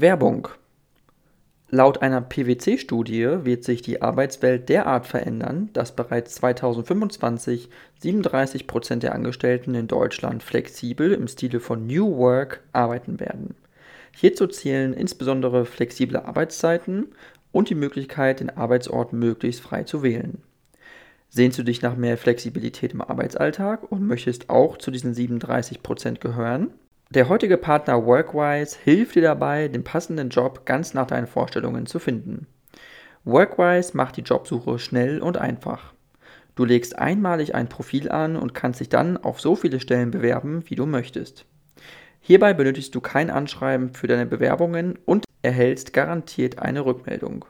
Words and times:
Werbung. 0.00 0.48
Laut 1.70 2.02
einer 2.02 2.20
PwC-Studie 2.20 3.44
wird 3.44 3.64
sich 3.64 3.80
die 3.80 4.02
Arbeitswelt 4.02 4.68
derart 4.68 5.06
verändern, 5.06 5.70
dass 5.72 5.96
bereits 5.96 6.34
2025 6.34 7.70
37 8.00 8.66
Prozent 8.66 9.02
der 9.04 9.14
Angestellten 9.14 9.74
in 9.74 9.88
Deutschland 9.88 10.42
flexibel 10.42 11.12
im 11.12 11.26
Stile 11.28 11.60
von 11.60 11.86
New 11.86 12.18
Work 12.18 12.62
arbeiten 12.72 13.20
werden. 13.20 13.54
Hierzu 14.14 14.46
zählen 14.46 14.92
insbesondere 14.92 15.64
flexible 15.64 16.18
Arbeitszeiten 16.18 17.08
und 17.50 17.70
die 17.70 17.74
Möglichkeit, 17.74 18.40
den 18.40 18.50
Arbeitsort 18.50 19.14
möglichst 19.14 19.62
frei 19.62 19.84
zu 19.84 20.02
wählen. 20.02 20.42
Sehnst 21.30 21.58
du 21.58 21.62
dich 21.62 21.80
nach 21.80 21.96
mehr 21.96 22.18
Flexibilität 22.18 22.92
im 22.92 23.00
Arbeitsalltag 23.00 23.90
und 23.90 24.06
möchtest 24.06 24.50
auch 24.50 24.76
zu 24.76 24.90
diesen 24.90 25.14
37 25.14 25.82
Prozent 25.82 26.20
gehören? 26.20 26.74
Der 27.10 27.28
heutige 27.28 27.56
Partner 27.56 28.04
Workwise 28.04 28.76
hilft 28.82 29.14
dir 29.14 29.22
dabei, 29.22 29.68
den 29.68 29.84
passenden 29.84 30.28
Job 30.28 30.66
ganz 30.66 30.92
nach 30.92 31.06
deinen 31.06 31.28
Vorstellungen 31.28 31.86
zu 31.86 32.00
finden. 32.00 32.48
Workwise 33.24 33.96
macht 33.96 34.16
die 34.16 34.22
Jobsuche 34.22 34.80
schnell 34.80 35.20
und 35.20 35.36
einfach. 35.36 35.94
Du 36.56 36.64
legst 36.64 36.98
einmalig 36.98 37.54
ein 37.54 37.68
Profil 37.68 38.10
an 38.10 38.34
und 38.34 38.54
kannst 38.54 38.80
dich 38.80 38.88
dann 38.88 39.18
auf 39.18 39.40
so 39.40 39.54
viele 39.54 39.78
Stellen 39.78 40.10
bewerben, 40.10 40.64
wie 40.66 40.74
du 40.74 40.84
möchtest. 40.84 41.46
Hierbei 42.20 42.54
benötigst 42.54 42.92
du 42.92 43.00
kein 43.00 43.30
Anschreiben 43.30 43.94
für 43.94 44.08
deine 44.08 44.26
Bewerbungen 44.26 44.98
und 45.04 45.26
erhältst 45.42 45.92
garantiert 45.92 46.58
eine 46.58 46.84
Rückmeldung. 46.84 47.44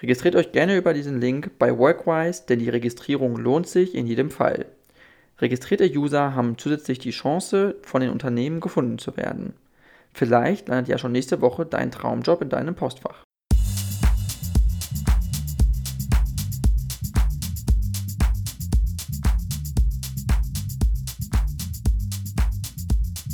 Registriert 0.00 0.36
euch 0.36 0.52
gerne 0.52 0.74
über 0.74 0.94
diesen 0.94 1.20
Link 1.20 1.50
bei 1.58 1.76
Workwise, 1.76 2.44
denn 2.48 2.60
die 2.60 2.70
Registrierung 2.70 3.36
lohnt 3.36 3.68
sich 3.68 3.94
in 3.94 4.06
jedem 4.06 4.30
Fall. 4.30 4.64
Registrierte 5.38 5.84
User 5.84 6.34
haben 6.34 6.56
zusätzlich 6.56 6.98
die 6.98 7.10
Chance, 7.10 7.76
von 7.82 8.00
den 8.00 8.08
Unternehmen 8.08 8.60
gefunden 8.60 8.96
zu 8.96 9.18
werden. 9.18 9.52
Vielleicht 10.14 10.68
landet 10.68 10.88
ja 10.88 10.96
schon 10.96 11.12
nächste 11.12 11.42
Woche 11.42 11.66
dein 11.66 11.90
Traumjob 11.90 12.40
in 12.40 12.48
deinem 12.48 12.74
Postfach. 12.74 13.25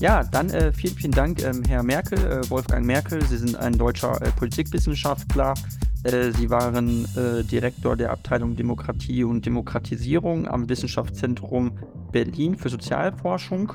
Ja, 0.02 0.24
dann 0.24 0.50
äh, 0.50 0.72
vielen, 0.72 0.96
vielen 0.96 1.12
Dank, 1.12 1.40
ähm, 1.44 1.62
Herr 1.62 1.84
Merkel, 1.84 2.18
äh, 2.18 2.50
Wolfgang 2.50 2.84
Merkel. 2.84 3.24
Sie 3.24 3.36
sind 3.36 3.54
ein 3.54 3.78
deutscher 3.78 4.20
äh, 4.20 4.32
Politikwissenschaftler. 4.32 5.54
Äh, 6.02 6.32
Sie 6.32 6.50
waren 6.50 7.04
äh, 7.14 7.44
Direktor 7.44 7.94
der 7.94 8.10
Abteilung 8.10 8.56
Demokratie 8.56 9.22
und 9.22 9.46
Demokratisierung 9.46 10.48
am 10.48 10.68
Wissenschaftszentrum 10.68 11.78
Berlin 12.10 12.56
für 12.56 12.68
Sozialforschung 12.68 13.74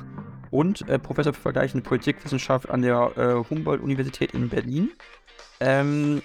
und 0.50 0.86
äh, 0.86 0.98
Professor 0.98 1.32
für 1.32 1.40
vergleichende 1.40 1.88
Politikwissenschaft 1.88 2.68
an 2.68 2.82
der 2.82 3.46
Humboldt-Universität 3.48 4.34
in 4.34 4.50
Berlin 4.50 4.90
ähm, 5.60 6.20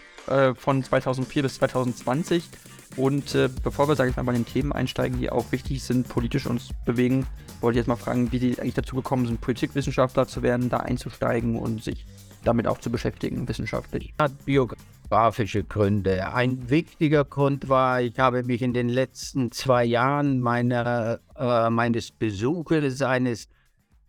von 0.55 0.83
2004 0.83 1.43
bis 1.43 1.55
2020 1.55 2.49
und 2.95 3.35
äh, 3.35 3.49
bevor 3.63 3.87
wir, 3.87 3.95
sage 3.95 4.09
ich 4.09 4.15
mal, 4.15 4.23
bei 4.23 4.33
den 4.33 4.45
Themen 4.45 4.71
einsteigen, 4.71 5.19
die 5.19 5.29
auch 5.29 5.51
wichtig 5.51 5.83
sind, 5.83 6.07
politisch 6.07 6.45
uns 6.45 6.69
bewegen, 6.85 7.25
wollte 7.61 7.77
ich 7.77 7.81
jetzt 7.81 7.87
mal 7.87 7.95
fragen, 7.95 8.31
wie 8.31 8.39
Sie 8.39 8.59
eigentlich 8.59 8.73
dazu 8.73 8.95
gekommen 8.95 9.25
sind, 9.25 9.41
Politikwissenschaftler 9.41 10.27
zu 10.27 10.43
werden, 10.43 10.69
da 10.69 10.77
einzusteigen 10.77 11.57
und 11.57 11.83
sich 11.83 12.05
damit 12.43 12.67
auch 12.67 12.79
zu 12.79 12.91
beschäftigen, 12.91 13.47
wissenschaftlich. 13.47 14.13
Hat 14.19 14.45
biografische 14.45 15.63
Gründe. 15.63 16.33
Ein 16.33 16.69
wichtiger 16.69 17.23
Grund 17.23 17.69
war, 17.69 18.01
ich 18.01 18.19
habe 18.19 18.43
mich 18.43 18.61
in 18.61 18.73
den 18.73 18.89
letzten 18.89 19.51
zwei 19.51 19.85
Jahren 19.85 20.39
meiner, 20.41 21.19
äh, 21.37 21.69
meines 21.69 22.11
Besuches 22.11 23.01
eines 23.01 23.47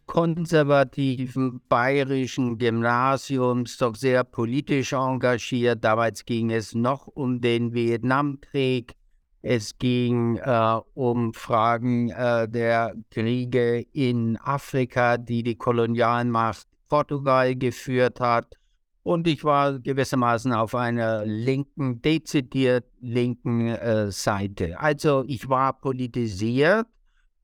konservativen 0.07 1.61
bayerischen 1.69 2.59
Gymnasiums 2.59 3.77
doch 3.79 3.97
sehr 3.97 4.25
politisch 4.25 4.93
engagiert. 4.93 5.85
Damals 5.85 6.25
ging 6.25 6.51
es 6.51 6.75
noch 6.75 7.07
um 7.07 7.41
den 7.41 7.73
Vietnamkrieg. 7.75 8.95
Es 9.43 9.77
ging 9.77 10.37
äh, 10.37 10.81
um 10.95 11.35
Fragen 11.35 12.11
äh, 12.11 12.49
der 12.49 12.95
Kriege 13.11 13.85
in 13.93 14.39
Afrika, 14.39 15.19
die 15.19 15.43
die 15.43 15.57
Kolonialmacht 15.57 16.67
Portugal 16.89 17.55
geführt 17.55 18.21
hat. 18.21 18.57
Und 19.03 19.27
ich 19.29 19.45
war 19.45 19.79
gewissermaßen 19.79 20.53
auf 20.55 20.75
einer 20.75 21.27
linken, 21.27 22.01
dezidiert 22.01 22.87
linken 23.01 23.69
äh, 23.69 24.11
Seite. 24.11 24.81
Also 24.81 25.25
ich 25.27 25.47
war 25.47 25.79
politisiert 25.79 26.87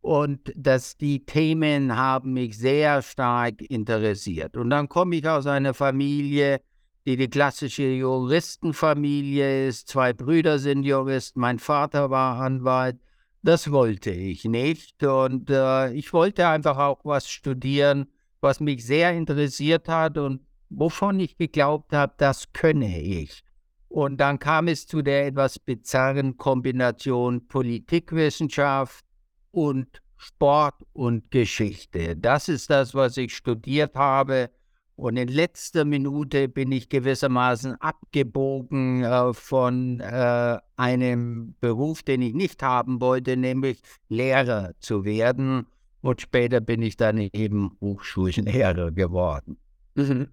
und 0.00 0.52
dass 0.56 0.96
die 0.96 1.24
Themen 1.24 1.96
haben 1.96 2.32
mich 2.32 2.56
sehr 2.56 3.02
stark 3.02 3.60
interessiert. 3.62 4.56
Und 4.56 4.70
dann 4.70 4.88
komme 4.88 5.16
ich 5.16 5.28
aus 5.28 5.46
einer 5.46 5.74
Familie, 5.74 6.60
die 7.06 7.16
die 7.16 7.28
klassische 7.28 7.84
Juristenfamilie 7.84 9.68
ist. 9.68 9.88
Zwei 9.88 10.12
Brüder 10.12 10.58
sind 10.58 10.84
Juristen, 10.84 11.40
mein 11.40 11.58
Vater 11.58 12.10
war 12.10 12.40
Anwalt. 12.40 12.98
Das 13.42 13.70
wollte 13.70 14.10
ich 14.10 14.44
nicht. 14.44 15.02
Und 15.02 15.50
äh, 15.50 15.92
ich 15.92 16.12
wollte 16.12 16.46
einfach 16.46 16.78
auch 16.78 17.00
was 17.04 17.28
studieren, 17.30 18.06
was 18.40 18.60
mich 18.60 18.84
sehr 18.84 19.12
interessiert 19.12 19.88
hat 19.88 20.18
und 20.18 20.40
wovon 20.68 21.20
ich 21.20 21.36
geglaubt 21.36 21.92
habe, 21.92 22.14
das 22.16 22.52
könne 22.52 23.00
ich. 23.00 23.42
Und 23.88 24.18
dann 24.18 24.38
kam 24.38 24.68
es 24.68 24.86
zu 24.86 25.02
der 25.02 25.26
etwas 25.26 25.58
bizarren 25.58 26.36
Kombination 26.36 27.48
Politikwissenschaft, 27.48 29.04
und 29.52 30.02
Sport 30.16 30.74
und 30.92 31.30
Geschichte. 31.30 32.16
Das 32.16 32.48
ist 32.48 32.70
das, 32.70 32.94
was 32.94 33.16
ich 33.16 33.34
studiert 33.34 33.94
habe. 33.94 34.50
Und 34.96 35.16
in 35.16 35.28
letzter 35.28 35.86
Minute 35.86 36.46
bin 36.46 36.70
ich 36.72 36.90
gewissermaßen 36.90 37.80
abgebogen 37.80 39.02
äh, 39.02 39.32
von 39.32 40.00
äh, 40.00 40.58
einem 40.76 41.54
Beruf, 41.60 42.02
den 42.02 42.20
ich 42.20 42.34
nicht 42.34 42.62
haben 42.62 43.00
wollte, 43.00 43.38
nämlich 43.38 43.80
Lehrer 44.10 44.72
zu 44.80 45.06
werden. 45.06 45.66
Und 46.02 46.20
später 46.20 46.60
bin 46.60 46.82
ich 46.82 46.98
dann 46.98 47.16
eben 47.16 47.78
Hochschullehrer 47.80 48.90
geworden. 48.90 49.56
Mhm. 49.94 50.28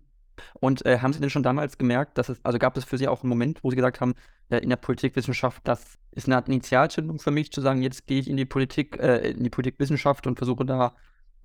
Und 0.60 0.86
äh, 0.86 1.00
haben 1.00 1.14
Sie 1.14 1.22
denn 1.22 1.30
schon 1.30 1.44
damals 1.44 1.78
gemerkt, 1.78 2.18
dass 2.18 2.28
es, 2.28 2.44
also 2.44 2.60
gab 2.60 2.76
es 2.76 2.84
für 2.84 2.98
Sie 2.98 3.08
auch 3.08 3.24
einen 3.24 3.30
Moment, 3.30 3.64
wo 3.64 3.70
Sie 3.70 3.78
gesagt 3.78 4.02
haben, 4.02 4.16
in 4.50 4.70
der 4.70 4.78
Politikwissenschaft, 4.78 5.62
das 5.66 5.98
ist 6.12 6.28
eine 6.28 6.44
Initialzündung 6.46 7.20
für 7.20 7.32
mich, 7.32 7.52
zu 7.52 7.62
sagen, 7.62 7.82
jetzt 7.82 8.08
gehe 8.08 8.20
ich 8.20 8.30
in 8.30 8.38
die 8.38 8.46
Politik, 8.46 8.98
äh, 8.98 9.32
in 9.32 9.44
die 9.44 9.50
Politikwissenschaft 9.50 10.26
und 10.28 10.38
versuche 10.38 10.66
da 10.66 10.96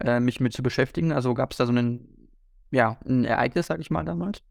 äh, 0.00 0.20
mich 0.20 0.40
mit 0.40 0.52
zu 0.52 0.62
beschäftigen? 0.62 1.12
Also 1.12 1.34
gab 1.34 1.52
es 1.52 1.58
da 1.58 1.66
so 1.66 1.72
einen, 1.72 2.28
ja, 2.70 2.98
ein 3.06 3.24
Ereignis, 3.24 3.66
sag 3.66 3.80
ich 3.80 3.90
mal, 3.90 4.04
damals? 4.04 4.42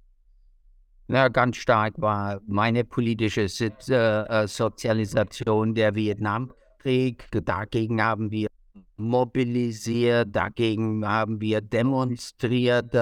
Ja, 1.08 1.28
ganz 1.28 1.58
stark 1.58 1.96
war 1.98 2.40
meine 2.48 2.86
politische 2.86 3.48
äh, 3.60 3.94
äh, 3.94 4.48
Sozialisation 4.48 5.76
der 5.76 5.94
Vietnamkrieg. 5.94 7.28
Dagegen 7.32 8.02
haben 8.02 8.32
wir 8.32 8.48
mobilisiert, 8.96 10.34
dagegen 10.34 11.06
haben 11.06 11.42
wir 11.42 11.60
demonstriert. 11.62 12.94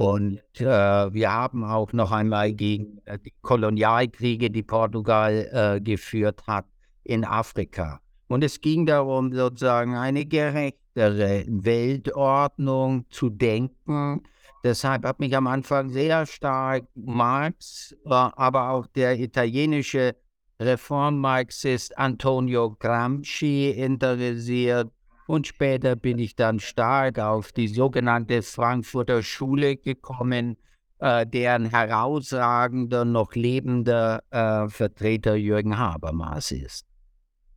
Und 0.00 0.40
äh, 0.58 0.64
wir 1.12 1.30
haben 1.30 1.62
auch 1.62 1.92
noch 1.92 2.10
einmal 2.10 2.54
gegen 2.54 3.02
äh, 3.04 3.18
die 3.18 3.34
Kolonialkriege, 3.42 4.48
die 4.48 4.62
Portugal 4.62 5.50
äh, 5.52 5.78
geführt 5.78 6.40
hat, 6.46 6.64
in 7.04 7.22
Afrika. 7.22 8.00
Und 8.28 8.42
es 8.42 8.62
ging 8.62 8.86
darum, 8.86 9.30
sozusagen 9.30 9.96
eine 9.96 10.24
gerechtere 10.24 11.44
Weltordnung 11.48 13.04
zu 13.10 13.28
denken. 13.28 14.22
Deshalb 14.64 15.04
hat 15.04 15.20
mich 15.20 15.36
am 15.36 15.46
Anfang 15.46 15.90
sehr 15.90 16.24
stark 16.24 16.84
Marx, 16.94 17.94
äh, 18.06 18.08
aber 18.08 18.70
auch 18.70 18.86
der 18.86 19.20
italienische 19.20 20.16
Reformmarxist 20.58 21.98
Antonio 21.98 22.74
Gramsci 22.78 23.68
interessiert 23.68 24.90
und 25.30 25.46
später 25.46 25.94
bin 25.94 26.18
ich 26.18 26.34
dann 26.34 26.58
stark 26.58 27.20
auf 27.20 27.52
die 27.52 27.68
sogenannte 27.68 28.42
Frankfurter 28.42 29.22
Schule 29.22 29.76
gekommen, 29.76 30.56
äh, 30.98 31.24
deren 31.24 31.66
herausragender, 31.66 33.04
noch 33.04 33.36
lebender 33.36 34.24
äh, 34.30 34.68
Vertreter 34.68 35.36
Jürgen 35.36 35.78
Habermas 35.78 36.50
ist. 36.50 36.84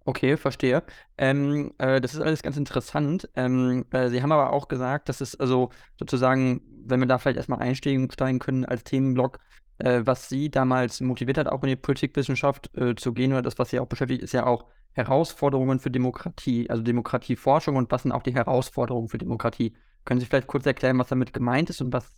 Okay, 0.05 0.37
verstehe. 0.37 0.83
Ähm, 1.17 1.73
äh, 1.79 1.99
das 1.99 2.13
ist 2.13 2.19
alles 2.21 2.43
ganz 2.43 2.57
interessant. 2.57 3.27
Ähm, 3.35 3.85
äh, 3.89 4.09
Sie 4.09 4.21
haben 4.21 4.31
aber 4.31 4.53
auch 4.53 4.67
gesagt, 4.67 5.09
dass 5.09 5.19
es 5.19 5.39
also 5.39 5.71
sozusagen, 5.97 6.61
wenn 6.85 6.99
wir 6.99 7.07
da 7.07 7.17
vielleicht 7.17 7.37
erstmal 7.37 7.61
einsteigen 7.61 8.07
können 8.37 8.65
als 8.65 8.83
Themenblock, 8.83 9.39
äh, 9.79 10.01
was 10.03 10.29
Sie 10.29 10.51
damals 10.51 11.01
motiviert 11.01 11.39
hat, 11.39 11.47
auch 11.47 11.63
in 11.63 11.69
die 11.69 11.75
Politikwissenschaft 11.75 12.69
äh, 12.77 12.93
zu 12.93 13.13
gehen 13.13 13.31
oder 13.31 13.41
das, 13.41 13.57
was 13.57 13.71
Sie 13.71 13.79
auch 13.79 13.87
beschäftigt, 13.87 14.21
ist 14.21 14.33
ja 14.33 14.45
auch 14.45 14.65
Herausforderungen 14.93 15.79
für 15.79 15.91
Demokratie, 15.91 16.69
also 16.69 16.83
Demokratieforschung 16.83 17.75
und 17.75 17.91
was 17.91 18.03
sind 18.03 18.11
auch 18.11 18.23
die 18.23 18.33
Herausforderungen 18.33 19.09
für 19.09 19.17
Demokratie? 19.17 19.73
Können 20.05 20.19
Sie 20.19 20.25
vielleicht 20.25 20.47
kurz 20.47 20.65
erklären, 20.65 20.99
was 20.99 21.07
damit 21.07 21.33
gemeint 21.33 21.69
ist 21.69 21.81
und 21.81 21.93
was 21.93 22.09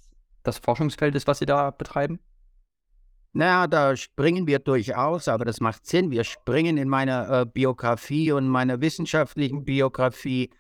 das 0.44 0.58
Forschungsfeld 0.60 1.16
ist, 1.16 1.28
was 1.28 1.40
Sie 1.40 1.46
da 1.46 1.72
betreiben? 1.72 2.20
Naja, 3.34 3.68
da 3.68 3.98
springen 3.98 4.48
wir 4.48 4.60
durchaus, 4.60 5.28
aber 5.28 5.44
das 5.44 5.60
macht 5.60 5.86
Sinn. 5.86 6.10
Wir 6.10 6.24
springen 6.24 6.78
in 6.78 6.88
meiner 6.88 7.42
äh, 7.42 7.46
Biografie 7.46 8.32
und 8.32 8.48
meiner 8.48 8.80
wissenschaftlichen 8.80 9.66
Biografie. 9.66 10.52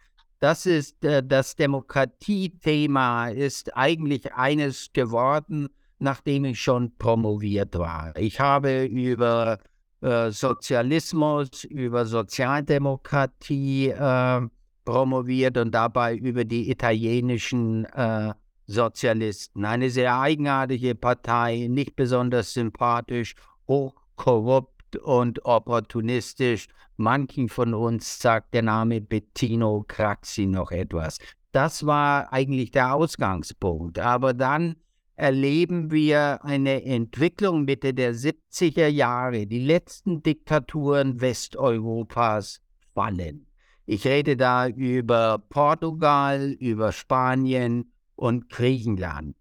Das 0.41 0.65
ist 0.65 1.03
äh, 1.05 1.23
das 1.25 1.55
Demokratiethema, 1.55 3.29
ist 3.29 3.75
eigentlich 3.77 4.33
eines 4.33 4.91
geworden, 4.91 5.69
nachdem 5.99 6.43
ich 6.43 6.59
schon 6.59 6.97
promoviert 6.97 7.77
war. 7.77 8.13
Ich 8.17 8.41
habe 8.41 8.83
über 8.83 9.59
äh, 10.01 10.31
Sozialismus, 10.31 11.63
über 11.63 12.05
Sozialdemokratie 12.05 13.89
äh, 13.89 14.41
promoviert 14.83 15.57
und 15.57 15.71
dabei 15.71 16.15
über 16.15 16.45
die 16.45 16.69
italienischen 16.69 17.85
äh, 17.85 18.33
Sozialisten. 18.67 19.65
Eine 19.65 19.89
sehr 19.89 20.19
eigenartige 20.19 20.95
Partei, 20.95 21.67
nicht 21.69 21.95
besonders 21.95 22.53
sympathisch, 22.53 23.35
hochkorrupt 23.67 24.97
und 24.97 25.43
opportunistisch. 25.45 26.67
Manchen 26.97 27.49
von 27.49 27.73
uns 27.73 28.19
sagt 28.19 28.53
der 28.53 28.61
Name 28.61 29.01
Bettino 29.01 29.83
Craxi 29.87 30.45
noch 30.45 30.71
etwas. 30.71 31.17
Das 31.51 31.85
war 31.85 32.31
eigentlich 32.31 32.71
der 32.71 32.95
Ausgangspunkt. 32.95 33.99
Aber 33.99 34.33
dann 34.33 34.75
erleben 35.15 35.91
wir 35.91 36.43
eine 36.43 36.83
Entwicklung 36.83 37.65
Mitte 37.65 37.93
der 37.93 38.13
70er 38.13 38.87
Jahre. 38.87 39.47
Die 39.47 39.65
letzten 39.65 40.23
Diktaturen 40.23 41.21
Westeuropas 41.21 42.61
fallen. 42.93 43.47
Ich 43.85 44.05
rede 44.05 44.35
da 44.35 44.67
über 44.67 45.41
Portugal, 45.49 46.51
über 46.59 46.91
Spanien, 46.91 47.91
und 48.15 48.49
Griechenland, 48.49 49.35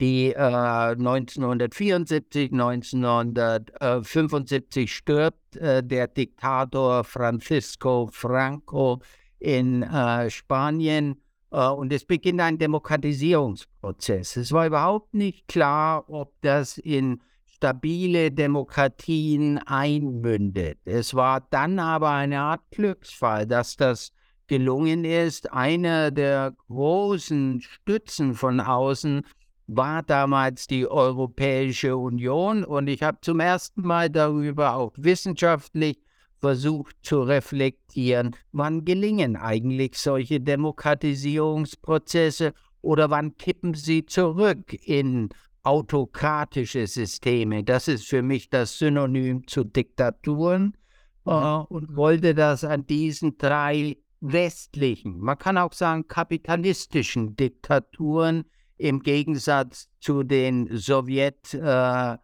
die 0.00 0.32
äh, 0.32 0.38
1974, 0.38 2.52
1975 2.52 4.94
stirbt 4.94 5.56
äh, 5.56 5.82
der 5.82 6.06
Diktator 6.08 7.04
Francisco 7.04 8.10
Franco 8.12 9.00
in 9.38 9.82
äh, 9.82 10.28
Spanien 10.30 11.16
und 11.54 11.92
es 11.92 12.04
beginnt 12.04 12.40
ein 12.40 12.58
Demokratisierungsprozess. 12.58 14.36
Es 14.36 14.52
war 14.52 14.66
überhaupt 14.66 15.14
nicht 15.14 15.46
klar, 15.46 16.08
ob 16.08 16.32
das 16.40 16.78
in 16.78 17.20
stabile 17.46 18.30
Demokratien 18.32 19.58
einmündet. 19.58 20.78
Es 20.84 21.14
war 21.14 21.46
dann 21.50 21.78
aber 21.78 22.10
eine 22.10 22.40
Art 22.40 22.62
Glücksfall, 22.70 23.46
dass 23.46 23.76
das 23.76 24.12
gelungen 24.48 25.04
ist. 25.04 25.52
Einer 25.52 26.10
der 26.10 26.54
großen 26.68 27.60
Stützen 27.60 28.34
von 28.34 28.60
außen 28.60 29.22
war 29.66 30.02
damals 30.02 30.66
die 30.66 30.86
Europäische 30.86 31.96
Union 31.96 32.64
und 32.64 32.88
ich 32.88 33.02
habe 33.02 33.18
zum 33.22 33.40
ersten 33.40 33.82
Mal 33.82 34.10
darüber 34.10 34.74
auch 34.74 34.92
wissenschaftlich 34.96 36.03
versucht 36.44 36.96
zu 37.00 37.22
reflektieren, 37.22 38.36
wann 38.52 38.84
gelingen 38.84 39.34
eigentlich 39.34 39.96
solche 39.96 40.40
Demokratisierungsprozesse 40.40 42.52
oder 42.82 43.08
wann 43.08 43.38
kippen 43.38 43.72
sie 43.72 44.04
zurück 44.04 44.74
in 44.86 45.30
autokratische 45.62 46.86
Systeme. 46.86 47.64
Das 47.64 47.88
ist 47.88 48.06
für 48.06 48.20
mich 48.20 48.50
das 48.50 48.76
Synonym 48.76 49.46
zu 49.46 49.64
Diktaturen 49.64 50.76
mhm. 51.24 51.32
äh, 51.32 51.64
und 51.70 51.96
wollte 51.96 52.34
das 52.34 52.62
an 52.62 52.86
diesen 52.86 53.38
drei 53.38 53.96
westlichen, 54.20 55.20
man 55.20 55.38
kann 55.38 55.56
auch 55.56 55.72
sagen 55.72 56.08
kapitalistischen 56.08 57.36
Diktaturen 57.36 58.44
im 58.76 59.00
Gegensatz 59.00 59.88
zu 59.98 60.24
den 60.24 60.68
Sowjet, 60.76 61.54
äh, 61.54 62.18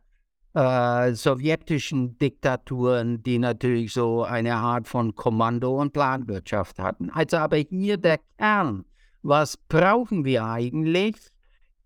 äh, 0.54 1.14
sowjetischen 1.14 2.18
Diktaturen, 2.18 3.22
die 3.22 3.38
natürlich 3.38 3.92
so 3.92 4.24
eine 4.24 4.56
Art 4.56 4.88
von 4.88 5.14
Kommando- 5.14 5.80
und 5.80 5.92
Planwirtschaft 5.92 6.78
hatten. 6.78 7.10
Also 7.10 7.36
aber 7.36 7.58
hier 7.58 7.96
der 7.96 8.18
Kern, 8.38 8.84
was 9.22 9.56
brauchen 9.56 10.24
wir 10.24 10.44
eigentlich 10.44 11.16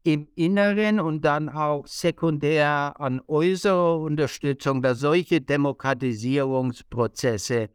im 0.02 0.28
Inneren 0.34 1.00
und 1.00 1.24
dann 1.24 1.48
auch 1.48 1.86
sekundär 1.86 2.94
an 2.98 3.22
äußerer 3.26 3.98
Unterstützung, 3.98 4.82
dass 4.82 5.00
solche 5.00 5.40
Demokratisierungsprozesse 5.40 7.70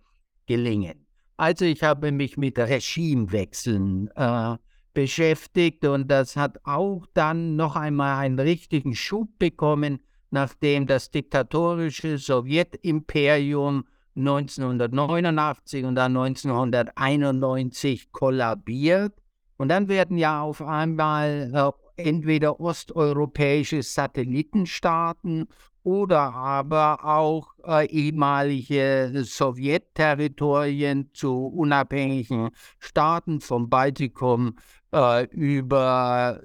gelingen. 0.46 1.08
Also 1.38 1.66
ich 1.66 1.82
habe 1.84 2.12
mich 2.12 2.38
mit 2.38 2.60
Regimewechseln 2.60 4.10
äh, 4.16 4.58
beschäftigt 4.94 5.86
und 5.86 6.10
das 6.10 6.36
hat 6.36 6.60
auch 6.66 7.06
dann 7.14 7.56
noch 7.56 7.76
einmal 7.76 8.18
einen 8.18 8.40
richtigen 8.40 8.94
Schub 8.94 9.40
bekommen, 9.40 10.00
nachdem 10.32 10.88
das 10.88 11.12
diktatorische 11.12 12.18
Sowjetimperium 12.18 13.86
1989 14.16 15.86
und 15.86 15.96
dann 15.96 16.16
1991 16.16 18.12
kollabiert. 18.12 19.14
Und 19.58 19.70
dann 19.70 19.88
werden 19.88 20.18
ja 20.18 20.42
auf 20.42 20.62
einmal 20.62 21.52
äh, 21.98 22.08
entweder 22.10 22.60
osteuropäische 22.60 23.84
Satellitenstaaten 23.84 25.48
oder 25.84 26.34
aber 26.34 27.06
auch 27.06 27.54
äh, 27.66 27.88
ehemalige 27.88 29.24
Sowjetterritorien 29.26 31.10
zu 31.14 31.48
unabhängigen 31.48 32.50
Staaten 32.80 33.42
vom 33.42 33.70
Baltikum 33.70 34.56
äh, 34.94 35.26
über 35.28 36.42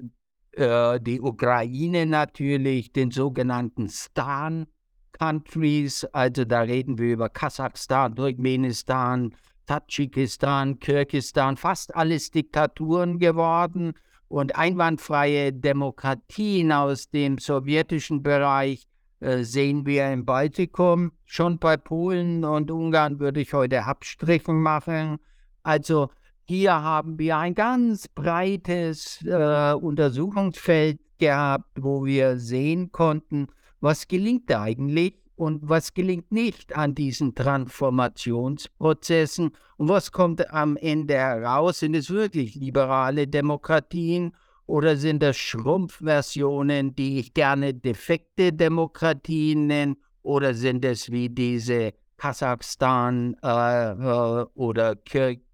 äh, 0.57 1.01
die 1.01 1.21
Ukraine 1.21 2.07
natürlich, 2.07 2.93
den 2.93 3.11
sogenannten 3.11 3.89
Stan 3.89 4.67
Countries, 5.13 6.05
also 6.13 6.45
da 6.45 6.63
reden 6.63 6.99
wir 6.99 7.13
über 7.13 7.29
Kasachstan, 7.29 8.17
Turkmenistan, 8.17 9.35
Tadschikistan, 9.67 10.79
Kirgistan, 10.79 11.57
fast 11.57 11.95
alles 11.95 12.31
Diktaturen 12.31 13.19
geworden 13.19 13.95
und 14.29 14.57
einwandfreie 14.57 15.53
Demokratien 15.53 16.73
aus 16.73 17.11
dem 17.11 17.39
sowjetischen 17.39 18.23
Bereich 18.23 18.87
äh, 19.21 19.43
sehen 19.45 19.87
wir 19.87 20.13
im 20.13 20.25
Baltikum. 20.25 21.13
Schon 21.25 21.59
bei 21.59 21.77
Polen 21.77 22.45
und 22.45 22.71
Ungarn 22.71 23.21
würde 23.21 23.41
ich 23.41 23.55
heute 23.55 23.85
Abstrichen 23.85 24.61
machen. 24.61 25.19
Also 25.63 26.11
hier 26.47 26.75
haben 26.75 27.19
wir 27.19 27.39
ein 27.39 27.55
ganz 27.55 28.07
breites 28.09 29.25
äh, 29.25 29.73
Untersuchungsfeld 29.73 31.01
gehabt, 31.19 31.71
wo 31.81 32.05
wir 32.05 32.39
sehen 32.39 32.93
konnten, 32.93 33.47
was 33.81 34.07
gelingt 34.09 34.53
eigentlich 34.53 35.15
und 35.37 35.67
was 35.69 35.95
gelingt 35.95 36.33
nicht 36.33 36.77
an 36.77 36.95
diesen 36.95 37.35
Transformationsprozessen 37.35 39.53
und 39.79 39.89
was 39.89 40.13
kommt 40.13 40.51
am 40.51 40.77
Ende 40.77 41.15
heraus. 41.15 41.79
Sind 41.79 41.97
es 41.97 42.11
wirklich 42.11 42.57
liberale 42.57 43.27
Demokratien 43.27 44.37
oder 44.67 44.97
sind 44.97 45.23
das 45.23 45.39
Schrumpfversionen, 45.39 46.95
die 46.95 47.21
ich 47.21 47.33
gerne 47.35 47.73
defekte 47.73 48.53
Demokratien 48.53 49.67
nenne? 49.67 49.97
Oder 50.23 50.53
sind 50.55 50.85
es 50.85 51.11
wie 51.11 51.29
diese 51.29 51.93
Kasachstan 52.17 53.37
äh, 53.43 53.93
äh, 53.93 54.47
oder 54.55 54.97
Kirgisistan 54.97 55.54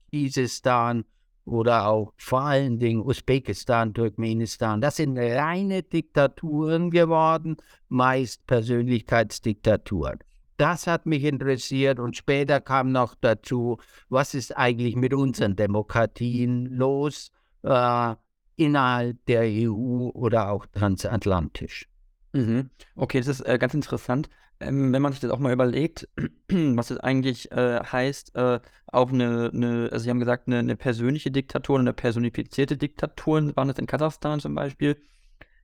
oder 1.45 1.87
auch 1.89 2.13
vor 2.17 2.43
allen 2.43 2.79
Dingen 2.79 3.03
Usbekistan, 3.03 3.95
Turkmenistan? 3.95 4.81
Das 4.81 4.97
sind 4.97 5.19
reine 5.19 5.83
Diktaturen 5.83 6.91
geworden, 6.91 7.57
meist 7.89 8.47
Persönlichkeitsdiktaturen. 8.47 10.19
Das 10.57 10.87
hat 10.87 11.07
mich 11.07 11.25
interessiert 11.25 11.99
und 11.99 12.17
später 12.17 12.61
kam 12.61 12.93
noch 12.93 13.15
dazu, 13.15 13.79
was 14.11 14.35
ist 14.35 14.57
eigentlich 14.57 14.95
mit 14.95 15.15
unseren 15.15 15.57
Demokratien 15.57 16.67
los? 16.67 17.33
Äh, 17.63 18.15
innerhalb 18.57 19.25
der 19.25 19.45
EU 19.45 20.11
oder 20.13 20.51
auch 20.51 20.67
transatlantisch. 20.67 21.89
Mhm. 22.33 22.71
Okay, 22.95 23.19
das 23.19 23.29
ist 23.29 23.41
äh, 23.41 23.59
ganz 23.59 23.73
interessant. 23.73 24.29
Ähm, 24.61 24.93
wenn 24.93 25.03
man 25.03 25.13
sich 25.13 25.21
das 25.21 25.31
auch 25.31 25.39
mal 25.39 25.53
überlegt, 25.53 26.09
was 26.49 26.89
das 26.89 26.99
eigentlich 26.99 27.51
äh, 27.53 27.81
heißt, 27.81 28.37
äh, 28.37 28.61
auch 28.87 29.11
eine, 29.11 29.51
eine, 29.53 29.89
also 29.91 30.05
Sie 30.05 30.11
haben 30.11 30.21
gesagt, 30.21 30.47
eine, 30.49 30.59
eine 30.59 30.77
persönliche 30.77 31.31
Diktatur, 31.31 31.79
eine 31.79 31.95
personifizierte 31.95 32.77
Diktatur, 32.77 33.57
waren 33.57 33.69
das 33.69 33.79
in 33.79 33.87
Kasachstan 33.87 34.41
zum 34.41 34.55
Beispiel, 34.55 34.97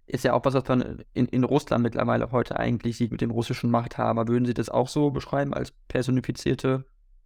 ist 0.07 0.25
ja 0.25 0.33
auch 0.33 0.45
was, 0.45 0.55
was 0.55 0.69
man 0.69 1.05
in, 1.13 1.27
in 1.27 1.45
Russland 1.45 1.83
mittlerweile 1.83 2.31
heute 2.31 2.59
eigentlich 2.59 2.97
sieht 2.97 3.11
mit 3.11 3.21
dem 3.21 3.31
russischen 3.31 3.71
Machthaber. 3.71 4.29
Würden 4.29 4.47
Sie 4.47 4.55
das 4.55 4.69
auch 4.69 4.89
so 4.89 5.11
beschreiben 5.11 5.53
als 5.53 5.73
personifizierte 5.89 6.85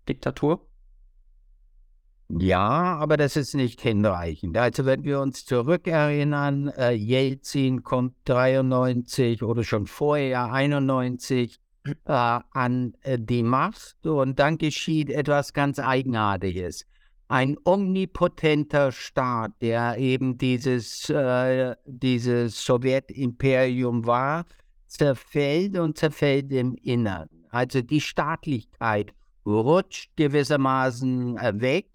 Diktatur? 0.09 0.67
Ja, 2.39 2.97
aber 2.97 3.17
das 3.17 3.37
ist 3.37 3.55
nicht 3.55 3.81
hinreichend. 3.81 4.57
Also 4.57 4.85
wenn 4.85 5.03
wir 5.03 5.21
uns 5.21 5.45
zurückerinnern, 5.45 6.69
äh, 6.69 6.93
Jelzin 6.93 7.83
kommt 7.83 8.15
93 8.27 9.43
oder 9.43 9.65
schon 9.65 9.87
vorher 9.87 10.53
91 10.53 11.59
äh, 11.85 11.93
an 12.05 12.95
äh, 13.03 13.19
die 13.19 13.43
Macht 13.43 14.07
und 14.07 14.39
dann 14.39 14.59
geschieht 14.59 15.11
etwas 15.11 15.53
ganz 15.53 15.81
Eigenartiges. 15.81 16.87
Ein 17.27 17.57
omnipotenter 17.65 18.93
Staat, 18.93 19.53
der 19.61 19.99
eben 19.99 20.39
dieses, 20.39 21.11
äh, 21.11 21.75
dieses 21.85 22.65
Sowjetimperium 22.65 24.07
war, 24.07 24.47
zerfällt 24.87 25.79
und 25.79 25.99
zerfällt 25.99 26.53
im 26.53 26.77
Innern. 26.77 27.29
Also 27.51 27.83
die 27.83 28.01
Staatlichkeit 28.01 29.13
rutscht 29.47 30.11
gewissermaßen 30.17 31.39
äh, 31.39 31.61
weg. 31.61 31.87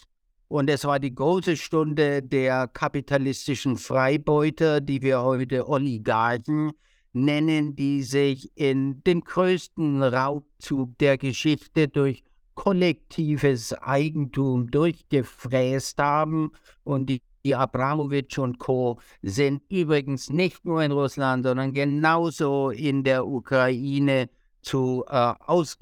Und 0.47 0.69
es 0.69 0.85
war 0.85 0.99
die 0.99 1.13
große 1.13 1.57
Stunde 1.57 2.21
der 2.21 2.67
kapitalistischen 2.67 3.77
Freibeuter, 3.77 4.79
die 4.79 5.01
wir 5.01 5.21
heute 5.23 5.67
Oligarchen 5.67 6.71
nennen, 7.13 7.75
die 7.75 8.03
sich 8.03 8.51
in 8.55 9.03
dem 9.03 9.21
größten 9.21 10.03
Raubzug 10.03 10.97
der 10.99 11.17
Geschichte 11.17 11.87
durch 11.87 12.23
kollektives 12.53 13.73
Eigentum 13.73 14.69
durchgefräst 14.69 15.97
haben. 15.97 16.51
Und 16.83 17.09
die, 17.09 17.21
die 17.43 17.55
Abramowitsch 17.55 18.37
und 18.37 18.59
Co. 18.59 18.99
sind 19.21 19.63
übrigens 19.69 20.29
nicht 20.29 20.63
nur 20.65 20.83
in 20.83 20.91
Russland, 20.91 21.45
sondern 21.45 21.73
genauso 21.73 22.69
in 22.69 23.03
der 23.03 23.25
Ukraine 23.25 24.29
zu 24.61 25.05
äh, 25.07 25.33
aus 25.45 25.77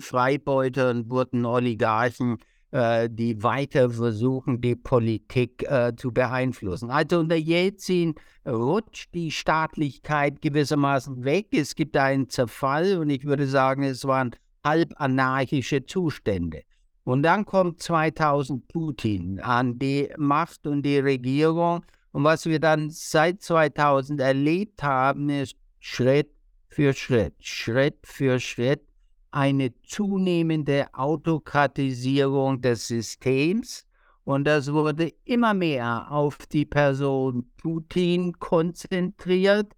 Freibeutern 0.00 1.10
wurden 1.10 1.46
Oligarchen, 1.46 2.38
äh, 2.72 3.08
die 3.10 3.42
weiter 3.42 3.90
versuchen, 3.90 4.60
die 4.60 4.74
Politik 4.74 5.62
äh, 5.70 5.92
zu 5.94 6.10
beeinflussen. 6.10 6.90
Also 6.90 7.20
unter 7.20 7.36
Jelzin 7.36 8.14
rutscht 8.46 9.14
die 9.14 9.30
Staatlichkeit 9.30 10.40
gewissermaßen 10.40 11.24
weg. 11.24 11.48
Es 11.52 11.74
gibt 11.74 11.96
einen 11.96 12.28
Zerfall 12.28 12.98
und 12.98 13.10
ich 13.10 13.24
würde 13.24 13.46
sagen, 13.46 13.82
es 13.84 14.04
waren 14.04 14.34
halb 14.64 14.92
anarchische 14.96 15.84
Zustände. 15.84 16.62
Und 17.04 17.22
dann 17.24 17.44
kommt 17.44 17.82
2000 17.82 18.68
Putin 18.68 19.40
an 19.40 19.78
die 19.78 20.10
Macht 20.16 20.66
und 20.66 20.82
die 20.82 20.98
Regierung. 20.98 21.84
Und 22.12 22.24
was 22.24 22.46
wir 22.46 22.60
dann 22.60 22.90
seit 22.90 23.42
2000 23.42 24.20
erlebt 24.20 24.82
haben, 24.82 25.28
ist 25.28 25.56
Schritt 25.80 26.30
für 26.68 26.94
Schritt, 26.94 27.34
Schritt 27.40 27.98
für 28.04 28.38
Schritt 28.38 28.82
eine 29.32 29.72
zunehmende 29.82 30.86
Autokratisierung 30.92 32.60
des 32.60 32.86
Systems. 32.86 33.84
Und 34.24 34.44
das 34.44 34.72
wurde 34.72 35.12
immer 35.24 35.54
mehr 35.54 36.12
auf 36.12 36.36
die 36.46 36.66
Person 36.66 37.50
Putin 37.60 38.38
konzentriert. 38.38 39.72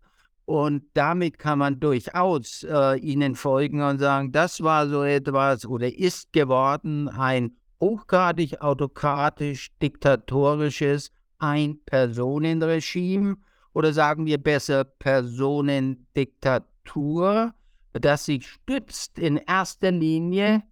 Und 0.44 0.82
damit 0.92 1.38
kann 1.38 1.60
man 1.60 1.80
durchaus 1.80 2.62
äh, 2.68 2.98
ihnen 2.98 3.34
folgen 3.34 3.80
und 3.80 3.98
sagen, 3.98 4.30
das 4.32 4.62
war 4.62 4.86
so 4.86 5.02
etwas 5.02 5.64
oder 5.64 5.96
ist 5.96 6.34
geworden 6.34 7.08
ein 7.08 7.56
hochgradig 7.80 8.60
autokratisch 8.60 9.70
diktatorisches 9.80 11.10
Ein-Personen-Regime 11.38 13.38
oder 13.72 13.94
sagen 13.94 14.26
wir 14.26 14.36
besser 14.36 14.84
Personendiktatur 14.84 17.54
das 18.00 18.26
sich 18.26 18.46
stützt 18.46 19.18
in 19.18 19.36
erster 19.36 19.90
Linie 19.90 20.62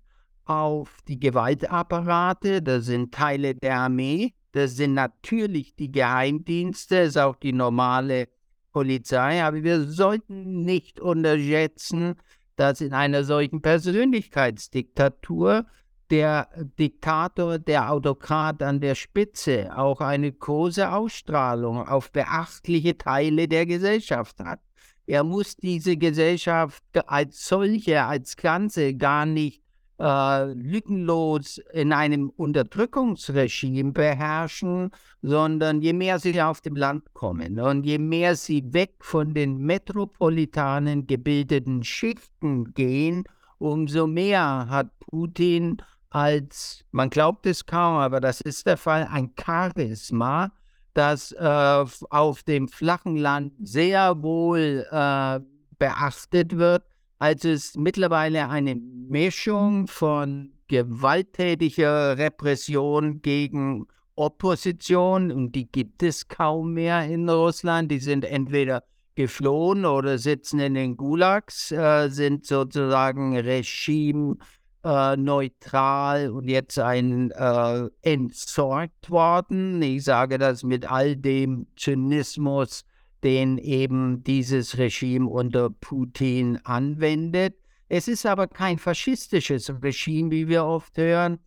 auf 0.44 0.98
die 1.06 1.20
Gewaltapparate, 1.20 2.62
das 2.62 2.86
sind 2.86 3.14
Teile 3.14 3.54
der 3.54 3.78
Armee, 3.78 4.34
das 4.52 4.76
sind 4.76 4.94
natürlich 4.94 5.76
die 5.76 5.92
Geheimdienste, 5.92 6.96
das 6.96 7.08
ist 7.10 7.18
auch 7.18 7.36
die 7.36 7.52
normale 7.52 8.28
Polizei, 8.72 9.42
aber 9.42 9.62
wir 9.62 9.84
sollten 9.84 10.64
nicht 10.64 11.00
unterschätzen, 11.00 12.16
dass 12.56 12.80
in 12.80 12.92
einer 12.92 13.24
solchen 13.24 13.62
Persönlichkeitsdiktatur 13.62 15.66
der 16.10 16.48
Diktator, 16.78 17.58
der 17.58 17.90
Autokrat 17.90 18.62
an 18.62 18.80
der 18.80 18.94
Spitze 18.94 19.76
auch 19.76 20.00
eine 20.00 20.30
große 20.30 20.92
Ausstrahlung 20.92 21.88
auf 21.88 22.12
beachtliche 22.12 22.98
Teile 22.98 23.48
der 23.48 23.64
Gesellschaft 23.64 24.38
hat. 24.40 24.60
Er 25.06 25.24
muss 25.24 25.56
diese 25.56 25.96
Gesellschaft 25.96 26.82
als 27.06 27.46
solche, 27.46 28.02
als 28.04 28.36
Ganze 28.36 28.94
gar 28.94 29.26
nicht 29.26 29.62
äh, 29.98 30.52
lückenlos 30.52 31.60
in 31.72 31.92
einem 31.92 32.30
Unterdrückungsregime 32.30 33.92
beherrschen, 33.92 34.90
sondern 35.22 35.80
je 35.80 35.92
mehr 35.92 36.18
sie 36.18 36.40
auf 36.40 36.60
dem 36.60 36.76
Land 36.76 37.12
kommen 37.14 37.60
und 37.60 37.84
je 37.84 37.98
mehr 37.98 38.34
sie 38.34 38.72
weg 38.72 38.94
von 39.00 39.34
den 39.34 39.58
metropolitanen 39.58 41.06
gebildeten 41.06 41.84
Schichten 41.84 42.74
gehen, 42.74 43.24
umso 43.58 44.06
mehr 44.06 44.66
hat 44.68 44.90
Putin 44.98 45.76
als, 46.10 46.84
man 46.90 47.08
glaubt 47.08 47.46
es 47.46 47.64
kaum, 47.64 47.96
aber 47.96 48.20
das 48.20 48.40
ist 48.40 48.66
der 48.66 48.76
Fall, 48.76 49.08
ein 49.10 49.32
Charisma, 49.40 50.52
das 50.94 51.32
äh, 51.32 51.84
auf 52.10 52.42
dem 52.42 52.68
flachen 52.68 53.16
Land 53.16 53.52
sehr 53.62 54.22
wohl 54.22 54.86
äh, 54.90 55.40
beachtet 55.78 56.56
wird. 56.56 56.84
Also 57.18 57.50
es 57.50 57.76
mittlerweile 57.76 58.48
eine 58.48 58.74
Mischung 58.74 59.86
von 59.86 60.52
gewalttätiger 60.68 62.18
Repression 62.18 63.22
gegen 63.22 63.86
Opposition 64.16 65.30
und 65.30 65.52
die 65.52 65.70
gibt 65.70 66.02
es 66.02 66.28
kaum 66.28 66.74
mehr 66.74 67.06
in 67.06 67.28
Russland. 67.28 67.90
Die 67.90 67.98
sind 67.98 68.24
entweder 68.24 68.82
geflohen 69.14 69.84
oder 69.84 70.18
sitzen 70.18 70.60
in 70.60 70.74
den 70.74 70.96
Gulags, 70.96 71.70
äh, 71.70 72.08
sind 72.08 72.46
sozusagen 72.46 73.36
Regime 73.36 74.36
äh, 74.84 75.16
neutral 75.16 76.30
und 76.30 76.48
jetzt 76.48 76.78
ein 76.78 77.30
äh, 77.30 77.88
entsorgt 78.02 79.10
worden. 79.10 79.80
Ich 79.82 80.04
sage 80.04 80.38
das 80.38 80.62
mit 80.62 80.90
all 80.90 81.16
dem 81.16 81.66
Zynismus, 81.76 82.84
den 83.22 83.58
eben 83.58 84.24
dieses 84.24 84.78
Regime 84.78 85.28
unter 85.28 85.70
Putin 85.70 86.58
anwendet. 86.64 87.56
Es 87.88 88.08
ist 88.08 88.26
aber 88.26 88.48
kein 88.48 88.78
faschistisches 88.78 89.70
Regime, 89.82 90.30
wie 90.30 90.48
wir 90.48 90.64
oft 90.64 90.96
hören. 90.96 91.38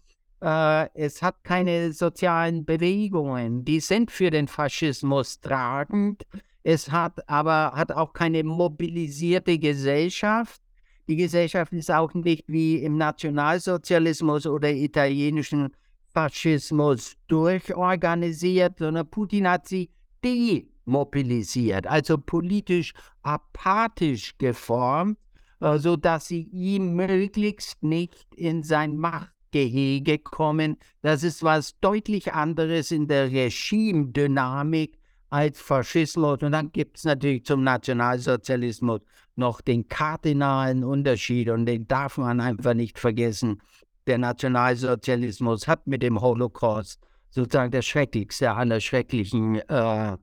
Äh, 0.41 0.89
es 0.93 1.21
hat 1.21 1.43
keine 1.43 1.91
sozialen 1.91 2.65
Bewegungen, 2.65 3.65
die 3.65 3.79
sind 3.79 4.11
für 4.11 4.29
den 4.29 4.47
Faschismus 4.47 5.39
tragend. 5.39 6.25
Es 6.63 6.91
hat 6.91 7.27
aber 7.29 7.73
hat 7.73 7.91
auch 7.91 8.13
keine 8.13 8.43
mobilisierte 8.43 9.57
Gesellschaft. 9.59 10.61
Die 11.07 11.15
Gesellschaft 11.15 11.71
ist 11.73 11.91
auch 11.91 12.13
nicht 12.13 12.45
wie 12.47 12.77
im 12.77 12.97
Nationalsozialismus 12.97 14.47
oder 14.47 14.71
italienischen 14.71 15.71
Faschismus 16.13 17.15
durchorganisiert, 17.27 18.79
sondern 18.79 19.07
Putin 19.09 19.47
hat 19.47 19.67
sie 19.67 19.89
demobilisiert, 20.23 21.85
also 21.85 22.17
politisch 22.17 22.93
apathisch 23.21 24.37
geformt, 24.37 25.19
äh, 25.59 25.77
sodass 25.77 26.27
sie 26.27 26.43
ihm 26.43 26.95
möglichst 26.95 27.83
nicht 27.83 28.25
in 28.35 28.63
sein 28.63 28.97
Machtgehege 28.97 30.17
kommen. 30.19 30.77
Das 31.01 31.21
ist 31.23 31.43
was 31.43 31.77
deutlich 31.81 32.33
anderes 32.33 32.91
in 32.91 33.07
der 33.07 33.29
Regimedynamik 33.31 34.97
als 35.29 35.59
Faschismus. 35.59 36.41
Und 36.41 36.53
dann 36.53 36.71
gibt 36.71 36.97
es 36.97 37.03
natürlich 37.03 37.45
zum 37.45 37.63
Nationalsozialismus 37.63 39.01
noch 39.37 39.61
den 39.61 39.87
kardinalen 39.87 40.83
Unterschied 40.83 41.49
und 41.49 41.65
den 41.65 41.87
darf 41.87 42.17
man 42.17 42.39
einfach 42.39 42.73
nicht 42.73 42.99
vergessen. 42.99 43.61
Der 44.07 44.17
Nationalsozialismus 44.17 45.67
hat 45.67 45.87
mit 45.87 46.03
dem 46.03 46.21
Holocaust 46.21 46.99
sozusagen 47.29 47.71
das 47.71 47.85
schrecklichste 47.85 48.51
aller 48.51 48.79
schrecklichen 48.79 49.55
äh, 49.67 50.17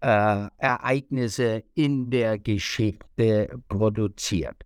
äh, 0.00 0.48
Ereignisse 0.58 1.62
in 1.74 2.10
der 2.10 2.38
Geschichte 2.38 3.60
produziert. 3.68 4.56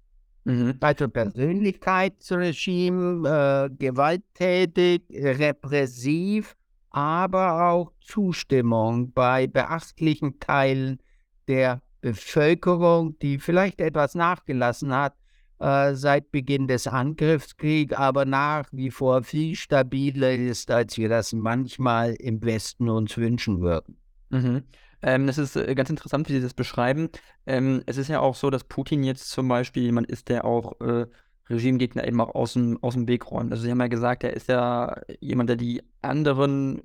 Mhm. 0.44 0.76
Also 0.80 1.08
Persönlichkeitsregime, 1.08 3.28
äh, 3.28 3.68
gewalttätig, 3.76 5.02
repressiv, 5.10 6.56
aber 6.90 7.70
auch 7.70 7.92
Zustimmung 8.00 9.12
bei 9.12 9.46
beachtlichen 9.46 10.40
Teilen 10.40 10.98
der 11.46 11.80
Bevölkerung, 12.00 13.18
die 13.20 13.38
vielleicht 13.38 13.80
etwas 13.80 14.14
nachgelassen 14.14 14.94
hat 14.94 15.14
äh, 15.60 15.94
seit 15.94 16.32
Beginn 16.32 16.66
des 16.66 16.86
Angriffskriegs, 16.86 17.94
aber 17.94 18.24
nach 18.24 18.68
wie 18.72 18.90
vor 18.90 19.22
viel 19.22 19.54
stabiler 19.54 20.32
ist, 20.32 20.70
als 20.70 20.96
wir 20.96 21.08
das 21.08 21.32
manchmal 21.32 22.14
im 22.14 22.42
Westen 22.42 22.88
uns 22.88 23.16
wünschen 23.16 23.60
würden. 23.60 23.96
Mhm. 24.30 24.62
Ähm, 25.02 25.26
das 25.26 25.38
ist 25.38 25.56
äh, 25.56 25.74
ganz 25.74 25.90
interessant, 25.90 26.28
wie 26.28 26.34
Sie 26.34 26.40
das 26.40 26.54
beschreiben. 26.54 27.08
Ähm, 27.46 27.82
es 27.86 27.96
ist 27.96 28.08
ja 28.08 28.20
auch 28.20 28.34
so, 28.34 28.50
dass 28.50 28.64
Putin 28.64 29.02
jetzt 29.02 29.30
zum 29.30 29.48
Beispiel 29.48 29.82
jemand 29.82 30.10
ist, 30.10 30.28
der 30.28 30.44
auch 30.44 30.80
äh, 30.80 31.06
Regimegegner 31.48 32.06
eben 32.06 32.20
auch 32.20 32.34
aus 32.34 32.52
dem, 32.52 32.82
aus 32.82 32.94
dem 32.94 33.08
Weg 33.08 33.30
räumt. 33.30 33.50
Also 33.50 33.64
Sie 33.64 33.70
haben 33.70 33.80
ja 33.80 33.88
gesagt, 33.88 34.24
er 34.24 34.34
ist 34.34 34.48
ja 34.48 35.00
jemand, 35.20 35.48
der 35.48 35.56
die 35.56 35.82
anderen 36.02 36.80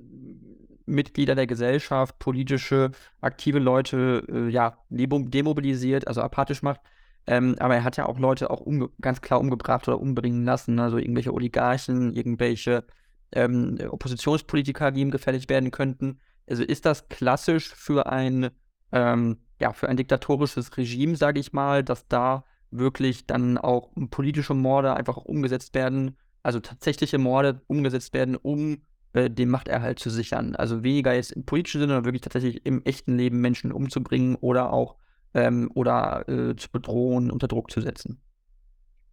Mitglieder 0.85 1.35
der 1.35 1.47
Gesellschaft, 1.47 2.19
politische, 2.19 2.91
aktive 3.21 3.59
Leute, 3.59 4.23
äh, 4.29 4.49
ja, 4.49 4.77
demobilisiert, 4.89 6.07
also 6.07 6.21
apathisch 6.21 6.61
macht. 6.61 6.81
Ähm, 7.27 7.55
aber 7.59 7.75
er 7.75 7.83
hat 7.83 7.97
ja 7.97 8.05
auch 8.05 8.19
Leute 8.19 8.51
auch 8.51 8.65
ganz 9.01 9.21
klar 9.21 9.39
umgebracht 9.39 9.87
oder 9.87 9.99
umbringen 9.99 10.45
lassen, 10.45 10.79
also 10.79 10.97
irgendwelche 10.97 11.33
Oligarchen, 11.33 12.13
irgendwelche 12.13 12.85
ähm, 13.31 13.79
Oppositionspolitiker, 13.89 14.91
die 14.91 15.01
ihm 15.01 15.11
gefällig 15.11 15.49
werden 15.49 15.71
könnten. 15.71 16.19
Also 16.47 16.63
ist 16.63 16.85
das 16.85 17.09
klassisch 17.09 17.73
für 17.73 18.05
ein 18.05 18.51
ähm, 18.91 19.37
ja, 19.59 19.73
für 19.73 19.89
ein 19.89 19.97
diktatorisches 19.97 20.75
Regime, 20.77 21.15
sage 21.15 21.39
ich 21.39 21.53
mal, 21.53 21.83
dass 21.83 22.07
da 22.07 22.45
wirklich 22.71 23.25
dann 23.25 23.57
auch 23.57 23.89
politische 24.09 24.53
Morde 24.53 24.95
einfach 24.95 25.17
umgesetzt 25.17 25.73
werden, 25.73 26.17
also 26.43 26.59
tatsächliche 26.59 27.17
Morde 27.17 27.61
umgesetzt 27.67 28.13
werden, 28.13 28.35
um 28.35 28.81
äh, 29.15 29.29
den 29.29 29.49
Machterhalt 29.49 29.97
zu 29.99 30.09
sichern. 30.09 30.55
Also 30.55 30.83
weniger 30.83 31.13
jetzt 31.13 31.31
im 31.31 31.45
politischen 31.45 31.79
Sinne, 31.79 31.93
sondern 31.93 32.05
wirklich 32.05 32.21
tatsächlich 32.21 32.65
im 32.65 32.83
echten 32.83 33.17
Leben 33.17 33.39
Menschen 33.39 33.71
umzubringen 33.71 34.35
oder 34.35 34.73
auch 34.73 34.97
ähm, 35.33 35.71
oder 35.73 36.27
äh, 36.27 36.55
zu 36.55 36.69
bedrohen, 36.69 37.31
unter 37.31 37.47
Druck 37.47 37.71
zu 37.71 37.79
setzen. 37.79 38.21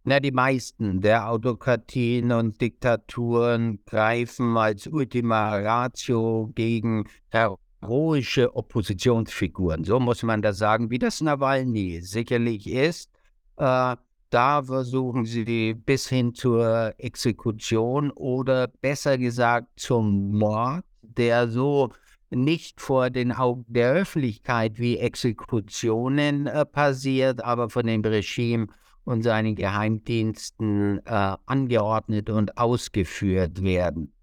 Na, 0.03 0.19
die 0.19 0.31
meisten 0.31 0.99
der 0.99 1.29
Autokratien 1.29 2.33
und 2.33 2.59
Diktaturen 2.59 3.79
greifen 3.85 4.57
als 4.57 4.87
Ultima 4.87 5.55
Ratio 5.55 6.51
gegen 6.53 7.05
heroische 7.29 8.53
Oppositionsfiguren. 8.57 9.85
So 9.85 10.01
muss 10.01 10.21
man 10.23 10.41
das 10.41 10.57
sagen, 10.57 10.89
wie 10.89 10.99
das 10.99 11.21
Nawalny 11.21 12.01
sicherlich 12.01 12.69
ist. 12.69 13.09
Äh, 13.55 13.95
da 14.33 14.63
versuchen 14.63 15.25
sie 15.25 15.73
bis 15.73 16.09
hin 16.09 16.33
zur 16.33 16.93
Exekution 16.97 18.09
oder 18.11 18.67
besser 18.67 19.17
gesagt 19.17 19.67
zum 19.79 20.31
Mord, 20.37 20.83
der 21.01 21.47
so 21.47 21.91
nicht 22.31 22.81
vor 22.81 23.11
den 23.11 23.31
Augen 23.31 23.65
der 23.67 23.91
Öffentlichkeit 23.93 24.79
wie 24.79 24.97
Exekutionen 24.97 26.47
äh, 26.47 26.65
passiert, 26.65 27.43
aber 27.43 27.69
von 27.69 27.85
dem 27.85 28.01
Regime 28.01 28.67
und 29.03 29.21
seinen 29.21 29.55
Geheimdiensten 29.55 31.05
äh, 31.05 31.37
angeordnet 31.45 32.31
und 32.31 32.57
ausgeführt 32.57 33.61
werden. 33.61 34.13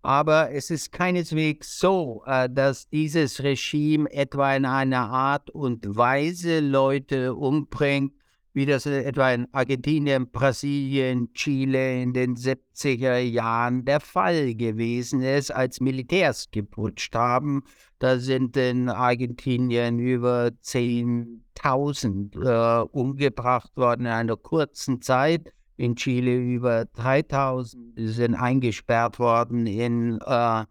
Aber 0.00 0.50
es 0.50 0.70
ist 0.70 0.92
keineswegs 0.92 1.78
so, 1.78 2.22
äh, 2.24 2.48
dass 2.48 2.88
dieses 2.88 3.42
Regime 3.42 4.10
etwa 4.10 4.54
in 4.54 4.64
einer 4.64 5.10
Art 5.10 5.50
und 5.50 5.96
Weise 5.96 6.60
Leute 6.60 7.34
umbringt, 7.34 8.12
wie 8.58 8.66
das 8.66 8.86
etwa 8.86 9.30
in 9.30 9.46
Argentinien, 9.52 10.32
Brasilien, 10.32 11.32
Chile 11.32 12.02
in 12.02 12.12
den 12.12 12.34
70er 12.34 13.18
Jahren 13.18 13.84
der 13.84 14.00
Fall 14.00 14.56
gewesen 14.56 15.22
ist, 15.22 15.52
als 15.52 15.80
Militärs 15.80 16.50
geputscht 16.50 17.14
haben. 17.14 17.62
Da 18.00 18.18
sind 18.18 18.56
in 18.56 18.88
Argentinien 18.88 20.00
über 20.00 20.50
10.000 20.64 22.34
äh, 22.34 22.82
umgebracht 22.90 23.76
worden 23.76 24.06
in 24.06 24.12
einer 24.12 24.36
kurzen 24.36 25.00
Zeit. 25.02 25.52
In 25.76 25.94
Chile 25.94 26.36
über 26.36 26.80
3.000 26.96 27.76
sind 27.96 28.34
eingesperrt 28.34 29.20
worden 29.20 29.68
in, 29.68 30.18
äh, 30.26 30.64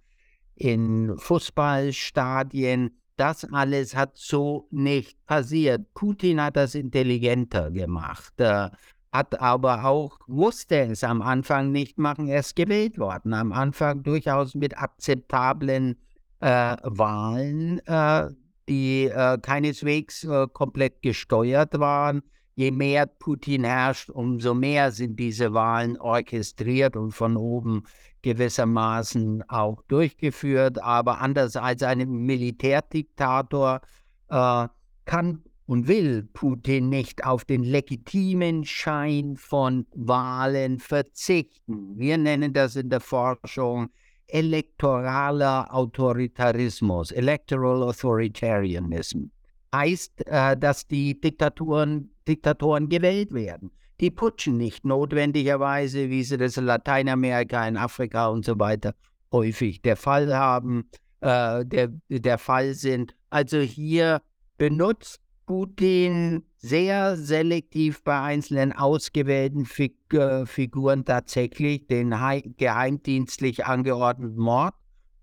in 0.56 1.18
Fußballstadien. 1.18 3.00
Das 3.18 3.46
alles 3.52 3.96
hat 3.96 4.12
so 4.16 4.68
nicht 4.70 5.18
passiert. 5.26 5.92
Putin 5.96 6.42
hat 6.42 6.56
das 6.56 6.76
intelligenter 6.76 7.72
gemacht, 7.72 8.40
äh, 8.40 8.70
hat 9.12 9.42
aber 9.42 9.86
auch, 9.86 10.20
musste 10.28 10.82
es 10.82 11.04
am 11.04 11.24
Anfang 11.24 11.72
nicht 11.72 11.98
machen, 11.98 12.28
er 12.28 12.42
ist 12.42 12.56
gewählt 12.56 13.00
worden. 13.00 13.34
Am 13.34 13.52
Anfang 13.52 14.04
durchaus 14.04 14.54
mit 14.54 14.78
akzeptablen 14.78 15.98
äh, 16.42 16.78
Wahlen, 16.84 17.80
äh, 17.88 18.30
die 18.70 19.06
äh, 19.06 19.40
keineswegs 19.42 20.24
äh, 20.24 20.46
komplett 20.54 21.02
gesteuert 21.02 21.80
waren. 21.80 22.22
Je 22.54 22.70
mehr 22.70 23.08
Putin 23.08 23.64
herrscht, 23.64 24.12
umso 24.12 24.54
mehr 24.54 24.92
sind 24.92 25.20
diese 25.20 25.54
Wahlen 25.54 25.98
orchestriert 25.98 26.96
und 26.96 27.12
von 27.12 27.36
oben 27.36 27.84
gewissermaßen 28.28 29.50
auch 29.50 29.82
durchgeführt, 29.88 30.84
aber 30.84 31.22
anders 31.22 31.56
als 31.56 31.82
ein 31.82 32.10
Militärdiktator 32.10 33.80
äh, 34.28 34.68
kann 35.06 35.44
und 35.66 35.88
will 35.88 36.24
Putin 36.34 36.90
nicht 36.90 37.24
auf 37.24 37.46
den 37.46 37.64
legitimen 37.64 38.66
Schein 38.66 39.38
von 39.38 39.88
Wahlen 39.96 40.80
verzichten. 40.80 41.98
Wir 41.98 42.18
nennen 42.18 42.52
das 42.52 42.76
in 42.76 42.90
der 42.90 43.00
Forschung 43.00 43.88
elektoraler 44.28 45.74
Autoritarismus, 45.74 47.12
Electoral 47.12 47.82
Authoritarianism. 47.84 49.28
Heißt, 49.74 50.28
äh, 50.28 50.58
dass 50.58 50.86
die 50.86 51.18
Diktaturen, 51.18 52.12
Diktatoren 52.28 52.90
gewählt 52.90 53.34
werden 53.34 53.72
die 54.00 54.12
putschen 54.12 54.58
nicht 54.58 54.86
notwendigerweise, 54.86 56.10
wie 56.10 56.24
sie 56.24 56.38
das 56.38 56.58
in 56.58 56.66
Lateinamerika, 56.66 57.68
in 57.68 57.78
Afrika 57.78 58.28
und 58.28 58.46
so 58.46 58.60
weiter 58.60 58.94
häufig 59.32 59.82
der 59.82 59.98
Fall 59.98 60.36
haben, 60.36 60.90
äh, 61.22 61.66
der, 61.66 61.90
der 62.10 62.38
Fall 62.38 62.74
sind. 62.74 63.16
Also 63.30 63.60
hier 63.60 64.22
benutzt 64.58 65.20
Putin 65.46 66.44
sehr 66.58 67.16
selektiv 67.16 68.04
bei 68.04 68.20
einzelnen 68.20 68.74
ausgewählten 68.74 69.66
Fig 69.66 69.96
äh, 70.14 70.46
Figuren 70.46 71.06
tatsächlich 71.06 71.88
den 71.88 72.14
geheimdienstlich 72.58 73.66
angeordneten 73.66 74.38
Mord 74.38 74.74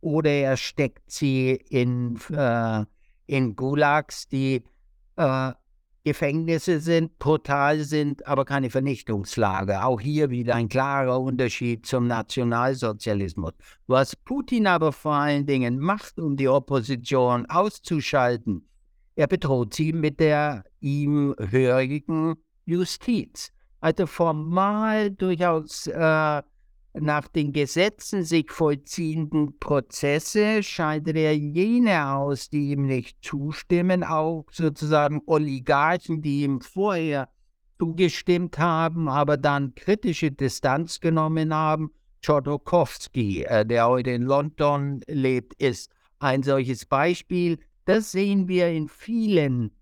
oder 0.01 0.31
er 0.31 0.57
steckt 0.57 1.11
sie 1.11 1.53
in, 1.69 2.19
äh, 2.31 2.85
in 3.27 3.57
Gulags, 3.57 4.29
die 4.29 4.63
äh, 5.17 5.53
Gefängnisse 6.05 6.81
sind, 6.81 7.19
brutal 7.19 7.81
sind, 7.81 8.27
aber 8.27 8.45
keine 8.45 8.69
Vernichtungslager. 8.69 9.87
Auch 9.87 10.01
hier 10.01 10.29
wieder 10.29 10.55
ein 10.55 10.69
klarer 10.69 11.19
Unterschied 11.19 11.87
zum 11.87 12.07
Nationalsozialismus. 12.07 13.53
Was 13.87 14.15
Putin 14.15 14.67
aber 14.67 14.93
vor 14.93 15.15
allen 15.15 15.47
Dingen 15.47 15.79
macht, 15.79 16.19
um 16.19 16.37
die 16.37 16.49
Opposition 16.49 17.47
auszuschalten, 17.47 18.69
er 19.17 19.29
bedroht 19.29 19.73
sie 19.73 19.95
mit 19.95 20.21
der 20.21 20.65
ihm 20.81 21.35
hörigen 21.39 22.35
Justiz. 22.67 23.51
Also 23.81 24.07
formal 24.07 25.11
durchaus 25.11 25.87
äh, 25.87 26.43
nach 26.95 27.27
den 27.27 27.53
Gesetzen 27.53 28.23
sich 28.23 28.51
vollziehenden 28.51 29.59
Prozesse 29.59 30.63
schaltet 30.63 31.17
er 31.17 31.37
jene 31.37 32.09
aus, 32.09 32.51
die 32.51 32.71
ihm 32.71 32.87
nicht 32.87 33.19
zustimmen, 33.23 34.05
auch 34.05 34.47
sozusagen 34.53 35.21
Oligarchen, 35.27 36.23
die 36.23 36.43
ihm 36.43 36.61
vorher 36.61 37.29
zugestimmt 37.79 38.59
haben, 38.59 39.09
aber 39.09 39.37
dann 39.37 39.75
kritische 39.75 40.31
Distanz 40.31 41.01
genommen 41.01 41.53
haben. 41.53 41.91
Chodorkowski, 42.25 43.43
äh, 43.43 43.67
der 43.67 43.89
heute 43.89 44.11
in 44.11 44.23
London 44.23 45.01
lebt, 45.09 45.61
ist 45.61 45.91
ein 46.21 46.43
solches 46.43 46.87
Beispiel. 46.87 47.59
Das 47.85 48.13
sehen 48.13 48.49
wir 48.49 48.69
in 48.69 48.89
vielen 48.89 49.73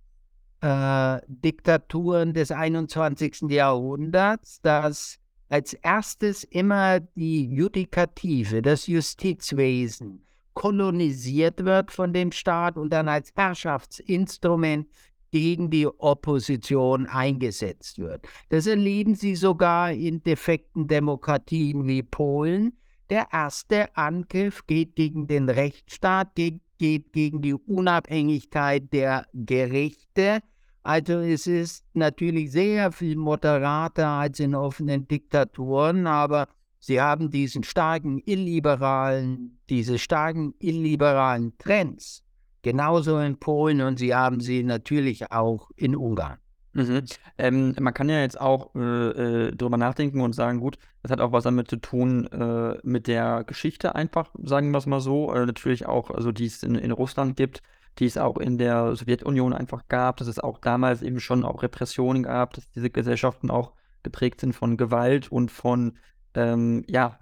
äh, 0.63 1.21
Diktaturen 1.29 2.33
des 2.33 2.51
21. 2.51 3.51
Jahrhunderts, 3.51 4.61
dass 4.63 5.19
als 5.53 5.75
erstes 5.75 6.45
immer 6.45 7.01
die 7.01 7.47
Judikative, 7.47 8.63
das 8.63 8.87
Justizwesen 8.87 10.25
kolonisiert 10.55 11.63
wird 11.65 11.93
von 11.93 12.15
dem 12.15 12.33
Staat 12.33 12.79
und 12.79 12.91
dann 12.91 13.07
als 13.07 13.33
Herrschaftsinstrument 13.37 14.89
gegen 15.31 15.69
die 15.69 15.87
Opposition 15.87 17.05
eingesetzt 17.07 17.99
wird. 17.99 18.27
Das 18.49 18.67
erleben 18.67 19.15
Sie 19.15 19.35
sogar 19.35 19.93
in 19.93 20.23
defekten 20.23 20.89
Demokratien 20.89 21.87
wie 21.87 22.03
Polen. 22.03 22.79
Der 23.11 23.29
erste 23.31 23.95
Angriff 23.95 24.67
geht 24.67 24.97
gegen 24.97 25.27
den 25.27 25.51
Rechtsstaat, 25.51 26.35
geht, 26.35 26.63
geht 26.79 27.13
gegen 27.13 27.43
die 27.43 27.55
Unabhängigkeit 27.55 28.91
der 28.91 29.27
Gerichte 29.35 30.41
also 30.83 31.21
es 31.21 31.47
ist 31.47 31.85
natürlich 31.95 32.51
sehr 32.51 32.93
viel 32.93 33.17
moderater 33.17 34.09
als 34.09 34.41
in 34.41 34.55
offenen 34.55 35.07
Diktaturen, 35.07 36.07
aber 36.07 36.49
sie 36.81 37.01
haben 37.01 37.31
diesen 37.31 37.63
starken 37.63 38.21
illiberalen, 38.25 39.61
diese 39.69 39.99
starken 39.99 40.55
illiberalen 40.59 41.57
Trends 41.59 42.25
genauso 42.63 43.19
in 43.19 43.39
Polen 43.39 43.81
und 43.81 43.99
sie 43.99 44.15
haben 44.15 44.41
sie 44.41 44.63
natürlich 44.63 45.31
auch 45.31 45.71
in 45.77 45.97
Ungarn. 45.97 46.39
Mhm. 46.75 47.03
Ähm, 47.37 47.77
man 47.79 47.93
kann 47.93 48.09
ja 48.09 48.21
jetzt 48.21 48.41
auch 48.41 48.75
äh, 48.75 48.79
äh, 48.79 49.53
drüber 49.55 49.77
nachdenken 49.77 50.21
und 50.21 50.33
sagen, 50.33 50.59
gut, 50.59 50.79
das 51.03 51.13
hat 51.13 51.21
auch 51.21 51.33
was 51.33 51.45
damit 51.45 51.69
zu 51.69 51.77
tun 51.77 52.27
äh, 52.29 52.79
mit 52.83 53.09
der 53.09 53.45
Geschichte 53.45 53.95
einfach, 53.95 54.31
sagen 54.43 54.71
wir 54.71 54.79
es 54.79 54.87
mal 54.87 55.01
so. 55.01 55.33
Äh, 55.35 55.45
natürlich 55.45 55.87
auch, 55.87 56.11
also 56.11 56.33
die 56.33 56.47
es 56.47 56.63
in, 56.63 56.75
in 56.77 56.91
Russland 56.91 57.37
gibt 57.37 57.63
die 57.99 58.07
es 58.07 58.17
auch 58.17 58.39
in 58.39 58.59
der 58.59 58.97
Sowjetunion 58.97 59.53
einfach 59.53 59.87
gab, 59.89 60.17
dass 60.17 60.29
es 60.29 60.39
auch 60.39 60.59
damals 60.59 61.03
eben 61.03 61.21
schon 61.21 61.45
auch 61.45 61.63
Repressionen 61.63 62.23
gab, 62.23 62.55
dass 62.55 62.69
diese 62.71 62.91
Gesellschaften 62.91 63.51
auch 63.51 63.73
geprägt 64.03 64.41
sind 64.41 64.55
von 64.55 64.77
Gewalt 64.77 65.31
und 65.31 65.51
von, 65.51 65.99
ähm, 66.35 66.85
ja, 66.89 67.19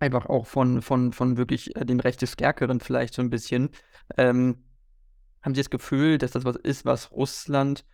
einfach 0.00 0.26
auch 0.26 0.46
von, 0.46 0.82
von, 0.82 1.12
von 1.12 1.36
wirklich 1.36 1.76
äh, 1.76 1.86
dem 1.86 2.00
Recht 2.00 2.20
des 2.22 2.32
Stärkeren 2.32 2.80
vielleicht 2.80 3.14
so 3.14 3.22
ein 3.22 3.30
bisschen. 3.30 3.70
Ähm, 4.16 4.64
haben 5.42 5.54
Sie 5.54 5.60
das 5.60 5.70
Gefühl, 5.70 6.18
dass 6.18 6.32
das 6.32 6.44
was 6.44 6.56
ist, 6.56 6.84
was 6.84 7.12
Russland 7.12 7.84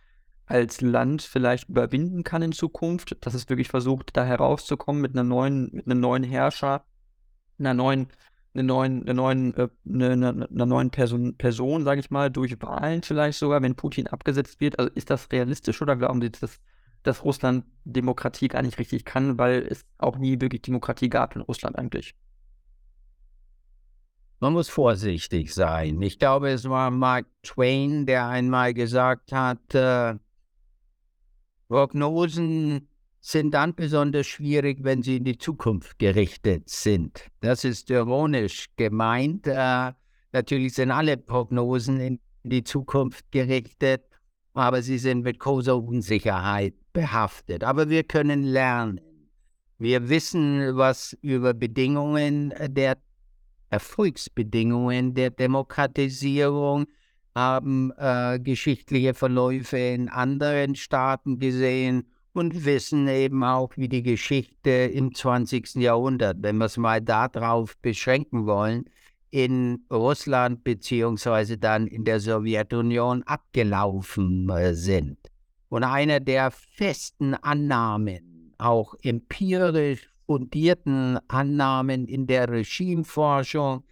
als 0.45 0.81
Land 0.81 1.21
vielleicht 1.21 1.69
überwinden 1.69 2.23
kann 2.23 2.41
in 2.41 2.51
Zukunft, 2.51 3.17
dass 3.21 3.35
es 3.35 3.49
wirklich 3.49 3.69
versucht, 3.69 4.17
da 4.17 4.25
herauszukommen 4.25 5.01
mit 5.01 5.13
einer 5.13 5.23
neuen, 5.23 5.69
mit 5.71 5.85
einem 5.85 5.99
neuen 5.99 6.23
Herrscher, 6.23 6.83
einer 7.59 7.75
neuen 7.75 8.07
eine 8.53 8.63
neuen, 8.63 9.03
eine 9.03 9.13
neuen, 9.13 9.53
äh, 9.55 9.69
eine, 9.87 10.11
eine, 10.11 10.49
eine 10.49 10.65
neuen 10.65 10.89
Person, 10.89 11.35
Person 11.37 11.83
sage 11.83 11.99
ich 11.99 12.09
mal, 12.09 12.29
durch 12.29 12.61
Wahlen 12.61 13.03
vielleicht 13.03 13.39
sogar, 13.39 13.61
wenn 13.61 13.75
Putin 13.75 14.07
abgesetzt 14.07 14.59
wird? 14.59 14.79
Also 14.79 14.91
ist 14.95 15.09
das 15.09 15.31
realistisch 15.31 15.81
oder 15.81 15.95
glauben 15.95 16.21
Sie, 16.21 16.31
dass, 16.31 16.59
dass 17.03 17.23
Russland 17.23 17.65
Demokratie 17.85 18.47
gar 18.47 18.61
nicht 18.61 18.79
richtig 18.79 19.05
kann, 19.05 19.37
weil 19.37 19.65
es 19.69 19.85
auch 19.97 20.17
nie 20.17 20.41
wirklich 20.41 20.63
Demokratie 20.63 21.09
gab 21.09 21.35
in 21.35 21.41
Russland 21.41 21.77
eigentlich? 21.77 22.15
Man 24.41 24.53
muss 24.53 24.69
vorsichtig 24.69 25.53
sein. 25.53 26.01
Ich 26.01 26.17
glaube, 26.17 26.49
es 26.49 26.67
war 26.67 26.91
Mark 26.91 27.25
Twain, 27.43 28.05
der 28.05 28.27
einmal 28.27 28.73
gesagt 28.73 29.33
hat, 29.33 29.75
äh, 29.75 30.15
Prognosen 31.67 32.88
sind 33.21 33.53
dann 33.53 33.75
besonders 33.75 34.27
schwierig, 34.27 34.79
wenn 34.83 35.03
sie 35.03 35.17
in 35.17 35.25
die 35.25 35.37
Zukunft 35.37 35.99
gerichtet 35.99 36.69
sind. 36.69 37.25
Das 37.41 37.63
ist 37.63 37.89
ironisch 37.89 38.67
gemeint. 38.77 39.47
Äh, 39.47 39.91
natürlich 40.31 40.73
sind 40.73 40.91
alle 40.91 41.17
Prognosen 41.17 41.99
in 41.99 42.19
die 42.43 42.63
Zukunft 42.63 43.31
gerichtet, 43.31 44.03
aber 44.53 44.81
sie 44.81 44.97
sind 44.97 45.23
mit 45.23 45.39
großer 45.39 45.77
Unsicherheit 45.77 46.73
behaftet. 46.93 47.63
Aber 47.63 47.89
wir 47.89 48.03
können 48.03 48.43
lernen. 48.43 49.01
Wir 49.77 50.09
wissen 50.09 50.75
was 50.75 51.17
über 51.21 51.53
Bedingungen 51.53 52.53
der 52.69 52.97
Erfolgsbedingungen 53.69 55.13
der 55.13 55.29
Demokratisierung, 55.29 56.87
haben 57.35 57.91
äh, 57.97 58.39
geschichtliche 58.39 59.13
Verläufe 59.13 59.77
in 59.77 60.09
anderen 60.09 60.75
Staaten 60.75 61.39
gesehen 61.39 62.09
und 62.33 62.65
wissen 62.65 63.07
eben 63.07 63.43
auch, 63.43 63.71
wie 63.75 63.89
die 63.89 64.03
Geschichte 64.03 64.69
im 64.69 65.13
20. 65.13 65.75
Jahrhundert, 65.75 66.37
wenn 66.41 66.57
wir 66.57 66.65
es 66.65 66.77
mal 66.77 67.01
darauf 67.01 67.77
beschränken 67.77 68.45
wollen, 68.45 68.85
in 69.31 69.85
Russland 69.91 70.63
beziehungsweise 70.63 71.57
dann 71.57 71.87
in 71.87 72.03
der 72.03 72.19
Sowjetunion 72.19 73.23
abgelaufen 73.23 74.49
äh, 74.49 74.73
sind. 74.73 75.17
Und 75.69 75.83
einer 75.83 76.19
der 76.19 76.51
festen 76.51 77.35
Annahmen, 77.35 78.53
auch 78.57 78.95
empirisch 79.03 80.09
fundierten 80.25 81.19
Annahmen 81.27 82.07
in 82.07 82.27
der 82.27 82.49
Regimeforschung 82.49 83.83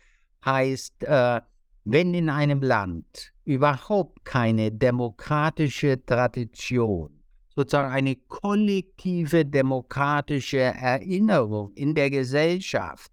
heißt, 0.44 1.04
äh, 1.04 1.42
wenn 1.86 2.14
in 2.14 2.30
einem 2.30 2.62
Land 2.62 3.32
überhaupt 3.46 4.26
keine 4.26 4.72
demokratische 4.72 6.04
Tradition 6.06 7.17
sozusagen 7.58 7.92
eine 7.92 8.16
kollektive 8.16 9.44
demokratische 9.44 10.60
Erinnerung 10.60 11.74
in 11.74 11.96
der 11.96 12.12
Gesellschaft, 12.12 13.12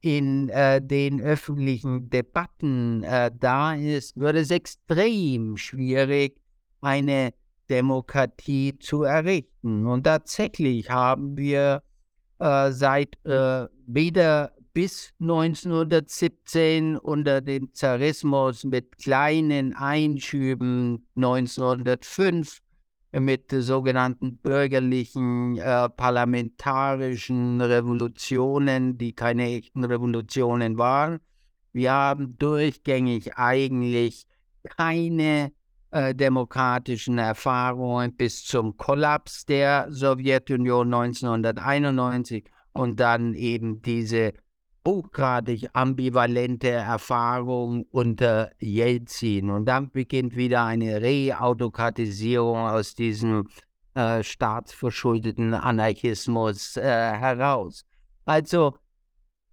in 0.00 0.48
äh, 0.48 0.82
den 0.82 1.20
öffentlichen 1.20 2.10
Debatten 2.10 3.04
äh, 3.04 3.30
da 3.38 3.74
ist, 3.74 4.18
wird 4.18 4.34
es 4.34 4.50
extrem 4.50 5.56
schwierig, 5.56 6.40
eine 6.80 7.34
Demokratie 7.70 8.76
zu 8.80 9.04
errichten. 9.04 9.86
Und 9.86 10.02
tatsächlich 10.02 10.90
haben 10.90 11.36
wir 11.36 11.84
äh, 12.40 12.72
seit 12.72 13.24
äh, 13.24 13.68
weder 13.86 14.50
bis 14.72 15.14
1917 15.20 16.96
unter 16.96 17.40
dem 17.40 17.72
Zarismus 17.72 18.64
mit 18.64 18.98
kleinen 18.98 19.72
Einschüben 19.76 21.06
1905 21.14 22.60
mit 23.20 23.50
sogenannten 23.50 24.38
bürgerlichen 24.38 25.56
äh, 25.56 25.88
parlamentarischen 25.88 27.60
Revolutionen, 27.60 28.98
die 28.98 29.14
keine 29.14 29.44
echten 29.44 29.84
Revolutionen 29.84 30.78
waren. 30.78 31.20
Wir 31.72 31.92
haben 31.92 32.36
durchgängig 32.38 33.36
eigentlich 33.36 34.26
keine 34.64 35.52
äh, 35.90 36.14
demokratischen 36.14 37.18
Erfahrungen 37.18 38.16
bis 38.16 38.44
zum 38.44 38.76
Kollaps 38.76 39.46
der 39.46 39.86
Sowjetunion 39.90 40.92
1991 40.92 42.44
und 42.72 42.98
dann 42.98 43.34
eben 43.34 43.80
diese 43.82 44.32
hochgradig 44.86 45.68
ambivalente 45.72 46.68
Erfahrung 46.68 47.86
unter 47.90 48.50
Jelzin. 48.60 49.50
Und 49.50 49.66
dann 49.66 49.90
beginnt 49.90 50.36
wieder 50.36 50.64
eine 50.64 51.00
Reautokratisierung 51.00 52.58
aus 52.58 52.94
diesem 52.94 53.48
äh, 53.94 54.22
staatsverschuldeten 54.22 55.54
Anarchismus 55.54 56.76
äh, 56.76 56.82
heraus. 56.82 57.84
Also 58.24 58.74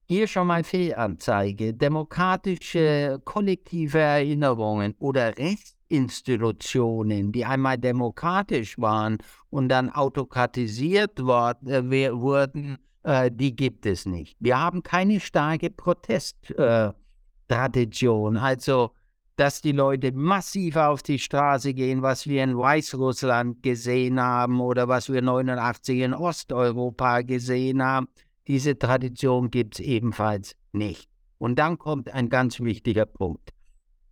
hier 0.08 0.28
schon 0.28 0.48
mal 0.48 0.64
Fehlanzeige. 0.66 1.74
Demokratische 1.74 3.22
kollektive 3.24 4.00
Erinnerungen 4.00 4.94
oder 5.00 5.38
Rechtsinstitutionen, 5.38 7.32
die 7.32 7.46
einmal 7.46 7.78
demokratisch 7.78 8.78
waren 8.78 9.20
und 9.50 9.70
dann 9.70 9.90
autokratisiert 9.90 11.24
worden, 11.24 11.94
äh, 11.94 12.12
wurden, 12.12 12.78
äh, 13.04 13.32
die 13.32 13.56
gibt 13.56 13.86
es 13.86 14.06
nicht. 14.06 14.36
Wir 14.40 14.60
haben 14.60 14.84
keine 14.84 15.20
starke 15.20 15.70
Protesttradition. 15.70 18.36
Äh, 18.36 18.40
also, 18.40 18.92
dass 19.36 19.62
die 19.62 19.72
Leute 19.72 20.12
massiv 20.12 20.76
auf 20.76 21.04
die 21.04 21.20
Straße 21.20 21.74
gehen, 21.74 22.02
was 22.02 22.28
wir 22.28 22.44
in 22.44 22.58
Weißrussland 22.58 23.64
gesehen 23.64 24.22
haben 24.22 24.60
oder 24.60 24.88
was 24.88 25.12
wir 25.12 25.22
89 25.22 26.00
in 26.00 26.14
Osteuropa 26.14 27.22
gesehen 27.22 27.82
haben, 27.82 28.08
diese 28.48 28.78
Tradition 28.78 29.50
gibt 29.50 29.80
es 29.80 29.86
ebenfalls 29.86 30.56
nicht. 30.74 31.10
Und 31.38 31.58
dann 31.58 31.80
kommt 31.80 32.14
ein 32.14 32.30
ganz 32.30 32.60
wichtiger 32.60 33.06
Punkt. 33.06 33.52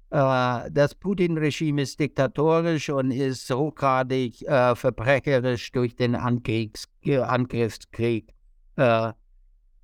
Äh, 0.10 0.72
das 0.72 0.96
Putin-Regime 0.96 1.84
ist 1.84 2.00
diktatorisch 2.00 2.90
und 2.90 3.12
ist 3.12 3.48
hochgradig 3.52 4.42
äh, 4.48 4.76
verbrecherisch 4.76 5.72
durch 5.72 5.96
den 5.96 6.16
Angriffs 6.16 6.88
Angriffskrieg 7.06 8.34
äh, 8.80 9.14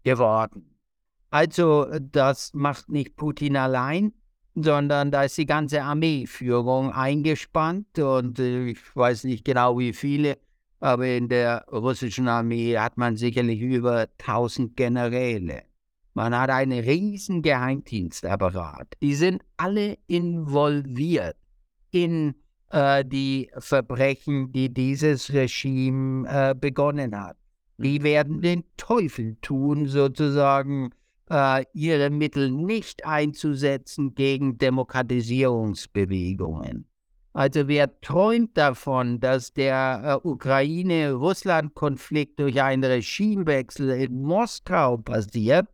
geworden. 0.04 0.76
Also 1.30 1.88
das 2.00 2.54
macht 2.54 2.90
nicht 2.90 3.18
Putin 3.18 3.58
allein, 3.58 4.14
sondern 4.56 5.12
da 5.12 5.24
ist 5.24 5.38
die 5.38 5.46
ganze 5.46 5.84
Armeeführung 5.84 6.92
eingespannt 6.92 8.00
und 8.00 8.40
äh, 8.40 8.68
ich 8.68 8.96
weiß 8.96 9.26
nicht 9.26 9.44
genau 9.44 9.78
wie 9.78 9.92
viele, 9.92 10.38
aber 10.80 11.08
in 11.08 11.28
der 11.28 11.66
russischen 11.72 12.28
Armee 12.30 12.78
hat 12.78 12.98
man 12.98 13.18
sicherlich 13.18 13.60
über 13.60 14.08
1000 14.20 14.78
Generäle. 14.78 15.64
Man 16.14 16.38
hat 16.38 16.50
einen 16.50 16.80
riesen 16.80 17.42
Geheimdienstapparat. 17.42 18.94
Die 19.02 19.16
sind 19.16 19.44
alle 19.58 19.98
involviert 20.08 21.36
in 21.92 22.36
äh, 22.70 23.04
die 23.04 23.52
Verbrechen, 23.58 24.54
die 24.54 24.74
dieses 24.74 25.34
Regime 25.34 26.26
äh, 26.30 26.56
begonnen 26.56 27.20
hat. 27.20 27.36
Die 27.78 28.04
werden 28.04 28.42
den 28.42 28.64
Teufel 28.78 29.36
tun, 29.42 29.88
sozusagen 29.88 30.92
äh, 31.30 31.66
ihre 31.74 32.10
Mittel 32.10 32.50
nicht 32.52 33.06
einzusetzen 33.06 34.16
gegen 34.16 34.58
Demokratisierungsbewegungen. 34.58 36.88
Also 37.34 37.68
wer 37.68 38.00
träumt 38.00 38.58
davon, 38.58 39.20
dass 39.20 39.52
der 39.52 40.22
äh, 40.24 40.28
Ukraine-Russland-Konflikt 40.28 42.40
durch 42.40 42.62
einen 42.62 42.86
Regimewechsel 42.86 43.90
in 43.90 44.22
Moskau 44.22 44.96
passiert, 44.98 45.68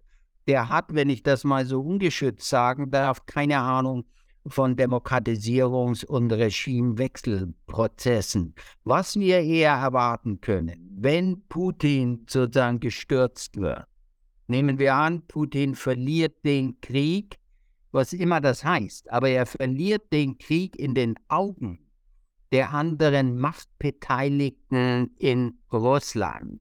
der 0.47 0.69
hat, 0.69 0.95
wenn 0.95 1.11
ich 1.11 1.21
das 1.21 1.43
mal 1.43 1.67
so 1.67 1.81
ungeschützt 1.81 2.49
sagen 2.49 2.89
darf, 2.89 3.27
keine 3.27 3.59
Ahnung 3.59 4.05
von 4.47 4.75
Demokratisierungs- 4.75 6.05
und 6.05 6.31
Regimewechselprozessen. 6.31 8.55
Was 8.83 9.19
wir 9.19 9.41
eher 9.41 9.73
erwarten 9.73 10.41
können, 10.41 10.89
wenn 10.95 11.43
Putin 11.47 12.25
sozusagen 12.27 12.79
gestürzt 12.79 13.57
wird. 13.57 13.85
Nehmen 14.47 14.79
wir 14.79 14.95
an, 14.95 15.21
Putin 15.27 15.75
verliert 15.75 16.43
den 16.43 16.81
Krieg, 16.81 17.37
was 17.91 18.13
immer 18.13 18.41
das 18.41 18.63
heißt, 18.63 19.11
aber 19.11 19.29
er 19.29 19.45
verliert 19.45 20.11
den 20.11 20.37
Krieg 20.37 20.75
in 20.77 20.95
den 20.95 21.15
Augen 21.27 21.79
der 22.51 22.73
anderen 22.73 23.37
Machtbeteiligten 23.37 25.15
in 25.17 25.59
Russland. 25.71 26.59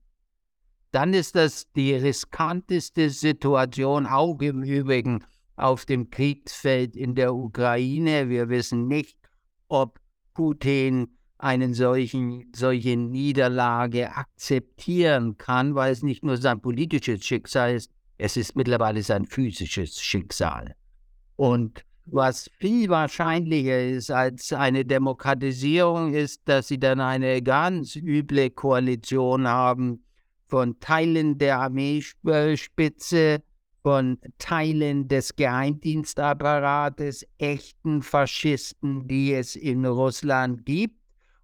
Dann 0.91 1.13
ist 1.13 1.35
das 1.35 1.71
die 1.73 1.93
riskanteste 1.93 3.09
Situation, 3.09 4.05
auch 4.05 4.39
im 4.41 4.63
Übrigen 4.63 5.23
auf 5.61 5.85
dem 5.85 6.09
Kriegsfeld 6.09 6.95
in 6.95 7.15
der 7.15 7.33
Ukraine. 7.33 8.29
Wir 8.29 8.49
wissen 8.49 8.87
nicht, 8.87 9.17
ob 9.67 9.99
Putin 10.33 11.17
einen 11.37 11.73
solchen, 11.73 12.51
solche 12.55 12.95
Niederlage 12.95 14.15
akzeptieren 14.15 15.37
kann, 15.37 15.75
weil 15.75 15.91
es 15.91 16.03
nicht 16.03 16.23
nur 16.23 16.37
sein 16.37 16.61
politisches 16.61 17.25
Schicksal 17.25 17.75
ist, 17.75 17.91
es 18.17 18.37
ist 18.37 18.55
mittlerweile 18.55 19.01
sein 19.01 19.25
physisches 19.25 19.99
Schicksal. 19.99 20.75
Und 21.35 21.83
was 22.05 22.49
viel 22.59 22.89
wahrscheinlicher 22.89 23.83
ist 23.83 24.11
als 24.11 24.53
eine 24.53 24.85
Demokratisierung, 24.85 26.13
ist, 26.13 26.41
dass 26.45 26.67
sie 26.67 26.79
dann 26.79 26.99
eine 26.99 27.41
ganz 27.41 27.95
üble 27.95 28.51
Koalition 28.51 29.47
haben 29.47 30.03
von 30.47 30.79
Teilen 30.79 31.37
der 31.37 31.59
Armeespitze, 31.59 33.41
von 33.83 34.19
Teilen 34.37 35.07
des 35.07 35.35
Geheimdienstapparates, 35.35 37.25
echten 37.37 38.01
Faschisten, 38.01 39.07
die 39.07 39.33
es 39.33 39.55
in 39.55 39.85
Russland 39.85 40.65
gibt 40.65 40.99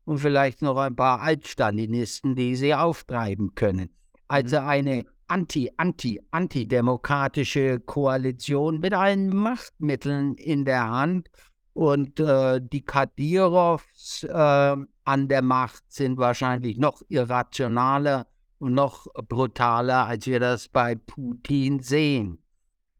und 0.05 0.19
vielleicht 0.19 0.61
noch 0.61 0.77
ein 0.77 0.95
paar 0.95 1.21
Altstalinisten, 1.21 2.35
die 2.35 2.55
sie 2.55 2.73
auftreiben 2.73 3.55
können. 3.55 3.89
Also 4.27 4.59
mhm. 4.61 4.67
eine 4.67 5.05
anti, 5.27 5.71
anti, 5.77 6.21
antidemokratische 6.31 7.79
Koalition 7.79 8.79
mit 8.79 8.93
allen 8.93 9.35
Machtmitteln 9.35 10.35
in 10.35 10.65
der 10.65 10.89
Hand. 10.89 11.29
Und 11.73 12.19
äh, 12.19 12.59
die 12.59 12.81
Kadyrovs 12.81 14.23
äh, 14.23 14.75
an 15.03 15.27
der 15.27 15.41
Macht 15.43 15.83
sind 15.89 16.17
wahrscheinlich 16.17 16.77
noch 16.77 17.01
irrationaler 17.07 18.25
noch 18.59 19.07
brutaler, 19.27 20.05
als 20.07 20.25
wir 20.27 20.39
das 20.39 20.67
bei 20.67 20.95
Putin 20.95 21.79
sehen. 21.81 22.39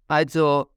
Also 0.08 0.68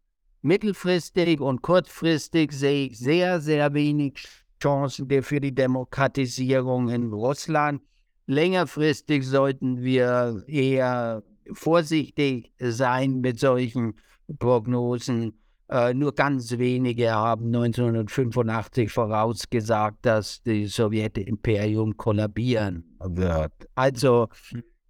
mittelfristig 0.43 1.41
und 1.41 1.63
kurzfristig 1.63 2.53
sehe 2.53 2.87
ich 2.87 2.99
sehr, 2.99 3.41
sehr 3.41 3.75
wenig 3.75 4.27
Chancen 4.63 5.09
für 5.23 5.41
die 5.41 5.55
Demokratisierung 5.55 6.89
in 6.89 7.13
Russland. 7.13 7.83
Längerfristig 8.27 9.27
sollten 9.27 9.83
wir 9.83 10.45
eher 10.47 11.23
vorsichtig 11.53 12.53
sein 12.59 13.21
mit 13.21 13.41
solchen 13.41 13.95
Prognosen. 14.39 15.40
Äh, 15.71 15.95
nur 15.95 16.13
ganz 16.13 16.59
wenige 16.59 17.13
haben 17.13 17.47
1985 17.47 18.91
vorausgesagt, 18.91 20.05
dass 20.05 20.43
das 20.43 20.73
Sowjetimperium 20.73 21.97
kollabieren 21.97 22.97
wird. 22.99 23.53
Also 23.77 24.29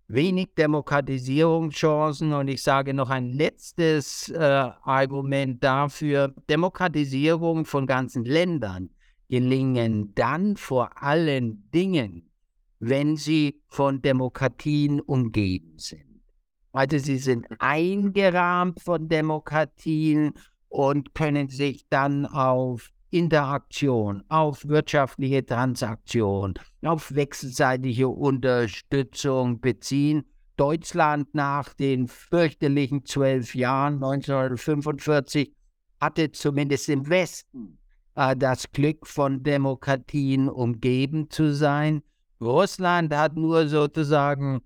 wenig 0.09 0.55
Demokratisierungschancen. 0.57 2.33
Und 2.33 2.49
ich 2.49 2.63
sage 2.63 2.95
noch 2.95 3.11
ein 3.11 3.29
letztes 3.29 4.31
äh, 4.31 4.39
Argument 4.39 5.63
dafür. 5.63 6.35
Demokratisierung 6.49 7.67
von 7.67 7.87
ganzen 7.87 8.25
Ländern 8.25 8.89
gelingen 9.29 10.15
dann 10.15 10.57
vor 10.57 11.03
allen 11.03 11.71
Dingen, 11.75 12.31
wenn 12.79 13.17
sie 13.17 13.61
von 13.69 14.01
Demokratien 14.01 15.01
umgeben 15.01 15.75
sind. 15.77 16.23
Also 16.73 16.97
sie 16.99 17.19
sind 17.19 17.47
eingerahmt 17.59 18.81
von 18.81 19.09
Demokratien 19.09 20.33
und 20.71 21.15
können 21.15 21.49
sich 21.51 21.87
dann 21.91 22.25
auf 22.25 22.91
Interaktion, 23.11 24.23
auf 24.29 24.67
wirtschaftliche 24.67 25.45
Transaktion, 25.45 26.55
auf 26.83 27.15
wechselseitige 27.15 28.09
Unterstützung 28.09 29.61
beziehen. 29.61 30.25
Deutschland 30.57 31.35
nach 31.35 31.75
den 31.75 32.07
fürchterlichen 32.07 33.05
zwölf 33.05 33.55
Jahren 33.55 33.95
1945 33.95 35.53
hatte 36.01 36.31
zumindest 36.31 36.89
im 36.89 37.09
Westen 37.09 37.79
äh, 38.15 38.37
das 38.37 38.71
Glück 38.71 39.07
von 39.07 39.43
Demokratien 39.43 40.49
umgeben 40.49 41.31
zu 41.31 41.53
sein. 41.53 42.03
Russland 42.41 43.15
hat 43.15 43.37
nur 43.37 43.69
sozusagen 43.69 44.61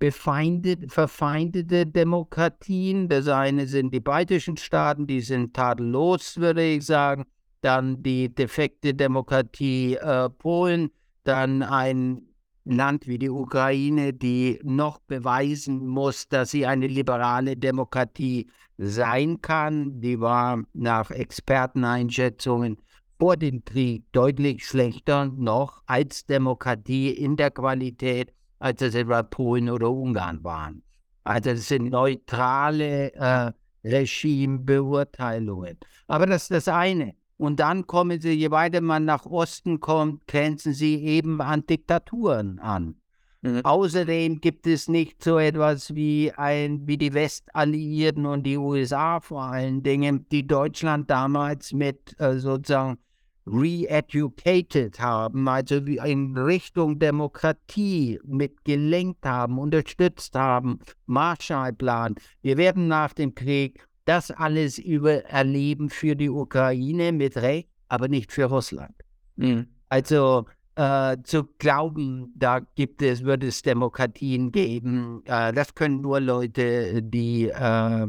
befeindet, 0.00 0.90
verfeindete 0.90 1.86
Demokratien. 1.86 3.08
Das 3.08 3.28
eine 3.28 3.68
sind 3.68 3.94
die 3.94 4.00
baltischen 4.00 4.56
Staaten, 4.56 5.06
die 5.06 5.20
sind 5.20 5.54
tadellos, 5.54 6.38
würde 6.38 6.64
ich 6.64 6.86
sagen. 6.86 7.26
Dann 7.60 8.02
die 8.02 8.34
defekte 8.34 8.94
Demokratie 8.94 9.94
äh, 9.94 10.30
Polen, 10.30 10.90
dann 11.24 11.62
ein 11.62 12.22
Land 12.64 13.06
wie 13.06 13.18
die 13.18 13.28
Ukraine, 13.30 14.14
die 14.14 14.58
noch 14.62 14.98
beweisen 15.00 15.86
muss, 15.86 16.28
dass 16.28 16.50
sie 16.50 16.66
eine 16.66 16.86
liberale 16.86 17.56
Demokratie 17.56 18.50
sein 18.78 19.42
kann. 19.42 20.00
Die 20.00 20.18
war 20.20 20.62
nach 20.72 21.10
Experteneinschätzungen 21.10 22.78
vor 23.18 23.36
dem 23.36 23.62
Krieg 23.66 24.04
deutlich 24.12 24.66
schlechter 24.66 25.26
noch 25.26 25.82
als 25.84 26.24
Demokratie 26.24 27.10
in 27.10 27.36
der 27.36 27.50
Qualität, 27.50 28.32
als 28.60 28.80
es 28.82 28.94
etwa 28.94 29.24
Polen 29.24 29.68
oder 29.68 29.90
Ungarn 29.90 30.44
waren. 30.44 30.82
Also 31.24 31.50
das 31.50 31.68
sind 31.68 31.90
neutrale 31.90 33.12
äh, 33.14 33.52
Regimebeurteilungen. 33.84 35.78
Aber 36.06 36.26
das 36.26 36.42
ist 36.42 36.50
das 36.52 36.68
eine. 36.68 37.14
Und 37.36 37.58
dann 37.58 37.86
kommen 37.86 38.20
sie, 38.20 38.32
je 38.32 38.50
weiter 38.50 38.80
man 38.80 39.06
nach 39.06 39.24
Osten 39.24 39.80
kommt, 39.80 40.26
grenzen 40.26 40.74
sie 40.74 41.02
eben 41.02 41.40
an 41.40 41.64
Diktaturen 41.66 42.58
an. 42.58 42.96
Mhm. 43.42 43.64
Außerdem 43.64 44.40
gibt 44.42 44.66
es 44.66 44.88
nicht 44.88 45.24
so 45.24 45.38
etwas 45.38 45.94
wie, 45.94 46.30
ein, 46.32 46.86
wie 46.86 46.98
die 46.98 47.14
Westalliierten 47.14 48.26
und 48.26 48.42
die 48.42 48.58
USA 48.58 49.20
vor 49.20 49.44
allen 49.44 49.82
Dingen, 49.82 50.28
die 50.28 50.46
Deutschland 50.46 51.10
damals 51.10 51.72
mit 51.72 52.14
äh, 52.20 52.38
sozusagen 52.38 52.98
re-educated 53.46 55.00
haben, 55.00 55.48
also 55.48 55.76
in 55.76 56.36
Richtung 56.36 56.98
Demokratie 56.98 58.20
mitgelenkt 58.24 59.24
haben, 59.24 59.58
unterstützt 59.58 60.34
haben, 60.34 60.78
Marshallplan. 61.06 62.14
Wir 62.42 62.56
werden 62.56 62.88
nach 62.88 63.12
dem 63.12 63.34
Krieg 63.34 63.86
das 64.04 64.30
alles 64.30 64.78
über 64.78 65.24
erleben 65.24 65.90
für 65.90 66.16
die 66.16 66.30
Ukraine 66.30 67.12
mit 67.12 67.36
Recht, 67.36 67.68
aber 67.88 68.08
nicht 68.08 68.32
für 68.32 68.44
Russland. 68.44 68.94
Mhm. 69.36 69.66
Also 69.88 70.46
äh, 70.76 71.16
zu 71.24 71.44
glauben, 71.58 72.32
da 72.36 72.60
gibt 72.60 73.02
es, 73.02 73.24
wird 73.24 73.44
es 73.44 73.62
Demokratien 73.62 74.52
geben, 74.52 75.22
äh, 75.24 75.52
das 75.52 75.74
können 75.74 76.00
nur 76.00 76.20
Leute, 76.20 77.02
die 77.02 77.48
äh, 77.48 78.06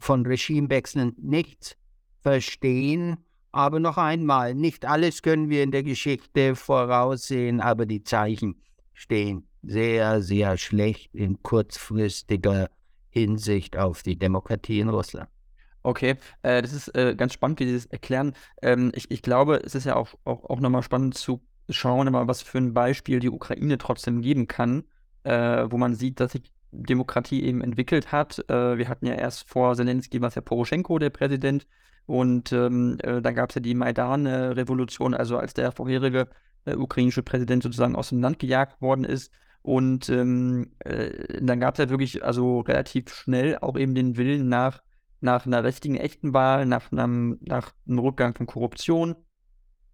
von 0.00 0.26
Regimewechseln 0.26 1.14
nichts 1.18 1.76
verstehen 2.20 3.18
aber 3.52 3.80
noch 3.80 3.98
einmal, 3.98 4.54
nicht 4.54 4.84
alles 4.84 5.22
können 5.22 5.48
wir 5.48 5.62
in 5.62 5.70
der 5.70 5.82
Geschichte 5.82 6.54
voraussehen, 6.54 7.60
aber 7.60 7.86
die 7.86 8.02
Zeichen 8.02 8.62
stehen 8.92 9.48
sehr, 9.62 10.22
sehr 10.22 10.56
schlecht 10.56 11.14
in 11.14 11.42
kurzfristiger 11.42 12.70
Hinsicht 13.10 13.76
auf 13.76 14.02
die 14.02 14.18
Demokratie 14.18 14.80
in 14.80 14.88
Russland. 14.88 15.28
Okay, 15.82 16.16
äh, 16.42 16.60
das 16.60 16.72
ist 16.72 16.94
äh, 16.94 17.14
ganz 17.16 17.32
spannend, 17.32 17.60
wie 17.60 17.66
Sie 17.66 17.74
das 17.74 17.86
erklären. 17.86 18.34
Ähm, 18.62 18.92
ich, 18.94 19.10
ich 19.10 19.22
glaube, 19.22 19.62
es 19.64 19.74
ist 19.74 19.84
ja 19.84 19.96
auch, 19.96 20.08
auch, 20.24 20.44
auch 20.44 20.60
nochmal 20.60 20.82
spannend 20.82 21.16
zu 21.16 21.40
schauen, 21.70 22.12
was 22.12 22.42
für 22.42 22.58
ein 22.58 22.74
Beispiel 22.74 23.20
die 23.20 23.30
Ukraine 23.30 23.78
trotzdem 23.78 24.20
geben 24.20 24.48
kann, 24.48 24.84
äh, 25.22 25.66
wo 25.68 25.78
man 25.78 25.94
sieht, 25.94 26.20
dass 26.20 26.32
sich 26.32 26.42
Demokratie 26.72 27.42
eben 27.42 27.62
entwickelt 27.62 28.12
hat. 28.12 28.44
Äh, 28.48 28.78
wir 28.78 28.88
hatten 28.88 29.06
ja 29.06 29.14
erst 29.14 29.48
vor 29.48 29.74
Zelensky, 29.74 30.20
was 30.20 30.34
ja 30.34 30.42
Poroschenko, 30.42 30.98
der 30.98 31.10
Präsident, 31.10 31.66
und 32.08 32.54
ähm, 32.54 32.96
äh, 33.02 33.20
dann 33.20 33.34
gab 33.34 33.50
es 33.50 33.56
ja 33.56 33.60
die 33.60 33.74
Maidan-Revolution, 33.74 35.12
also 35.12 35.36
als 35.36 35.52
der 35.52 35.72
vorherige 35.72 36.28
äh, 36.64 36.74
ukrainische 36.74 37.22
Präsident 37.22 37.62
sozusagen 37.62 37.94
aus 37.94 38.08
dem 38.08 38.22
Land 38.22 38.38
gejagt 38.38 38.80
worden 38.80 39.04
ist. 39.04 39.30
Und 39.60 40.08
ähm, 40.08 40.72
äh, 40.78 41.38
dann 41.42 41.60
gab 41.60 41.74
es 41.74 41.84
ja 41.84 41.90
wirklich 41.90 42.24
also 42.24 42.60
relativ 42.60 43.12
schnell 43.12 43.58
auch 43.58 43.76
eben 43.76 43.94
den 43.94 44.16
Willen 44.16 44.48
nach, 44.48 44.82
nach 45.20 45.44
einer 45.44 45.64
richtigen, 45.64 45.96
echten 45.96 46.32
Wahl, 46.32 46.64
nach 46.64 46.90
einem, 46.92 47.40
nach 47.42 47.72
einem 47.86 47.98
Rückgang 47.98 48.34
von 48.34 48.46
Korruption, 48.46 49.14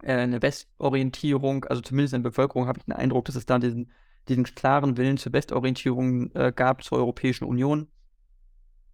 äh, 0.05 0.13
eine 0.13 0.41
Westorientierung. 0.41 1.65
Also 1.65 1.83
zumindest 1.83 2.15
in 2.15 2.23
der 2.23 2.31
Bevölkerung 2.31 2.69
habe 2.69 2.79
ich 2.79 2.85
den 2.85 2.95
Eindruck, 2.95 3.25
dass 3.25 3.35
es 3.35 3.45
da 3.45 3.59
diesen, 3.59 3.91
diesen 4.29 4.45
klaren 4.45 4.97
Willen 4.97 5.17
zur 5.17 5.33
Westorientierung 5.33 6.31
äh, 6.37 6.53
gab, 6.55 6.85
zur 6.85 6.99
Europäischen 6.99 7.43
Union. 7.43 7.89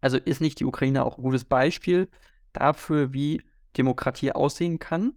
Also 0.00 0.16
ist 0.16 0.40
nicht 0.40 0.58
die 0.58 0.64
Ukraine 0.64 1.04
auch 1.04 1.18
ein 1.18 1.22
gutes 1.22 1.44
Beispiel 1.44 2.08
dafür, 2.52 3.12
wie 3.12 3.42
Demokratie 3.76 4.32
aussehen 4.32 4.78
kann. 4.78 5.14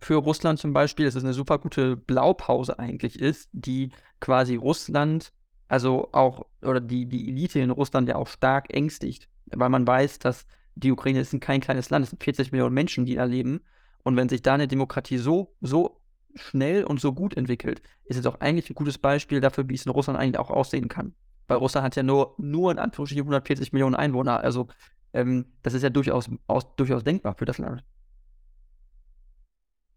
Für 0.00 0.16
Russland 0.16 0.58
zum 0.58 0.72
Beispiel, 0.72 1.06
dass 1.06 1.14
es 1.14 1.24
eine 1.24 1.32
super 1.32 1.58
gute 1.58 1.96
Blaupause 1.96 2.78
eigentlich 2.78 3.20
ist, 3.20 3.48
die 3.52 3.90
quasi 4.20 4.56
Russland, 4.56 5.32
also 5.68 6.08
auch, 6.12 6.46
oder 6.60 6.80
die, 6.80 7.06
die 7.06 7.28
Elite 7.28 7.60
in 7.60 7.70
Russland 7.70 8.08
ja 8.08 8.16
auch 8.16 8.26
stark 8.26 8.72
ängstigt, 8.74 9.28
weil 9.46 9.68
man 9.68 9.86
weiß, 9.86 10.18
dass 10.18 10.46
die 10.74 10.90
Ukraine 10.90 11.20
ist 11.20 11.38
kein 11.40 11.60
kleines 11.60 11.90
Land, 11.90 12.04
es 12.04 12.10
sind 12.10 12.22
40 12.22 12.52
Millionen 12.52 12.74
Menschen, 12.74 13.06
die 13.06 13.14
da 13.14 13.24
leben. 13.24 13.60
Und 14.02 14.16
wenn 14.16 14.28
sich 14.28 14.42
da 14.42 14.54
eine 14.54 14.68
Demokratie 14.68 15.18
so, 15.18 15.54
so 15.60 16.00
schnell 16.34 16.84
und 16.84 17.00
so 17.00 17.12
gut 17.12 17.36
entwickelt, 17.36 17.82
ist 18.04 18.16
es 18.16 18.26
auch 18.26 18.40
eigentlich 18.40 18.70
ein 18.70 18.74
gutes 18.74 18.98
Beispiel 18.98 19.40
dafür, 19.40 19.68
wie 19.68 19.74
es 19.74 19.86
in 19.86 19.92
Russland 19.92 20.18
eigentlich 20.18 20.38
auch 20.38 20.50
aussehen 20.50 20.88
kann. 20.88 21.14
Weil 21.46 21.58
Russland 21.58 21.84
hat 21.84 21.96
ja 21.96 22.02
nur, 22.02 22.34
nur 22.38 22.72
in 22.72 22.78
Anführungsstrichen 22.78 23.22
140 23.22 23.72
Millionen 23.72 23.94
Einwohner. 23.94 24.40
Also 24.40 24.68
ähm, 25.12 25.46
das 25.62 25.74
ist 25.74 25.82
ja 25.82 25.90
durchaus, 25.90 26.30
aus, 26.46 26.74
durchaus 26.76 27.04
denkbar 27.04 27.34
für 27.34 27.44
das 27.44 27.58
Land. 27.58 27.84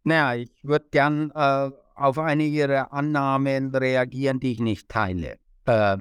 Naja, 0.04 0.42
ich 0.42 0.52
würde 0.64 0.86
gern 0.92 1.32
äh, 1.32 1.72
auf 1.96 2.20
einige 2.20 2.56
Ihrer 2.56 2.94
Annahmen 2.94 3.74
reagieren, 3.74 4.40
die 4.40 4.52
ich 4.52 4.60
nicht 4.60 4.90
teile. 4.90 5.40
Äh, 5.66 5.98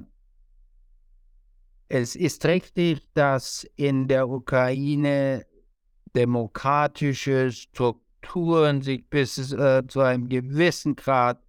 es 1.87 2.15
ist 2.15 2.45
richtig, 2.45 3.01
dass 3.13 3.65
in 3.75 4.07
der 4.07 4.27
Ukraine 4.27 5.45
demokratische 6.15 7.51
Strukturen 7.51 8.81
sich 8.81 9.07
bis 9.09 9.51
äh, 9.51 9.83
zu 9.87 10.01
einem 10.01 10.29
gewissen 10.29 10.95
Grad 10.95 11.39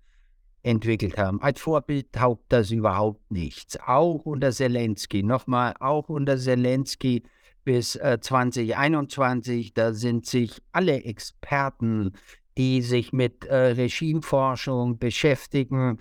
entwickelt 0.62 1.16
haben. 1.16 1.40
Als 1.40 1.61
Vorbild 1.61 2.12
taugt 2.12 2.44
das 2.48 2.70
überhaupt 2.70 3.31
nichts. 3.31 3.79
Auch 3.81 4.26
unter 4.26 4.50
Zelensky, 4.50 5.22
nochmal, 5.22 5.74
auch 5.79 6.09
unter 6.09 6.37
Zelensky 6.37 7.22
bis 7.66 7.96
äh, 7.96 8.18
2021. 8.18 9.74
Da 9.74 9.92
sind 9.92 10.24
sich 10.24 10.62
alle 10.72 11.05
Experten, 11.05 12.12
die 12.57 12.81
sich 12.81 13.12
mit 13.12 13.44
äh, 13.44 13.55
Regimeforschung 13.55 14.98
beschäftigen, 14.98 15.98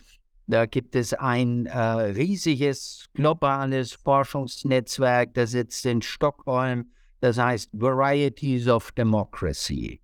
da 0.48 0.68
gibt 0.68 0.96
es 0.96 1.12
ein 1.14 1.66
äh, 1.66 1.80
riesiges 1.80 3.10
globales 3.16 3.94
Forschungsnetzwerk, 3.94 5.34
das 5.34 5.50
sitzt 5.52 5.84
in 5.88 6.04
Stockholm, 6.04 6.92
das 7.20 7.40
heißt 7.40 7.72
Varieties 7.74 8.68
of 8.68 8.92
Democracy. 8.92 10.00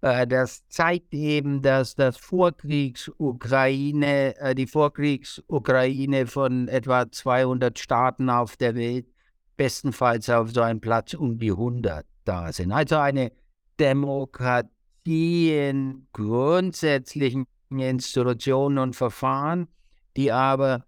Äh, 0.00 0.26
das 0.26 0.66
zeigt 0.68 1.12
eben, 1.12 1.60
dass 1.60 1.94
das 1.94 2.16
Vorkriegs-Ukraine, 2.16 4.34
äh, 4.38 4.54
die 4.54 4.66
Vorkriegs-Ukraine 4.66 6.26
von 6.26 6.68
etwa 6.68 7.12
200 7.12 7.78
Staaten 7.78 8.30
auf 8.30 8.56
der 8.56 8.74
Welt 8.74 9.08
bestenfalls 9.56 10.30
auf 10.30 10.50
so 10.50 10.62
einem 10.62 10.80
Platz 10.80 11.14
um 11.14 11.38
die 11.38 11.50
100 11.50 12.06
da 12.24 12.52
sind. 12.52 12.72
Also 12.72 12.96
eine 12.96 13.32
Demokratie 13.78 15.56
in 15.56 16.06
grundsätzlichen 16.12 17.46
Institutionen 17.70 18.78
und 18.78 18.96
Verfahren, 18.96 19.68
die 20.16 20.30
aber 20.30 20.84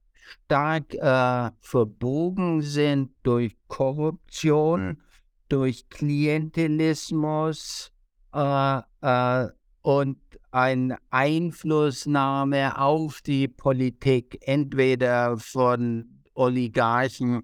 stark 0.47 0.95
äh, 0.95 1.51
verbogen 1.61 2.63
sind 2.63 3.11
durch 3.23 3.57
Korruption, 3.69 5.01
durch 5.49 5.89
Klientelismus 5.89 7.93
äh, 8.35 8.81
äh, 9.01 9.49
und 9.83 10.19
eine 10.51 10.99
Einflussnahme 11.11 12.79
auf 12.79 13.23
die 13.23 13.49
Politik, 13.49 14.39
entweder 14.47 15.37
von 15.37 16.23
Oligarchen, 16.35 17.43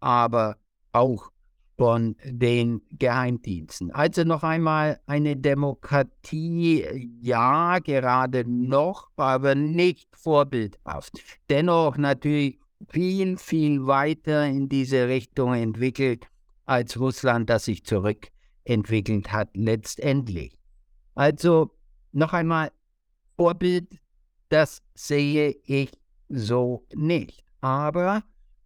aber 0.00 0.56
auch 0.92 1.30
von 1.76 2.16
den 2.24 2.82
Geheimdiensten. 2.92 3.90
Also 3.90 4.24
noch 4.24 4.42
einmal 4.42 5.00
eine 5.06 5.36
Demokratie, 5.36 6.84
ja, 7.20 7.78
gerade 7.78 8.44
noch, 8.48 9.10
aber 9.16 9.54
nicht 9.54 10.08
vorbildhaft. 10.14 11.14
Dennoch 11.48 11.96
natürlich 11.96 12.60
viel, 12.88 13.36
viel 13.38 13.86
weiter 13.86 14.46
in 14.46 14.68
diese 14.68 15.08
Richtung 15.08 15.54
entwickelt 15.54 16.26
als 16.66 16.98
Russland, 17.00 17.50
das 17.50 17.64
sich 17.64 17.84
zurückentwickelt 17.84 19.32
hat 19.32 19.48
letztendlich. 19.54 20.58
Also 21.14 21.70
noch 22.12 22.32
einmal, 22.32 22.70
Vorbild, 23.36 23.88
das 24.50 24.82
sehe 24.94 25.56
ich 25.64 25.90
so 26.28 26.86
nicht. 26.94 27.44
Aber 27.60 28.22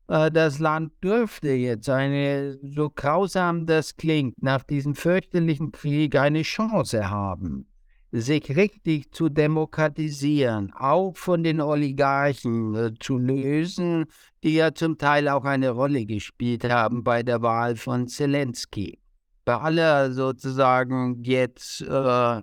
das 0.07 0.59
Land 0.61 0.92
dürfte 1.03 1.51
jetzt 1.51 1.88
eine, 1.88 2.59
so 2.62 2.90
grausam 2.90 3.66
das 3.66 3.97
klingt, 3.97 4.40
nach 4.42 4.62
diesem 4.62 4.95
fürchterlichen 4.95 5.73
Krieg 5.73 6.14
eine 6.16 6.42
Chance 6.42 7.11
haben, 7.11 7.66
sich 8.12 8.57
richtig 8.57 9.12
zu 9.12 9.29
demokratisieren, 9.29 10.73
auch 10.73 11.16
von 11.16 11.42
den 11.42 11.61
Oligarchen 11.61 12.75
äh, 12.75 12.95
zu 13.01 13.19
lösen, 13.19 14.07
die 14.45 14.55
ja 14.55 14.73
zum 14.73 14.97
Teil 14.97 15.29
auch 15.29 15.45
eine 15.45 15.71
Rolle 15.71 16.07
gespielt 16.07 16.64
haben 16.64 17.03
bei 17.03 17.25
der 17.25 17.42
Wahl 17.42 17.75
von 17.75 18.07
Zelensky. 18.07 19.01
Bei 19.45 19.57
aller 19.57 20.12
sozusagen 20.12 21.23
jetzt 21.25 21.81
äh, 21.83 22.42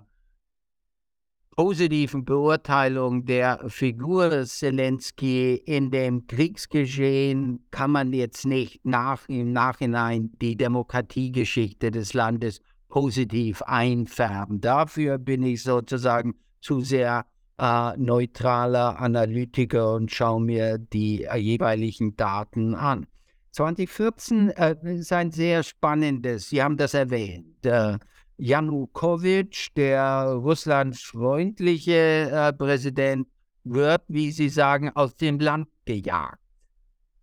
positiven 1.56 2.24
Beurteilung 2.24 3.24
der 3.26 3.68
Figur 3.68 4.44
Zelensky 4.44 5.54
in 5.54 5.90
dem 5.90 6.26
Kriegsgeschehen 6.26 7.64
kann 7.70 7.92
man 7.92 8.12
jetzt 8.12 8.44
nicht 8.44 8.84
nach, 8.84 9.28
im 9.28 9.52
Nachhinein 9.52 10.32
die 10.40 10.56
Demokratiegeschichte 10.56 11.90
des 11.90 12.12
Landes 12.12 12.60
positiv 12.88 13.62
einfärben. 13.62 14.60
Dafür 14.60 15.18
bin 15.18 15.42
ich 15.44 15.62
sozusagen 15.62 16.34
zu 16.60 16.80
sehr 16.80 17.24
äh, 17.58 17.96
neutraler 17.96 18.98
Analytiker 18.98 19.94
und 19.94 20.10
schaue 20.10 20.40
mir 20.40 20.78
die 20.78 21.24
äh, 21.24 21.36
jeweiligen 21.36 22.16
Daten 22.16 22.74
an. 22.74 23.06
2014 23.52 24.50
äh, 24.50 24.74
ist 24.84 25.12
ein 25.12 25.30
sehr 25.30 25.62
spannendes, 25.62 26.48
Sie 26.48 26.60
haben 26.60 26.76
das 26.76 26.94
erwähnt, 26.94 27.64
äh, 27.64 27.98
Janukowitsch, 28.36 29.70
der 29.76 30.34
russlandfreundliche 30.34 32.30
äh, 32.30 32.52
Präsident, 32.52 33.28
wird, 33.64 34.02
wie 34.08 34.30
Sie 34.30 34.48
sagen, 34.48 34.90
aus 34.94 35.16
dem 35.16 35.38
Land 35.40 35.68
gejagt. 35.84 36.38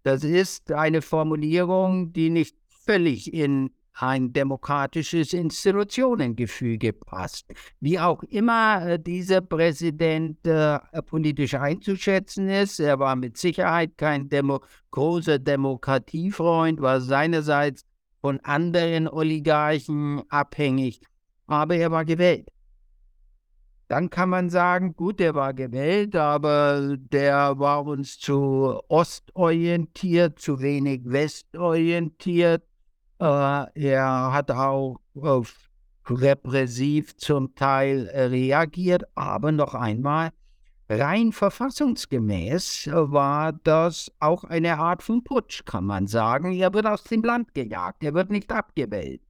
Das 0.04 0.24
ist 0.24 0.71
eine 0.71 1.02
Formulierung, 1.02 2.12
die 2.13 2.30
nicht 2.30 2.56
völlig 2.67 3.34
in 3.34 3.69
ein 3.93 4.34
demokratisches 4.34 5.34
Institutionengefüge 5.34 6.93
passt. 6.93 7.45
Wie 7.80 8.00
auch 8.00 8.24
immer 8.24 8.88
äh, 8.88 9.00
dieser 9.00 9.41
Präsident 9.41 10.45
äh, 10.47 10.80
politisch 11.06 11.54
einzuschätzen 11.54 12.50
ist, 12.50 12.80
er 12.80 13.00
war 13.00 13.15
mit 13.15 13.38
Sicherheit 13.38 13.97
kein 13.97 14.30
Demo 14.30 14.62
großer 14.91 15.39
Demokratiefreund, 15.39 16.82
war 16.82 17.02
seinerseits 17.02 17.86
von 18.21 18.39
anderen 18.41 19.07
Oligarchen 19.07 20.21
abhängig, 20.29 21.01
aber 21.47 21.75
er 21.75 21.91
war 21.91 22.05
gewählt. 22.05 22.47
Dann 23.88 24.10
kann 24.10 24.29
man 24.29 24.49
sagen, 24.49 24.95
gut, 24.95 25.19
er 25.19 25.36
war 25.36 25.53
gewählt, 25.53 26.15
aber 26.15 26.95
der 26.97 27.60
war 27.60 27.86
uns 27.86 28.17
zu 28.19 28.79
ostorientiert, 28.88 30.39
zu 30.39 30.62
wenig 30.62 31.01
westorientiert. 31.03 32.63
Äh, 33.19 33.25
er 33.25 34.31
hat 34.31 34.49
auch 34.49 35.01
repressiv 36.10 37.17
zum 37.17 37.53
Teil 37.55 38.10
reagiert, 38.13 39.03
aber 39.15 39.51
noch 39.51 39.73
einmal, 39.73 40.31
Rein 40.93 41.32
verfassungsgemäß 41.32 42.89
war 42.91 43.54
das 43.54 44.12
auch 44.19 44.43
eine 44.43 44.77
Art 44.77 45.01
von 45.01 45.23
Putsch, 45.23 45.63
kann 45.63 45.86
man 45.86 46.06
sagen. 46.08 46.51
Er 46.51 46.73
wird 46.73 46.86
aus 46.86 47.06
dem 47.06 47.23
Land 47.23 47.54
gejagt, 47.54 48.04
er 48.04 48.13
wird 48.13 48.30
nicht 48.30 48.51
abgewählt. 48.51 49.21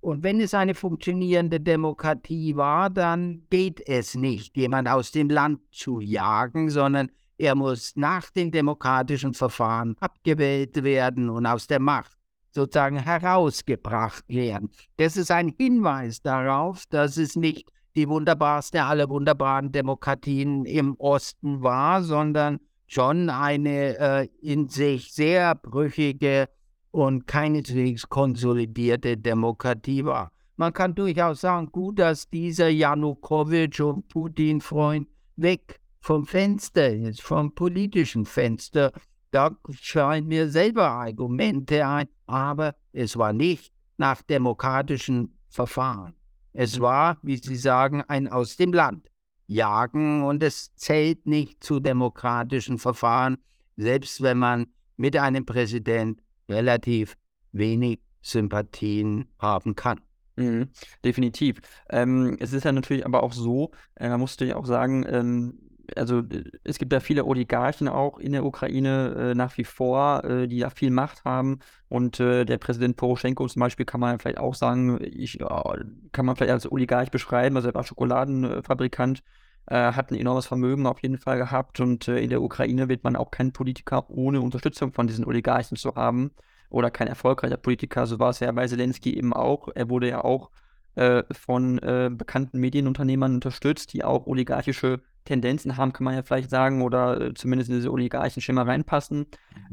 Und 0.00 0.22
wenn 0.22 0.40
es 0.40 0.54
eine 0.54 0.76
funktionierende 0.76 1.58
Demokratie 1.58 2.54
war, 2.54 2.88
dann 2.88 3.42
geht 3.50 3.80
es 3.88 4.14
nicht, 4.14 4.56
jemand 4.56 4.86
aus 4.86 5.10
dem 5.10 5.28
Land 5.28 5.60
zu 5.72 5.98
jagen, 5.98 6.70
sondern 6.70 7.10
er 7.36 7.56
muss 7.56 7.96
nach 7.96 8.30
den 8.30 8.52
demokratischen 8.52 9.34
Verfahren 9.34 9.96
abgewählt 9.98 10.84
werden 10.84 11.30
und 11.30 11.46
aus 11.46 11.66
der 11.66 11.80
Macht 11.80 12.16
sozusagen 12.52 12.96
herausgebracht 12.96 14.24
werden. 14.28 14.70
Das 14.98 15.16
ist 15.16 15.32
ein 15.32 15.52
Hinweis 15.58 16.22
darauf, 16.22 16.86
dass 16.86 17.16
es 17.16 17.34
nicht 17.34 17.72
die 17.98 18.08
wunderbarste 18.08 18.84
aller 18.84 19.08
wunderbaren 19.08 19.72
Demokratien 19.72 20.64
im 20.64 20.94
Osten 20.98 21.62
war, 21.62 22.00
sondern 22.04 22.60
schon 22.86 23.28
eine 23.28 23.98
äh, 23.98 24.28
in 24.40 24.68
sich 24.68 25.12
sehr 25.12 25.56
brüchige 25.56 26.48
und 26.92 27.26
keineswegs 27.26 28.08
konsolidierte 28.08 29.16
Demokratie 29.16 30.04
war. 30.04 30.30
Man 30.56 30.72
kann 30.72 30.94
durchaus 30.94 31.40
sagen, 31.40 31.72
gut, 31.72 31.98
dass 31.98 32.30
dieser 32.30 32.68
Janukowitsch 32.68 33.80
und 33.80 34.08
Putin-Freund 34.08 35.08
weg 35.34 35.80
vom 36.00 36.24
Fenster 36.24 36.94
ist, 36.94 37.20
vom 37.20 37.52
politischen 37.52 38.26
Fenster. 38.26 38.92
Da 39.32 39.56
scheinen 39.72 40.28
mir 40.28 40.48
selber 40.48 40.88
Argumente 40.88 41.84
ein, 41.84 42.08
aber 42.26 42.76
es 42.92 43.16
war 43.16 43.32
nicht 43.32 43.72
nach 43.96 44.22
demokratischen 44.22 45.36
Verfahren. 45.48 46.17
Es 46.60 46.80
war, 46.80 47.18
wie 47.22 47.36
Sie 47.36 47.54
sagen, 47.54 48.02
ein 48.08 48.26
aus 48.26 48.56
dem 48.56 48.72
Land 48.72 49.08
jagen 49.46 50.24
und 50.24 50.42
es 50.42 50.74
zählt 50.74 51.24
nicht 51.24 51.62
zu 51.62 51.78
demokratischen 51.78 52.78
Verfahren, 52.78 53.38
selbst 53.76 54.22
wenn 54.22 54.38
man 54.38 54.66
mit 54.96 55.16
einem 55.16 55.46
Präsident 55.46 56.20
relativ 56.48 57.16
wenig 57.52 58.00
Sympathien 58.22 59.28
haben 59.38 59.76
kann. 59.76 60.00
Mhm, 60.34 60.70
definitiv. 61.04 61.60
Ähm, 61.90 62.36
es 62.40 62.52
ist 62.52 62.64
ja 62.64 62.72
natürlich 62.72 63.06
aber 63.06 63.22
auch 63.22 63.32
so, 63.32 63.70
äh, 63.94 64.08
man 64.08 64.18
musste 64.18 64.44
ja 64.44 64.56
auch 64.56 64.66
sagen, 64.66 65.06
ähm, 65.08 65.67
also 65.96 66.22
es 66.64 66.78
gibt 66.78 66.92
ja 66.92 67.00
viele 67.00 67.24
Oligarchen 67.24 67.88
auch 67.88 68.18
in 68.18 68.32
der 68.32 68.44
Ukraine 68.44 69.14
äh, 69.30 69.34
nach 69.34 69.56
wie 69.58 69.64
vor, 69.64 70.24
äh, 70.24 70.46
die 70.46 70.58
ja 70.58 70.70
viel 70.70 70.90
Macht 70.90 71.24
haben. 71.24 71.60
Und 71.88 72.20
äh, 72.20 72.44
der 72.44 72.58
Präsident 72.58 72.96
Poroschenko 72.96 73.46
zum 73.48 73.60
Beispiel 73.60 73.86
kann 73.86 74.00
man 74.00 74.18
vielleicht 74.18 74.38
auch 74.38 74.54
sagen, 74.54 74.98
ich, 75.02 75.38
kann 75.38 76.26
man 76.26 76.36
vielleicht 76.36 76.52
als 76.52 76.70
Oligarch 76.70 77.10
beschreiben, 77.10 77.56
also 77.56 77.68
er 77.68 77.74
war 77.74 77.84
Schokoladenfabrikant, 77.84 79.22
äh, 79.66 79.92
hat 79.92 80.10
ein 80.10 80.16
enormes 80.16 80.46
Vermögen 80.46 80.86
auf 80.86 81.02
jeden 81.02 81.18
Fall 81.18 81.38
gehabt. 81.38 81.80
Und 81.80 82.08
äh, 82.08 82.18
in 82.20 82.30
der 82.30 82.42
Ukraine 82.42 82.88
wird 82.88 83.04
man 83.04 83.16
auch 83.16 83.30
kein 83.30 83.52
Politiker 83.52 84.08
ohne 84.10 84.40
Unterstützung 84.40 84.92
von 84.92 85.06
diesen 85.06 85.24
Oligarchen 85.24 85.76
zu 85.76 85.94
haben 85.94 86.32
oder 86.70 86.90
kein 86.90 87.08
erfolgreicher 87.08 87.56
Politiker. 87.56 88.06
So 88.06 88.18
war 88.18 88.30
es 88.30 88.40
ja 88.40 88.52
bei 88.52 88.66
Zelensky 88.66 89.16
eben 89.16 89.32
auch. 89.32 89.68
Er 89.74 89.88
wurde 89.88 90.08
ja 90.08 90.24
auch 90.24 90.50
äh, 90.94 91.22
von 91.32 91.78
äh, 91.78 92.10
bekannten 92.12 92.58
Medienunternehmern 92.58 93.34
unterstützt, 93.34 93.92
die 93.92 94.04
auch 94.04 94.26
oligarchische 94.26 95.00
Tendenzen 95.24 95.76
haben, 95.76 95.92
kann 95.92 96.04
man 96.04 96.14
ja 96.14 96.22
vielleicht 96.22 96.50
sagen, 96.50 96.82
oder 96.82 97.20
äh, 97.20 97.34
zumindest 97.34 97.70
in 97.70 97.76
diese 97.76 97.92
Oligarchenschema 97.92 98.62
reinpassen. 98.62 99.26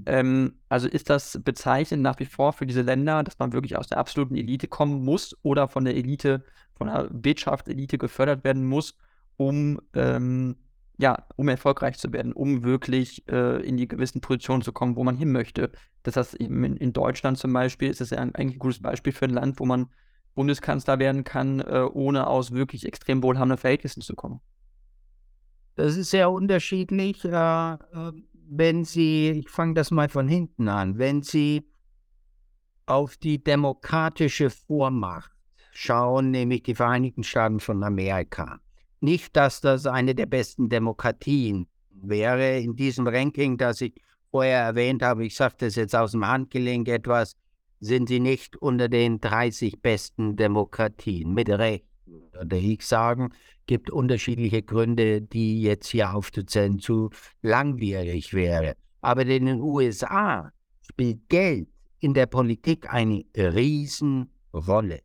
Ähm, 0.06 0.56
also 0.70 0.88
ist 0.88 1.10
das 1.10 1.40
bezeichnend 1.44 2.04
nach 2.04 2.20
wie 2.20 2.26
vor 2.26 2.54
für 2.54 2.66
diese 2.66 2.82
Länder, 2.82 3.24
dass 3.24 3.40
man 3.40 3.54
wirklich 3.54 3.78
aus 3.78 3.88
der 3.88 3.98
absoluten 3.98 4.36
Elite 4.36 4.68
kommen 4.68 5.04
muss 5.04 5.36
oder 5.44 5.70
von 5.70 5.86
der 5.86 5.96
Elite, 5.96 6.44
von 6.76 6.88
der 6.88 7.08
Wirtschaftselite 7.12 7.98
gefördert 7.98 8.44
werden 8.44 8.66
muss, 8.66 8.98
um 9.38 9.80
ähm, 9.94 10.58
ja, 10.98 11.26
um 11.36 11.48
erfolgreich 11.50 11.98
zu 11.98 12.14
werden, 12.14 12.32
um 12.34 12.64
wirklich 12.64 13.28
äh, 13.28 13.62
in 13.66 13.78
die 13.78 13.88
gewissen 13.88 14.22
Positionen 14.22 14.62
zu 14.62 14.72
kommen, 14.72 14.96
wo 14.96 15.04
man 15.04 15.18
hin 15.18 15.32
möchte. 15.32 15.72
Das 16.04 16.16
heißt, 16.16 16.36
eben 16.36 16.64
in, 16.64 16.78
in 16.78 16.94
Deutschland 16.94 17.38
zum 17.38 17.52
Beispiel 17.52 17.90
ist 17.90 18.02
es 18.02 18.12
ja 18.12 18.20
eigentlich 18.20 18.56
ein 18.56 18.60
gutes 18.60 18.82
Beispiel 18.82 19.12
für 19.12 19.26
ein 19.26 19.32
Land, 19.32 19.60
wo 19.60 19.66
man 19.66 19.90
Bundeskanzler 20.36 21.00
werden 21.00 21.24
kann, 21.24 21.62
äh, 21.62 21.88
ohne 21.92 22.28
aus 22.28 22.52
wirklich 22.52 22.86
extrem 22.86 23.24
wohlhabenden 23.24 23.58
Verhältnissen 23.58 24.02
zu 24.02 24.16
kommen. 24.16 24.42
Das 25.76 25.98
ist 25.98 26.12
sehr 26.12 26.30
unterschiedlich. 26.30 27.24
Äh, 27.26 27.74
äh, 27.74 27.78
wenn 28.48 28.86
Sie, 28.86 29.32
ich 29.32 29.50
fange 29.50 29.74
das 29.74 29.92
mal 29.92 30.10
von 30.10 30.28
hinten 30.28 30.70
an, 30.70 30.98
wenn 30.98 31.24
Sie 31.24 31.68
auf 32.86 33.18
die 33.18 33.44
demokratische 33.44 34.50
Vormacht 34.50 35.32
schauen, 35.72 36.32
nämlich 36.32 36.64
die 36.64 36.76
Vereinigten 36.76 37.24
Staaten 37.24 37.60
von 37.60 37.84
Amerika, 37.84 38.60
nicht, 39.02 39.36
dass 39.36 39.62
das 39.62 39.86
eine 39.86 40.16
der 40.16 40.28
besten 40.28 40.70
Demokratien 40.70 41.68
wäre. 41.90 42.60
In 42.60 42.76
diesem 42.76 43.08
Ranking, 43.08 43.58
das 43.58 43.82
ich 43.82 43.94
vorher 44.32 44.62
erwähnt 44.62 45.02
habe, 45.02 45.26
ich 45.26 45.36
sage 45.36 45.56
das 45.60 45.76
jetzt 45.76 45.96
aus 45.96 46.12
dem 46.12 46.26
Handgelenk 46.26 46.88
etwas, 46.88 47.36
sind 47.86 48.10
sie 48.10 48.20
nicht 48.20 48.58
unter 48.58 48.90
den 48.90 49.22
30 49.22 49.82
besten 49.82 50.36
Demokratien. 50.36 51.34
Mit 51.34 51.50
Recht 51.50 51.86
würde 52.06 52.58
ich 52.58 52.86
sagen, 52.86 53.30
gibt 53.68 53.90
unterschiedliche 53.90 54.64
Gründe, 54.64 55.22
die 55.22 55.62
jetzt 55.62 55.88
hier 55.88 56.14
aufzuzählen 56.14 56.80
zu 56.80 57.10
langwierig 57.42 58.34
wäre. 58.34 58.76
Aber 59.02 59.26
in 59.26 59.46
den 59.46 59.62
USA 59.62 60.52
spielt 60.82 61.30
Geld 61.30 61.70
in 62.00 62.14
der 62.14 62.26
Politik 62.26 62.92
eine 62.92 63.24
Riesenrolle. 63.36 65.02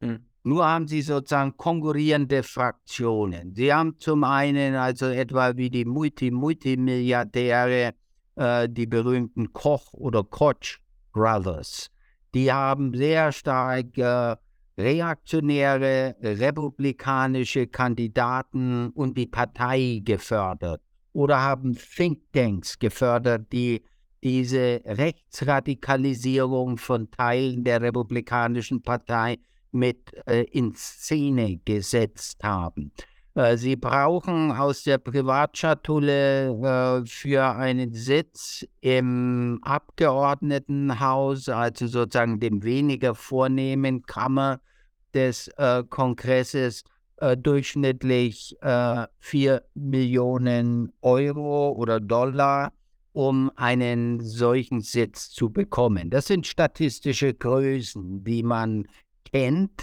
Hm. 0.00 0.24
Nur 0.42 0.66
haben 0.66 0.88
sie 0.88 1.02
sozusagen 1.02 1.54
konkurrierende 1.56 2.42
Fraktionen. 2.42 3.54
Sie 3.54 3.72
haben 3.72 3.98
zum 3.98 4.24
einen 4.24 4.74
also 4.74 5.06
etwa 5.06 5.56
wie 5.56 5.68
die 5.68 5.84
Multi-Multimilliardäre, 5.84 7.92
äh, 8.36 8.68
die 8.68 8.86
berühmten 8.86 9.52
Koch- 9.52 9.92
oder 9.92 10.24
Koch 10.24 10.78
Brothers. 11.12 11.90
Die 12.34 12.52
haben 12.52 12.94
sehr 12.94 13.32
stark 13.32 13.98
äh, 13.98 14.36
reaktionäre, 14.78 16.16
republikanische 16.22 17.66
Kandidaten 17.66 18.90
und 18.90 19.16
die 19.16 19.26
Partei 19.26 20.00
gefördert 20.04 20.80
oder 21.12 21.40
haben 21.40 21.74
Thinktanks 21.74 22.78
gefördert, 22.78 23.52
die 23.52 23.82
diese 24.22 24.82
Rechtsradikalisierung 24.84 26.76
von 26.76 27.10
Teilen 27.10 27.64
der 27.64 27.80
Republikanischen 27.80 28.82
Partei 28.82 29.38
mit 29.72 30.12
äh, 30.26 30.42
in 30.42 30.74
Szene 30.74 31.58
gesetzt 31.64 32.42
haben. 32.42 32.92
Äh, 33.34 33.56
sie 33.56 33.76
brauchen 33.76 34.52
aus 34.52 34.82
der 34.82 34.98
Privatschatulle 34.98 37.02
äh, 37.02 37.06
für 37.06 37.56
einen 37.56 37.94
Sitz 37.94 38.66
im 38.80 39.60
Abgeordnetenhaus, 39.62 41.48
also 41.48 41.86
sozusagen 41.86 42.40
dem 42.40 42.62
weniger 42.62 43.14
vornehmen 43.14 44.02
Kammer 44.02 44.60
des 45.14 45.48
äh, 45.56 45.84
Kongresses, 45.88 46.82
äh, 47.18 47.36
durchschnittlich 47.36 48.56
äh, 48.62 49.06
4 49.18 49.62
Millionen 49.74 50.92
Euro 51.02 51.72
oder 51.72 52.00
Dollar 52.00 52.72
um 53.12 53.50
einen 53.56 54.20
solchen 54.20 54.80
Sitz 54.80 55.30
zu 55.30 55.50
bekommen. 55.50 56.10
Das 56.10 56.26
sind 56.26 56.46
statistische 56.46 57.34
Größen, 57.34 58.22
die 58.22 58.44
man 58.44 58.86
kennt. 59.24 59.82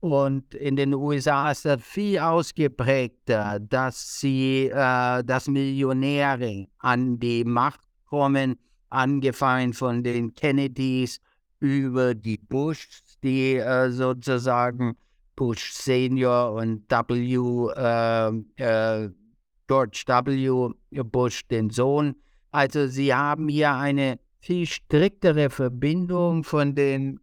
Und 0.00 0.54
in 0.54 0.76
den 0.76 0.94
USA 0.94 1.50
ist 1.50 1.64
das 1.64 1.82
viel 1.82 2.20
ausgeprägter, 2.20 3.58
dass 3.58 4.20
sie, 4.20 4.66
äh, 4.72 5.24
dass 5.24 5.48
Millionäre 5.48 6.68
an 6.78 7.18
die 7.18 7.44
Macht 7.44 7.80
kommen, 8.06 8.58
angefangen 8.90 9.72
von 9.72 10.02
den 10.04 10.34
Kennedys 10.34 11.20
über 11.58 12.14
die 12.14 12.38
Bushs, 12.38 13.18
die 13.22 13.56
äh, 13.56 13.90
sozusagen 13.90 14.96
Bush 15.34 15.72
Senior 15.72 16.52
und 16.52 16.90
W, 16.90 17.72
äh, 17.76 18.28
äh, 18.56 19.10
George 19.66 20.04
W. 20.06 21.02
Bush, 21.02 21.46
den 21.48 21.70
Sohn. 21.70 22.14
Also 22.50 22.86
sie 22.86 23.14
haben 23.14 23.48
hier 23.48 23.74
eine 23.74 24.18
viel 24.40 24.66
striktere 24.66 25.50
Verbindung 25.50 26.44
von 26.44 26.74
den 26.74 27.20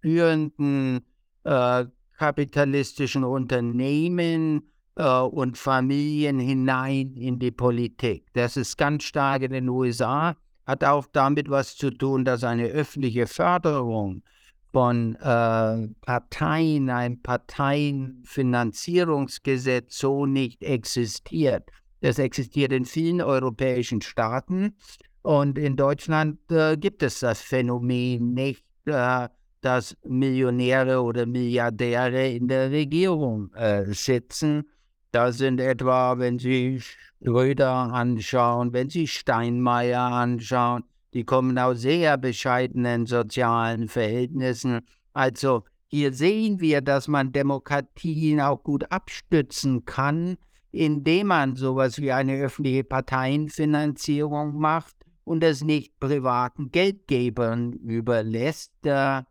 führenden 0.00 1.00
äh, 1.44 1.86
kapitalistischen 2.20 3.24
Unternehmen 3.24 4.70
äh, 4.96 5.20
und 5.20 5.56
Familien 5.56 6.38
hinein 6.38 7.14
in 7.16 7.38
die 7.38 7.50
Politik. 7.50 8.26
Das 8.34 8.58
ist 8.58 8.76
ganz 8.76 9.04
stark 9.04 9.40
in 9.40 9.52
den 9.52 9.70
USA, 9.70 10.36
hat 10.66 10.84
auch 10.84 11.06
damit 11.10 11.48
was 11.48 11.78
zu 11.78 11.90
tun, 11.90 12.26
dass 12.26 12.44
eine 12.44 12.66
öffentliche 12.66 13.26
Förderung 13.26 14.22
von 14.70 15.14
äh, 15.14 15.88
Parteien, 16.02 16.90
ein 16.90 17.22
Parteienfinanzierungsgesetz 17.22 19.96
so 19.96 20.26
nicht 20.26 20.62
existiert. 20.62 21.70
Das 22.02 22.18
existiert 22.18 22.72
in 22.72 22.84
vielen 22.84 23.22
europäischen 23.22 24.02
Staaten 24.02 24.76
und 25.22 25.56
in 25.56 25.74
Deutschland 25.74 26.38
äh, 26.50 26.76
gibt 26.76 27.02
es 27.02 27.20
das 27.20 27.40
Phänomen 27.40 28.34
nicht. 28.34 28.62
Äh, 28.84 29.30
dass 29.60 29.96
Millionäre 30.04 31.02
oder 31.02 31.26
Milliardäre 31.26 32.28
in 32.28 32.48
der 32.48 32.70
Regierung 32.70 33.52
äh, 33.54 33.84
sitzen. 33.92 34.64
Da 35.12 35.32
sind 35.32 35.60
etwa, 35.60 36.18
wenn 36.18 36.38
Sie 36.38 36.80
Schröder 37.22 37.70
anschauen, 37.70 38.72
wenn 38.72 38.88
Sie 38.88 39.06
Steinmeier 39.06 40.00
anschauen, 40.00 40.84
die 41.12 41.24
kommen 41.24 41.58
aus 41.58 41.80
sehr 41.80 42.16
bescheidenen 42.16 43.06
sozialen 43.06 43.88
Verhältnissen. 43.88 44.80
Also 45.12 45.64
hier 45.88 46.12
sehen 46.12 46.60
wir, 46.60 46.80
dass 46.80 47.08
man 47.08 47.32
Demokratien 47.32 48.40
auch 48.40 48.62
gut 48.62 48.90
abstützen 48.92 49.84
kann, 49.84 50.36
indem 50.70 51.26
man 51.28 51.56
sowas 51.56 52.00
wie 52.00 52.12
eine 52.12 52.40
öffentliche 52.40 52.84
Parteienfinanzierung 52.84 54.56
macht 54.56 54.94
und 55.24 55.42
es 55.42 55.64
nicht 55.64 55.98
privaten 55.98 56.70
Geldgebern 56.70 57.72
überlässt. 57.72 58.72
Äh, 58.84 59.22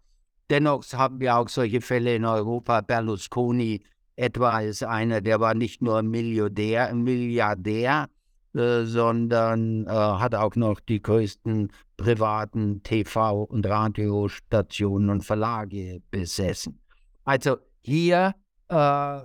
Dennoch 0.49 0.83
haben 0.93 1.19
wir 1.19 1.37
auch 1.37 1.49
solche 1.49 1.81
Fälle 1.81 2.15
in 2.15 2.25
Europa. 2.25 2.81
Berlusconi 2.81 3.81
etwa 4.15 4.59
ist 4.59 4.83
einer, 4.83 5.21
der 5.21 5.39
war 5.39 5.53
nicht 5.53 5.81
nur 5.81 6.01
Milliardär, 6.01 6.93
Milliardär 6.93 8.09
äh, 8.55 8.83
sondern 8.85 9.85
äh, 9.85 9.89
hat 9.91 10.33
auch 10.33 10.55
noch 10.55 10.79
die 10.79 10.99
größten 10.99 11.71
privaten 11.97 12.81
TV- 12.81 13.43
und 13.43 13.67
Radiostationen 13.67 15.11
und 15.11 15.23
Verlage 15.23 16.01
besessen. 16.09 16.79
Also 17.25 17.57
hier 17.83 18.33
äh, 18.69 19.19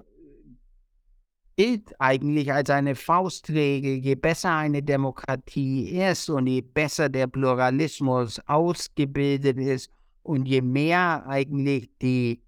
gilt 1.56 1.98
eigentlich 1.98 2.52
als 2.52 2.68
eine 2.68 2.94
Faustregel, 2.94 3.94
je 3.94 4.14
besser 4.14 4.56
eine 4.56 4.82
Demokratie 4.82 5.88
ist 5.98 6.28
und 6.28 6.46
je 6.46 6.60
besser 6.60 7.08
der 7.08 7.26
Pluralismus 7.26 8.38
ausgebildet 8.46 9.56
ist, 9.56 9.90
und 10.24 10.46
je 10.46 10.62
mehr 10.62 11.26
eigentlich 11.28 11.90
die 12.02 12.42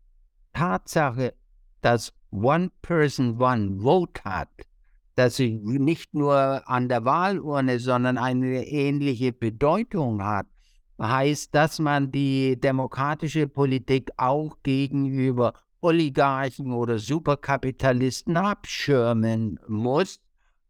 Tatsache, 0.53 1.35
dass 1.83 2.13
One 2.33 2.71
Person 2.83 3.41
One 3.41 3.81
Vote 3.81 4.21
hat, 4.25 4.49
dass 5.15 5.37
sie 5.37 5.61
nicht 5.63 6.15
nur 6.15 6.69
an 6.69 6.89
der 6.89 7.05
Wahlurne, 7.05 7.79
sondern 7.79 8.19
eine 8.19 8.67
ähnliche 8.67 9.33
Bedeutung 9.33 10.23
hat, 10.23 10.47
heißt, 11.01 11.55
dass 11.55 11.79
man 11.79 12.11
die 12.11 12.59
demokratische 12.59 13.47
Politik 13.47 14.11
auch 14.17 14.57
gegenüber 14.63 15.53
Oligarchen 15.81 16.73
oder 16.73 16.99
Superkapitalisten 16.99 18.37
abschirmen 18.37 19.61
muss. 19.69 20.19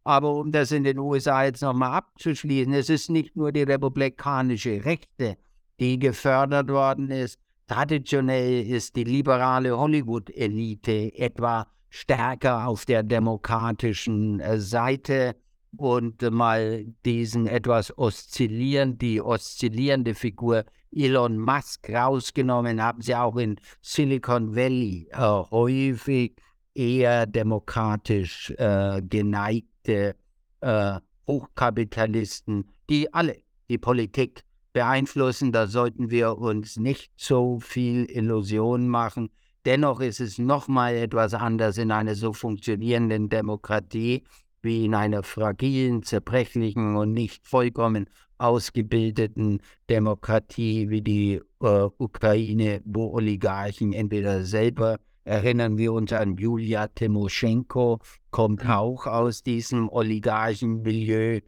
Aber 0.03 0.35
um 0.35 0.51
das 0.51 0.71
in 0.71 0.83
den 0.83 0.99
USA 0.99 1.45
jetzt 1.45 1.61
nochmal 1.61 1.93
abzuschließen, 1.97 2.73
es 2.73 2.89
ist 2.89 3.09
nicht 3.09 3.35
nur 3.35 3.51
die 3.51 3.63
republikanische 3.63 4.85
Rechte, 4.85 5.37
die 5.79 5.99
gefördert 5.99 6.69
worden 6.69 7.11
ist. 7.11 7.39
Traditionell 7.67 8.65
ist 8.65 8.95
die 8.95 9.03
liberale 9.03 9.77
Hollywood-Elite 9.77 11.13
etwa 11.15 11.67
stärker 11.89 12.67
auf 12.67 12.85
der 12.85 13.03
demokratischen 13.03 14.39
äh, 14.39 14.59
Seite 14.59 15.35
und 15.75 16.21
mal 16.31 16.85
diesen 17.05 17.45
etwas 17.45 17.95
oszillieren, 17.97 18.97
die 18.97 19.21
oszillierende 19.21 20.15
Figur 20.15 20.65
Elon 20.91 21.37
Musk 21.37 21.89
rausgenommen, 21.89 22.81
haben 22.81 23.01
sie 23.01 23.15
auch 23.15 23.35
in 23.35 23.59
Silicon 23.81 24.55
Valley 24.55 25.07
äh, 25.11 25.17
häufig 25.19 26.35
eher 26.73 27.25
demokratisch 27.25 28.51
äh, 28.57 29.01
geneigte 29.01 30.15
äh, 30.61 30.99
Hochkapitalisten, 31.27 32.69
die 32.89 33.13
alle 33.13 33.41
die 33.69 33.77
Politik 33.77 34.43
beeinflussen. 34.77 35.51
Da 35.51 35.65
sollten 35.65 36.11
wir 36.11 36.37
uns 36.37 36.77
nicht 36.77 37.11
so 37.15 37.59
viel 37.59 38.05
Illusion 38.11 38.87
machen. 38.87 39.31
Dennoch 39.65 40.01
ist 40.01 40.19
es 40.19 40.37
nochmal 40.37 40.95
etwas 40.95 41.33
anders 41.33 41.79
in 41.79 41.89
einer 41.91 42.13
so 42.13 42.31
funktionierenden 42.31 43.27
Demokratie 43.27 44.23
wie 44.61 44.85
in 44.85 44.93
einer 44.93 45.23
fragilen, 45.23 46.03
zerbrechlichen 46.03 46.95
und 46.95 47.11
nicht 47.13 47.47
vollkommen 47.47 48.07
ausgebildeten 48.37 49.63
Demokratie 49.89 50.91
wie 50.91 51.01
die 51.01 51.41
äh, 51.59 51.89
Ukraine, 51.97 52.81
wo 52.85 53.13
Oligarchen 53.13 53.93
entweder 53.93 54.43
selber, 54.43 54.99
erinnern 55.23 55.79
wir 55.79 55.91
uns 55.93 56.13
an 56.13 56.37
Julia 56.37 56.87
Timoschenko, 56.87 57.97
kommt 58.29 58.69
auch 58.69 59.07
aus 59.07 59.41
diesem 59.41 59.89
Oligarchenmilieu, 59.89 61.39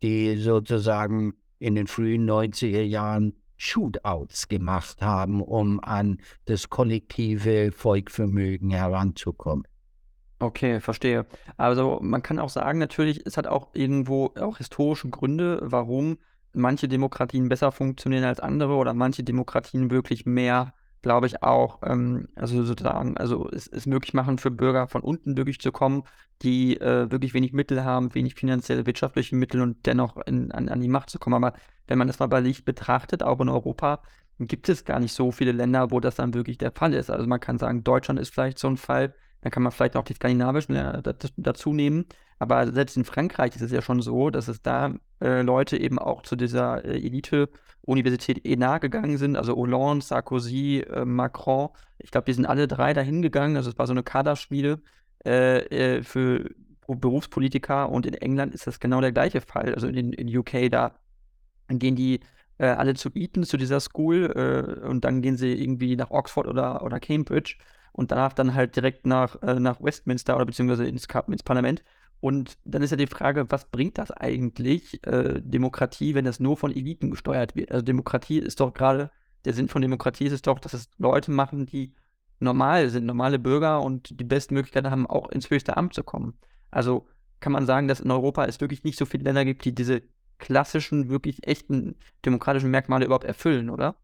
die 0.00 0.36
sozusagen 0.36 1.34
in 1.58 1.74
den 1.74 1.86
frühen 1.86 2.28
90er 2.28 2.82
Jahren 2.82 3.34
Shootouts 3.56 4.48
gemacht 4.48 5.02
haben, 5.02 5.42
um 5.42 5.80
an 5.80 6.18
das 6.44 6.70
kollektive 6.70 7.72
Volkvermögen 7.72 8.70
heranzukommen. 8.70 9.66
Okay, 10.40 10.80
verstehe. 10.80 11.26
Also 11.56 11.98
man 12.00 12.22
kann 12.22 12.38
auch 12.38 12.48
sagen, 12.48 12.78
natürlich, 12.78 13.26
es 13.26 13.36
hat 13.36 13.48
auch 13.48 13.70
irgendwo 13.72 14.32
auch 14.38 14.58
historische 14.58 15.08
Gründe, 15.10 15.58
warum 15.62 16.18
manche 16.52 16.86
Demokratien 16.86 17.48
besser 17.48 17.72
funktionieren 17.72 18.24
als 18.24 18.38
andere 18.38 18.74
oder 18.74 18.94
manche 18.94 19.24
Demokratien 19.24 19.90
wirklich 19.90 20.26
mehr, 20.26 20.74
glaube 21.02 21.26
ich, 21.26 21.42
auch, 21.42 21.80
ähm, 21.84 22.28
also 22.34 22.64
sozusagen, 22.64 23.16
also 23.16 23.48
es, 23.50 23.66
es 23.68 23.86
möglich 23.86 24.14
machen 24.14 24.38
für 24.38 24.50
Bürger 24.50 24.88
von 24.88 25.02
unten 25.02 25.36
wirklich 25.36 25.60
zu 25.60 25.72
kommen, 25.72 26.04
die 26.42 26.80
äh, 26.80 27.10
wirklich 27.10 27.34
wenig 27.34 27.52
Mittel 27.52 27.84
haben, 27.84 28.14
wenig 28.14 28.34
finanzielle, 28.34 28.86
wirtschaftliche 28.86 29.36
Mittel 29.36 29.60
und 29.60 29.86
dennoch 29.86 30.16
in, 30.26 30.52
an, 30.52 30.68
an 30.68 30.80
die 30.80 30.88
Macht 30.88 31.10
zu 31.10 31.18
kommen. 31.18 31.42
Aber 31.42 31.56
wenn 31.86 31.98
man 31.98 32.06
das 32.06 32.18
mal 32.18 32.26
bei 32.26 32.40
Licht 32.40 32.64
betrachtet, 32.64 33.22
auch 33.22 33.40
in 33.40 33.48
Europa, 33.48 34.02
gibt 34.40 34.68
es 34.68 34.84
gar 34.84 35.00
nicht 35.00 35.12
so 35.12 35.32
viele 35.32 35.52
Länder, 35.52 35.90
wo 35.90 36.00
das 36.00 36.16
dann 36.16 36.34
wirklich 36.34 36.58
der 36.58 36.72
Fall 36.72 36.94
ist. 36.94 37.10
Also 37.10 37.26
man 37.26 37.40
kann 37.40 37.58
sagen, 37.58 37.82
Deutschland 37.84 38.20
ist 38.20 38.32
vielleicht 38.32 38.58
so 38.58 38.68
ein 38.68 38.76
Fall, 38.76 39.14
dann 39.40 39.52
kann 39.52 39.62
man 39.62 39.72
vielleicht 39.72 39.96
auch 39.96 40.04
die 40.04 40.14
skandinavischen 40.14 40.74
Länder 40.74 41.02
dazu 41.36 41.72
nehmen. 41.72 42.06
Aber 42.38 42.72
selbst 42.72 42.96
in 42.96 43.04
Frankreich 43.04 43.54
ist 43.56 43.62
es 43.62 43.72
ja 43.72 43.82
schon 43.82 44.00
so, 44.00 44.30
dass 44.30 44.48
es 44.48 44.62
da 44.62 44.94
äh, 45.20 45.42
Leute 45.42 45.76
eben 45.76 45.98
auch 45.98 46.22
zu 46.22 46.36
dieser 46.36 46.84
äh, 46.84 46.96
Elite-Universität 47.04 48.44
ENA 48.44 48.78
gegangen 48.78 49.18
sind. 49.18 49.36
Also 49.36 49.56
Hollande, 49.56 50.04
Sarkozy, 50.04 50.80
äh, 50.80 51.04
Macron. 51.04 51.70
Ich 51.98 52.10
glaube, 52.10 52.26
die 52.26 52.32
sind 52.32 52.46
alle 52.46 52.68
drei 52.68 52.94
dahin 52.94 53.22
gegangen. 53.22 53.56
Also 53.56 53.70
es 53.70 53.78
war 53.78 53.86
so 53.86 53.92
eine 53.92 54.04
Kaderschmiede 54.04 54.80
äh, 55.24 55.96
äh, 55.96 56.02
für 56.02 56.48
Berufspolitiker. 56.86 57.88
Und 57.90 58.06
in 58.06 58.14
England 58.14 58.54
ist 58.54 58.66
das 58.66 58.80
genau 58.80 59.00
der 59.00 59.12
gleiche 59.12 59.40
Fall. 59.40 59.74
Also 59.74 59.88
in, 59.88 60.12
in 60.12 60.36
UK, 60.36 60.70
da 60.70 60.94
gehen 61.68 61.96
die 61.96 62.20
äh, 62.58 62.66
alle 62.66 62.94
zu 62.94 63.10
Eton, 63.14 63.44
zu 63.44 63.56
dieser 63.56 63.80
School. 63.80 64.80
und 64.88 65.04
dann 65.04 65.22
gehen 65.22 65.36
sie 65.36 65.52
irgendwie 65.52 65.96
nach 65.96 66.10
Oxford 66.10 66.46
oder, 66.46 66.82
oder 66.82 67.00
Cambridge 67.00 67.56
und 67.98 68.12
danach 68.12 68.32
dann 68.32 68.54
halt 68.54 68.76
direkt 68.76 69.08
nach, 69.08 69.42
äh, 69.42 69.58
nach 69.58 69.82
Westminster 69.82 70.36
oder 70.36 70.46
beziehungsweise 70.46 70.86
ins, 70.86 71.08
ins, 71.26 71.42
Parlament. 71.42 71.82
Und 72.20 72.56
dann 72.64 72.80
ist 72.82 72.92
ja 72.92 72.96
die 72.96 73.08
Frage, 73.08 73.50
was 73.50 73.64
bringt 73.64 73.98
das 73.98 74.12
eigentlich, 74.12 75.04
äh, 75.04 75.40
Demokratie, 75.42 76.14
wenn 76.14 76.24
das 76.24 76.38
nur 76.38 76.56
von 76.56 76.70
Eliten 76.70 77.10
gesteuert 77.10 77.56
wird? 77.56 77.72
Also 77.72 77.82
Demokratie 77.84 78.38
ist 78.38 78.60
doch 78.60 78.72
gerade, 78.72 79.10
der 79.44 79.52
Sinn 79.52 79.66
von 79.66 79.82
Demokratie 79.82 80.26
ist 80.26 80.32
es 80.32 80.42
doch, 80.42 80.60
dass 80.60 80.74
es 80.74 80.88
Leute 80.98 81.32
machen, 81.32 81.66
die 81.66 81.92
normal 82.38 82.88
sind, 82.88 83.04
normale 83.04 83.40
Bürger 83.40 83.82
und 83.82 84.20
die 84.20 84.24
besten 84.24 84.54
Möglichkeiten 84.54 84.92
haben, 84.92 85.08
auch 85.08 85.28
ins 85.30 85.50
höchste 85.50 85.76
Amt 85.76 85.92
zu 85.92 86.04
kommen. 86.04 86.38
Also 86.70 87.08
kann 87.40 87.50
man 87.50 87.66
sagen, 87.66 87.88
dass 87.88 87.98
in 87.98 88.12
Europa 88.12 88.44
es 88.44 88.60
wirklich 88.60 88.84
nicht 88.84 88.96
so 88.96 89.06
viele 89.06 89.24
Länder 89.24 89.44
gibt, 89.44 89.64
die 89.64 89.74
diese 89.74 90.02
klassischen, 90.38 91.08
wirklich 91.08 91.48
echten 91.48 91.96
demokratischen 92.24 92.70
Merkmale 92.70 93.06
überhaupt 93.06 93.24
erfüllen, 93.24 93.70
oder? 93.70 93.96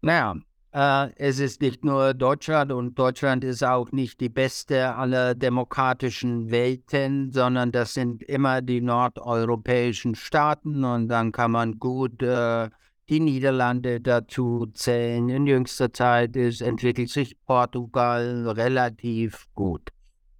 Naja, 0.00 0.36
äh, 0.74 1.12
es 1.16 1.38
ist 1.38 1.60
nicht 1.60 1.84
nur 1.84 2.14
Deutschland 2.14 2.72
und 2.72 2.98
Deutschland 2.98 3.44
ist 3.44 3.62
auch 3.62 3.92
nicht 3.92 4.20
die 4.20 4.28
beste 4.28 4.94
aller 4.96 5.36
demokratischen 5.36 6.50
Welten, 6.50 7.30
sondern 7.30 7.70
das 7.70 7.94
sind 7.94 8.24
immer 8.24 8.60
die 8.60 8.80
nordeuropäischen 8.80 10.16
Staaten 10.16 10.82
und 10.84 11.08
dann 11.08 11.30
kann 11.30 11.52
man 11.52 11.78
gut 11.78 12.20
äh, 12.22 12.68
die 13.08 13.20
Niederlande 13.20 14.00
dazu 14.00 14.66
zählen. 14.74 15.28
In 15.28 15.46
jüngster 15.46 15.92
Zeit 15.92 16.34
ist, 16.34 16.60
entwickelt 16.60 17.10
sich 17.10 17.36
Portugal 17.46 18.48
relativ 18.48 19.46
gut. 19.54 19.90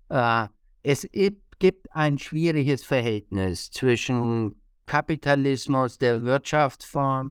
Äh, 0.09 0.49
es 0.83 1.07
gibt 1.61 1.87
ein 1.93 2.19
schwieriges 2.19 2.83
Verhältnis 2.83 3.71
zwischen 3.71 4.57
Kapitalismus, 4.87 5.97
der 5.99 6.25
Wirtschaftsform 6.25 7.31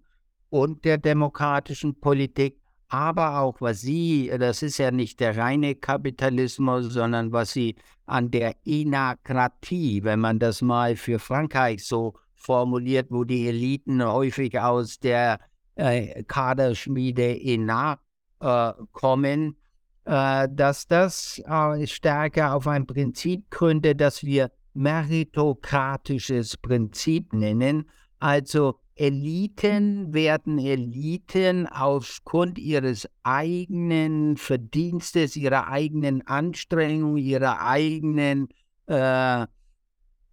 und 0.49 0.85
der 0.85 0.97
demokratischen 0.97 1.99
Politik 1.99 2.62
aber 2.93 3.39
auch 3.39 3.59
was 3.59 3.81
Sie, 3.81 4.31
das 4.37 4.61
ist 4.61 4.77
ja 4.77 4.91
nicht 4.91 5.19
der 5.19 5.35
reine 5.35 5.73
Kapitalismus, 5.73 6.93
sondern 6.93 7.31
was 7.31 7.51
Sie 7.51 7.75
an 8.05 8.29
der 8.29 8.55
Enokratie, 8.65 10.03
wenn 10.03 10.19
man 10.19 10.37
das 10.37 10.61
mal 10.61 10.95
für 10.95 11.17
Frankreich 11.17 11.83
so 11.83 12.13
formuliert, 12.35 13.07
wo 13.09 13.23
die 13.23 13.47
Eliten 13.47 14.05
häufig 14.05 14.59
aus 14.59 14.99
der 14.99 15.39
äh, 15.73 16.21
Kaderschmiede 16.25 17.41
ENA 17.41 17.97
äh, 18.39 18.73
kommen, 18.91 19.57
äh, 20.05 20.47
dass 20.51 20.85
das 20.85 21.41
äh, 21.47 21.87
stärker 21.87 22.53
auf 22.53 22.67
ein 22.67 22.85
Prinzip 22.85 23.49
gründet, 23.49 24.01
das 24.01 24.23
wir 24.23 24.51
meritokratisches 24.75 26.57
Prinzip 26.57 27.33
nennen, 27.33 27.89
also 28.19 28.79
Eliten 28.95 30.13
werden 30.13 30.59
Eliten 30.59 31.67
aufgrund 31.67 32.59
ihres 32.59 33.09
eigenen 33.23 34.37
Verdienstes, 34.37 35.35
ihrer 35.35 35.67
eigenen 35.67 36.25
Anstrengung, 36.27 37.17
ihrer 37.17 37.65
eigenen 37.65 38.49
äh, 38.87 39.47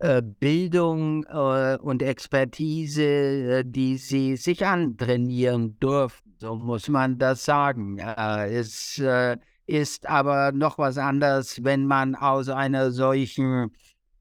äh, 0.00 0.22
Bildung 0.22 1.24
äh, 1.24 1.76
und 1.76 2.02
Expertise, 2.02 3.02
äh, 3.02 3.64
die 3.66 3.98
sie 3.98 4.36
sich 4.36 4.64
antrainieren 4.64 5.78
dürfen. 5.78 6.34
So 6.38 6.54
muss 6.54 6.88
man 6.88 7.18
das 7.18 7.44
sagen. 7.44 7.98
Es 7.98 8.98
äh, 8.98 9.36
ist 9.66 10.08
aber 10.08 10.52
noch 10.52 10.78
was 10.78 10.96
anderes, 10.96 11.62
wenn 11.62 11.86
man 11.86 12.14
aus 12.14 12.48
einer 12.48 12.92
solchen 12.92 13.72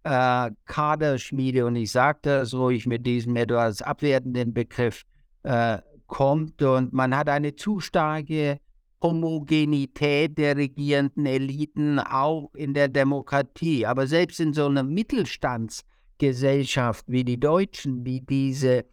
äh, 0.04 0.52
Kaderschmiede, 0.66 1.66
und 1.66 1.76
ich 1.76 1.91
sage 1.91 2.20
das 2.24 2.54
ruhig 2.54 2.88
mit 2.88 3.06
diesem 3.06 3.36
etwas 3.36 3.82
abwertenden 3.82 4.54
Begriff, 4.54 5.04
äh, 5.43 5.80
kommt 6.10 6.62
und 6.62 6.91
man 6.91 7.16
hat 7.16 7.30
eine 7.30 7.56
zu 7.56 7.80
starke 7.80 8.60
Homogenität 9.02 10.38
der 10.38 10.58
regierenden 10.58 11.26
Eliten 11.26 12.00
auch 12.00 12.54
in 12.54 12.74
der 12.74 12.89
Demokratie. 12.89 13.86
Aber 13.86 14.08
selbst 14.08 14.41
in 14.41 14.52
so 14.54 14.66
einer 14.66 14.84
Mittelstandsgesellschaft 14.84 17.06
wie 17.08 17.24
die 17.24 17.39
Deutschen, 17.39 18.04
die 18.04 18.26
diese 18.26 18.84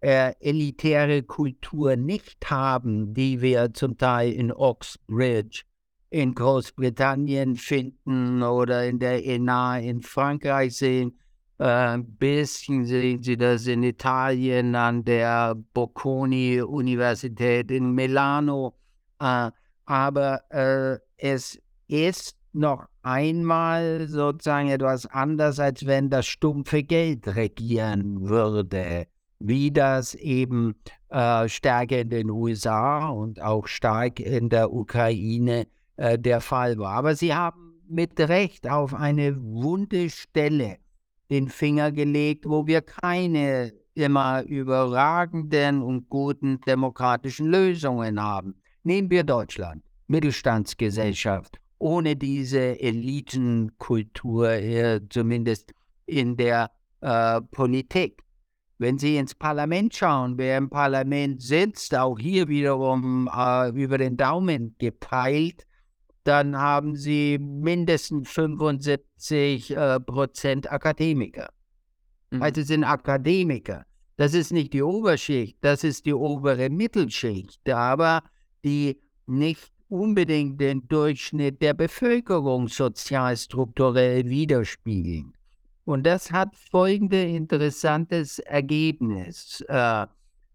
äh, 0.00 0.32
elitäre 0.40 1.22
Kultur 1.22 1.94
nicht 1.94 2.50
haben, 2.50 3.14
die 3.14 3.40
wir 3.40 3.72
zum 3.72 3.96
Teil 3.96 4.32
in 4.32 4.50
Oxbridge 4.52 5.62
in 6.14 6.32
Großbritannien 6.32 7.56
finden 7.56 8.40
oder 8.44 8.86
in 8.86 9.00
der 9.00 9.26
ENA 9.26 9.78
in 9.80 10.00
Frankreich 10.00 10.76
sehen. 10.76 11.18
Äh, 11.58 11.64
ein 11.64 12.06
bisschen 12.06 12.86
sehen 12.86 13.20
Sie 13.20 13.36
das 13.36 13.66
in 13.66 13.82
Italien 13.82 14.76
an 14.76 15.04
der 15.04 15.56
Bocconi-Universität 15.74 17.72
in 17.72 17.90
Milano. 17.90 18.76
Äh, 19.18 19.50
aber 19.86 20.40
äh, 20.50 20.98
es 21.16 21.60
ist 21.88 22.36
noch 22.52 22.86
einmal 23.02 24.06
sozusagen 24.06 24.68
etwas 24.68 25.06
anders, 25.06 25.58
als 25.58 25.84
wenn 25.84 26.10
das 26.10 26.26
stumpfe 26.26 26.84
Geld 26.84 27.26
regieren 27.34 28.28
würde, 28.28 29.08
wie 29.40 29.72
das 29.72 30.14
eben 30.14 30.76
äh, 31.08 31.48
stärker 31.48 32.02
in 32.02 32.10
den 32.10 32.30
USA 32.30 33.08
und 33.08 33.42
auch 33.42 33.66
stark 33.66 34.20
in 34.20 34.48
der 34.48 34.72
Ukraine 34.72 35.62
äh, 35.62 35.66
der 35.96 36.40
Fall 36.40 36.76
war. 36.78 36.92
Aber 36.94 37.14
Sie 37.14 37.34
haben 37.34 37.80
mit 37.88 38.18
Recht 38.18 38.68
auf 38.68 38.94
eine 38.94 39.40
wunde 39.40 40.10
Stelle 40.10 40.78
den 41.30 41.48
Finger 41.48 41.92
gelegt, 41.92 42.46
wo 42.46 42.66
wir 42.66 42.82
keine 42.82 43.72
immer 43.94 44.42
überragenden 44.42 45.82
und 45.82 46.08
guten 46.08 46.60
demokratischen 46.62 47.46
Lösungen 47.46 48.20
haben. 48.20 48.56
Nehmen 48.82 49.10
wir 49.10 49.24
Deutschland, 49.24 49.82
Mittelstandsgesellschaft, 50.08 51.58
ohne 51.78 52.16
diese 52.16 52.80
Elitenkultur, 52.80 54.50
zumindest 55.08 55.72
in 56.06 56.36
der 56.36 56.70
äh, 57.00 57.40
Politik. 57.40 58.22
Wenn 58.78 58.98
Sie 58.98 59.16
ins 59.16 59.34
Parlament 59.34 59.94
schauen, 59.94 60.36
wer 60.36 60.58
im 60.58 60.68
Parlament 60.68 61.40
sitzt, 61.40 61.94
auch 61.94 62.18
hier 62.18 62.48
wiederum 62.48 63.30
äh, 63.34 63.70
über 63.70 63.98
den 63.98 64.16
Daumen 64.16 64.74
gepeilt, 64.78 65.64
dann 66.24 66.56
haben 66.56 66.96
Sie 66.96 67.38
mindestens 67.38 68.30
75 68.30 69.70
äh, 69.70 70.00
Prozent 70.00 70.70
Akademiker. 70.70 71.50
Mhm. 72.30 72.42
Also 72.42 72.62
sind 72.62 72.84
Akademiker. 72.84 73.84
Das 74.16 74.34
ist 74.34 74.52
nicht 74.52 74.72
die 74.72 74.82
Oberschicht, 74.82 75.58
das 75.60 75.82
ist 75.84 76.06
die 76.06 76.14
obere 76.14 76.70
Mittelschicht, 76.70 77.68
aber 77.68 78.22
die 78.64 79.00
nicht 79.26 79.72
unbedingt 79.88 80.60
den 80.60 80.86
Durchschnitt 80.88 81.60
der 81.60 81.74
Bevölkerung 81.74 82.68
sozialstrukturell 82.68 84.28
widerspiegeln. 84.28 85.34
Und 85.84 86.04
das 86.06 86.32
hat 86.32 86.56
folgende 86.56 87.22
interessantes 87.22 88.38
Ergebnis. 88.38 89.62
Äh, 89.68 90.06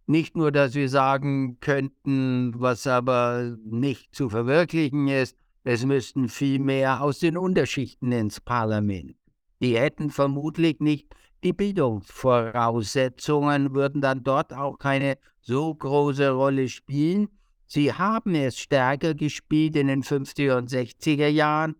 nicht 0.07 0.35
nur, 0.35 0.51
dass 0.51 0.73
wir 0.73 0.89
sagen 0.89 1.59
könnten, 1.59 2.53
was 2.59 2.87
aber 2.87 3.55
nicht 3.63 4.15
zu 4.15 4.29
verwirklichen 4.29 5.07
ist, 5.07 5.37
es 5.69 5.85
müssten 5.85 6.29
viel 6.29 6.59
mehr 6.59 7.01
aus 7.01 7.19
den 7.19 7.37
Unterschichten 7.37 8.11
ins 8.11 8.41
Parlament. 8.41 9.15
Die 9.61 9.77
hätten 9.77 10.09
vermutlich 10.09 10.79
nicht 10.79 11.07
die 11.43 11.53
Bildungsvoraussetzungen, 11.53 13.73
würden 13.73 14.01
dann 14.01 14.23
dort 14.23 14.53
auch 14.53 14.77
keine 14.77 15.17
so 15.41 15.73
große 15.73 16.31
Rolle 16.31 16.67
spielen. 16.67 17.29
Sie 17.65 17.93
haben 17.93 18.35
es 18.35 18.57
stärker 18.57 19.13
gespielt 19.13 19.75
in 19.75 19.87
den 19.87 20.03
50er 20.03 20.57
und 20.57 20.69
60er 20.69 21.27
Jahren 21.27 21.75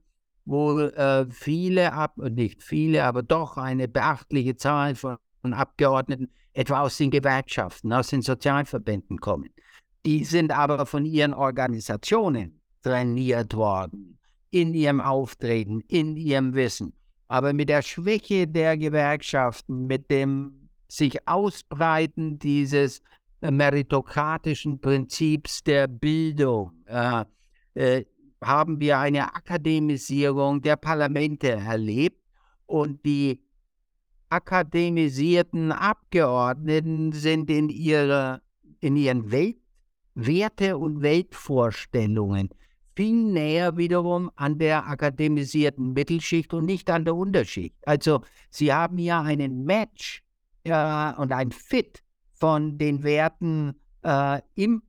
wo 0.49 0.79
äh, 0.79 1.27
viele, 1.29 1.93
ab, 1.93 2.17
nicht 2.17 2.63
viele, 2.63 3.03
aber 3.03 3.21
doch 3.21 3.57
eine 3.57 3.87
beachtliche 3.87 4.55
Zahl 4.55 4.95
von, 4.95 5.17
von 5.41 5.53
Abgeordneten 5.53 6.31
etwa 6.53 6.81
aus 6.81 6.97
den 6.97 7.11
Gewerkschaften, 7.11 7.93
aus 7.93 8.07
den 8.07 8.23
Sozialverbänden 8.23 9.19
kommen. 9.19 9.49
Die 10.07 10.25
sind 10.25 10.51
aber 10.51 10.87
von 10.87 11.05
ihren 11.05 11.35
Organisationen 11.35 12.58
trainiert 12.81 13.55
worden, 13.55 14.17
in 14.51 14.73
ihrem 14.73 15.01
Auftreten, 15.01 15.81
in 15.87 16.15
ihrem 16.17 16.53
Wissen. 16.53 16.93
Aber 17.27 17.53
mit 17.53 17.69
der 17.69 17.81
Schwäche 17.81 18.47
der 18.47 18.77
Gewerkschaften, 18.77 19.85
mit 19.87 20.09
dem 20.09 20.69
sich 20.87 21.27
Ausbreiten 21.27 22.39
dieses 22.39 23.01
meritokratischen 23.41 24.81
Prinzips 24.81 25.63
der 25.63 25.87
Bildung, 25.87 26.71
äh, 26.85 27.25
äh, 27.75 28.05
haben 28.41 28.79
wir 28.79 28.97
eine 28.97 29.35
Akademisierung 29.35 30.61
der 30.61 30.77
Parlamente 30.77 31.51
erlebt 31.51 32.21
und 32.65 33.05
die 33.05 33.43
akademisierten 34.29 35.71
Abgeordneten 35.71 37.11
sind 37.11 37.49
in, 37.49 37.69
ihrer, 37.69 38.41
in 38.79 38.95
ihren 38.95 39.31
Welt, 39.31 39.57
Werte- 40.15 40.77
und 40.77 41.01
Weltvorstellungen 41.01 42.49
viel 42.99 43.31
näher 43.31 43.77
wiederum 43.77 44.29
an 44.35 44.57
der 44.57 44.85
akademisierten 44.85 45.93
Mittelschicht 45.93 46.53
und 46.53 46.65
nicht 46.65 46.89
an 46.89 47.05
der 47.05 47.15
Unterschicht. 47.15 47.77
Also 47.85 48.23
sie 48.49 48.73
haben 48.73 48.97
ja 48.97 49.21
einen 49.21 49.63
Match 49.63 50.21
äh, 50.65 51.13
und 51.13 51.31
ein 51.31 51.53
Fit 51.53 52.03
von 52.33 52.77
den 52.77 53.03
Werten 53.03 53.75
äh, 54.03 54.41
im 54.55 54.81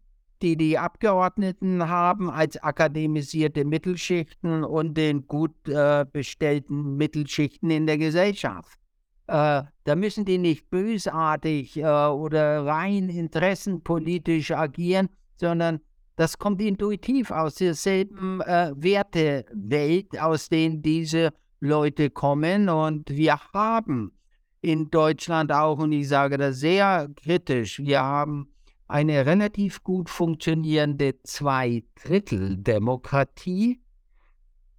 die 0.43 0.57
die 0.57 0.79
Abgeordneten 0.79 1.87
haben 1.87 2.31
als 2.31 2.57
akademisierte 2.63 3.65
Mittelschichten 3.65 4.65
und 4.65 4.95
den 4.95 5.27
gut 5.27 5.69
äh, 5.69 6.07
bestellten 6.11 6.97
Mittelschichten 6.97 7.71
in 7.71 7.87
der 7.87 7.99
Gesellschaft. 7.99 8.79
Äh, 9.27 9.65
da 9.85 9.97
müssen 9.97 10.25
die 10.25 10.39
nicht 10.39 10.71
bösartig 10.71 11.77
äh, 11.77 11.85
oder 11.85 12.65
rein 12.65 13.11
interessenpolitisch 13.11 14.51
agieren, 14.53 15.11
sondern 15.37 15.81
das 16.17 16.39
kommt 16.39 16.61
intuitiv 16.61 17.31
aus 17.31 17.55
derselben 17.55 18.41
äh, 18.43 18.73
Wertewelt, 18.77 20.21
aus 20.21 20.49
denen 20.49 20.83
diese 20.83 21.33
Leute 21.61 22.11
kommen. 22.11 22.69
Und 22.69 23.09
wir 23.11 23.39
haben 23.53 24.13
in 24.61 24.91
Deutschland 24.91 25.53
auch, 25.53 25.79
und 25.79 25.93
ich 25.93 26.09
sage 26.09 26.37
das 26.37 26.59
sehr 26.61 27.09
kritisch, 27.17 27.79
wir 27.79 28.03
haben 28.03 28.53
eine 28.87 29.25
relativ 29.25 29.83
gut 29.85 30.11
funktionierende 30.11 31.23
Zweidrittel-Demokratie, 31.23 33.81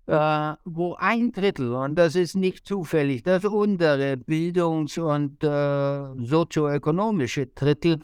äh, 0.07 0.53
wo 0.65 0.95
ein 0.95 1.31
Drittel, 1.31 1.73
und 1.73 1.95
das 1.95 2.15
ist 2.15 2.35
nicht 2.35 2.67
zufällig, 2.67 3.23
das 3.23 3.45
untere 3.45 4.17
Bildungs- 4.17 4.97
und 4.97 5.41
äh, 5.43 6.25
sozioökonomische 6.25 7.47
Drittel 7.47 8.01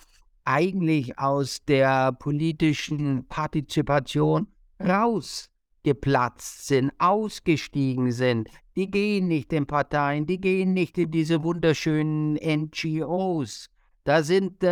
eigentlich 0.47 1.19
aus 1.19 1.63
der 1.65 2.13
politischen 2.13 3.27
Partizipation 3.27 4.47
rausgeplatzt 4.81 6.67
sind, 6.67 6.91
ausgestiegen 6.99 8.11
sind. 8.11 8.49
Die 8.75 8.89
gehen 8.89 9.27
nicht 9.27 9.51
in 9.51 9.65
Parteien, 9.65 10.25
die 10.25 10.39
gehen 10.39 10.73
nicht 10.73 10.97
in 10.97 11.11
diese 11.11 11.43
wunderschönen 11.43 12.35
NGOs, 12.35 13.69
da 14.07 14.23
sind 14.23 14.63
äh, 14.63 14.67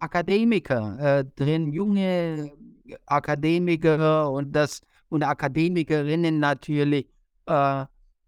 Akademiker 0.00 0.98
äh, 0.98 1.24
drin, 1.36 1.72
junge 1.72 2.50
Akademiker 3.06 4.28
und 4.28 4.50
das 4.50 4.80
und 5.08 5.22
Akademikerinnen 5.22 6.40
natürlich, 6.40 7.06
äh, 7.46 7.84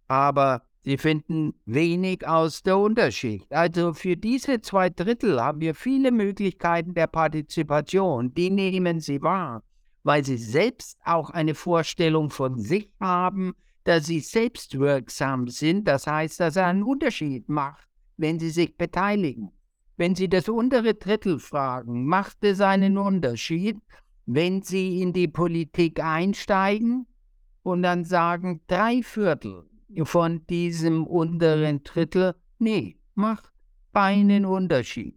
aber 0.07 0.63
sie 0.85 0.99
finden 0.99 1.55
wenig 1.67 2.27
aus 2.27 2.63
der 2.63 2.79
Unterschicht. 2.79 3.53
Also 3.53 3.93
für 3.93 4.17
diese 4.17 4.61
zwei 4.61 4.91
Drittel 4.91 5.41
haben 5.41 5.61
wir 5.61 5.75
viele 5.75 6.13
Möglichkeiten 6.13 6.95
der 6.95 7.07
Partizipation. 7.07 8.35
Die 8.35 8.51
nehmen 8.51 9.01
sie 9.01 9.23
wahr, 9.23 9.63
weil 10.03 10.25
sie 10.25 10.37
selbst 10.37 10.99
auch 11.05 11.31
eine 11.31 11.55
Vorstellung 11.55 12.31
von 12.31 12.59
sich 12.59 12.91
haben, 13.01 13.55
dass 13.85 14.07
sie 14.07 14.21
selbstwirksam 14.21 15.49
sind. 15.49 15.89
Das 15.89 16.07
heißt, 16.07 16.41
dass 16.41 16.57
er 16.57 16.67
einen 16.67 16.83
Unterschied 16.83 17.49
macht, 17.49 17.89
wenn 18.17 18.39
sie 18.39 18.51
sich 18.51 18.77
beteiligen. 18.77 19.51
Wenn 19.97 20.17
Sie 20.17 20.29
das 20.29 20.49
untere 20.49 20.95
Drittel 20.95 21.39
fragen, 21.39 22.07
macht 22.07 22.43
es 22.43 22.61
einen 22.61 22.99
Unterschied, 22.99 23.79
wenn 24.27 24.63
Sie 24.63 25.01
in 25.01 25.13
die 25.13 25.29
Politik 25.29 26.03
einsteigen 26.03 27.07
und 27.63 27.83
dann 27.83 28.05
sagen 28.05 28.61
drei 28.67 29.03
Viertel 29.03 29.69
von 30.05 30.47
diesem 30.47 31.07
unteren 31.07 31.83
Drittel, 31.83 32.35
nee, 32.59 32.97
macht 33.15 33.51
keinen 33.93 34.45
Unterschied. 34.45 35.17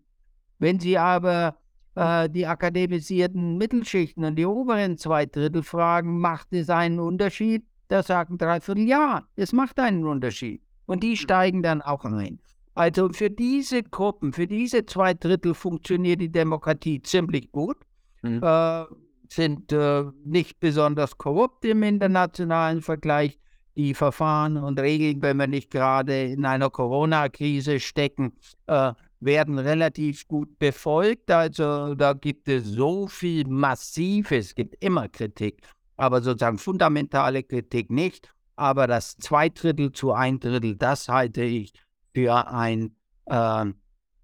Wenn 0.60 0.80
Sie 0.80 0.98
aber 0.98 1.58
äh, 1.96 2.30
die 2.30 2.46
akademisierten 2.46 3.58
Mittelschichten 3.58 4.24
und 4.24 4.36
die 4.36 4.46
oberen 4.46 4.98
zwei 4.98 5.26
Drittel 5.26 5.64
fragen, 5.64 6.20
macht 6.20 6.54
es 6.54 6.70
einen 6.70 7.00
Unterschied? 7.00 7.66
Da 7.88 8.04
sagen 8.04 8.38
drei 8.38 8.60
Viertel, 8.60 8.88
ja, 8.88 9.28
es 9.36 9.54
macht 9.54 9.80
einen 9.80 10.06
Unterschied. 10.06 10.62
Und 10.86 11.04
die 11.04 11.18
steigen 11.18 11.64
dann 11.64 11.82
auch 11.82 12.06
ein. 12.06 12.40
Also 12.76 13.10
für 13.10 13.32
diese 13.32 13.82
Gruppen, 13.82 14.34
für 14.34 14.46
diese 14.46 14.86
zwei 14.86 15.16
Drittel 15.16 15.56
funktioniert 15.56 16.22
die 16.22 16.32
Demokratie 16.32 17.02
ziemlich 17.02 17.52
gut, 17.52 17.78
mhm. 18.22 18.42
äh, 18.44 18.84
sind 19.30 19.72
äh, 19.72 20.04
nicht 20.24 20.60
besonders 20.60 21.18
korrupt 21.18 21.66
im 21.66 21.82
internationalen 21.82 22.82
Vergleich. 22.82 23.40
Die 23.78 23.94
Verfahren 23.94 24.58
und 24.58 24.80
Regeln, 24.80 25.22
wenn 25.22 25.38
wir 25.38 25.46
nicht 25.46 25.70
gerade 25.70 26.24
in 26.24 26.46
einer 26.46 26.72
Corona-Krise 26.72 27.80
stecken, 27.80 28.34
äh, 28.66 28.94
werden 29.20 29.60
relativ 29.60 30.28
gut 30.28 30.58
befolgt. 30.60 31.30
Also 31.30 31.94
da 31.96 32.14
gibt 32.14 32.48
es 32.48 32.66
so 32.66 33.08
viel 33.08 33.48
Massives, 33.48 34.48
es 34.48 34.56
gibt 34.56 34.84
immer 34.84 35.08
Kritik, 35.08 35.62
aber 35.96 36.22
sozusagen 36.22 36.58
fundamentale 36.58 37.44
Kritik 37.44 37.92
nicht. 37.92 38.34
Aber 38.56 38.88
das 38.88 39.16
Zweidrittel 39.18 39.92
zu 39.92 40.12
ein 40.12 40.40
Drittel, 40.40 40.76
das 40.76 41.08
halte 41.08 41.44
ich 41.44 41.72
für 42.16 42.48
ein 42.48 42.96
äh, 43.26 43.66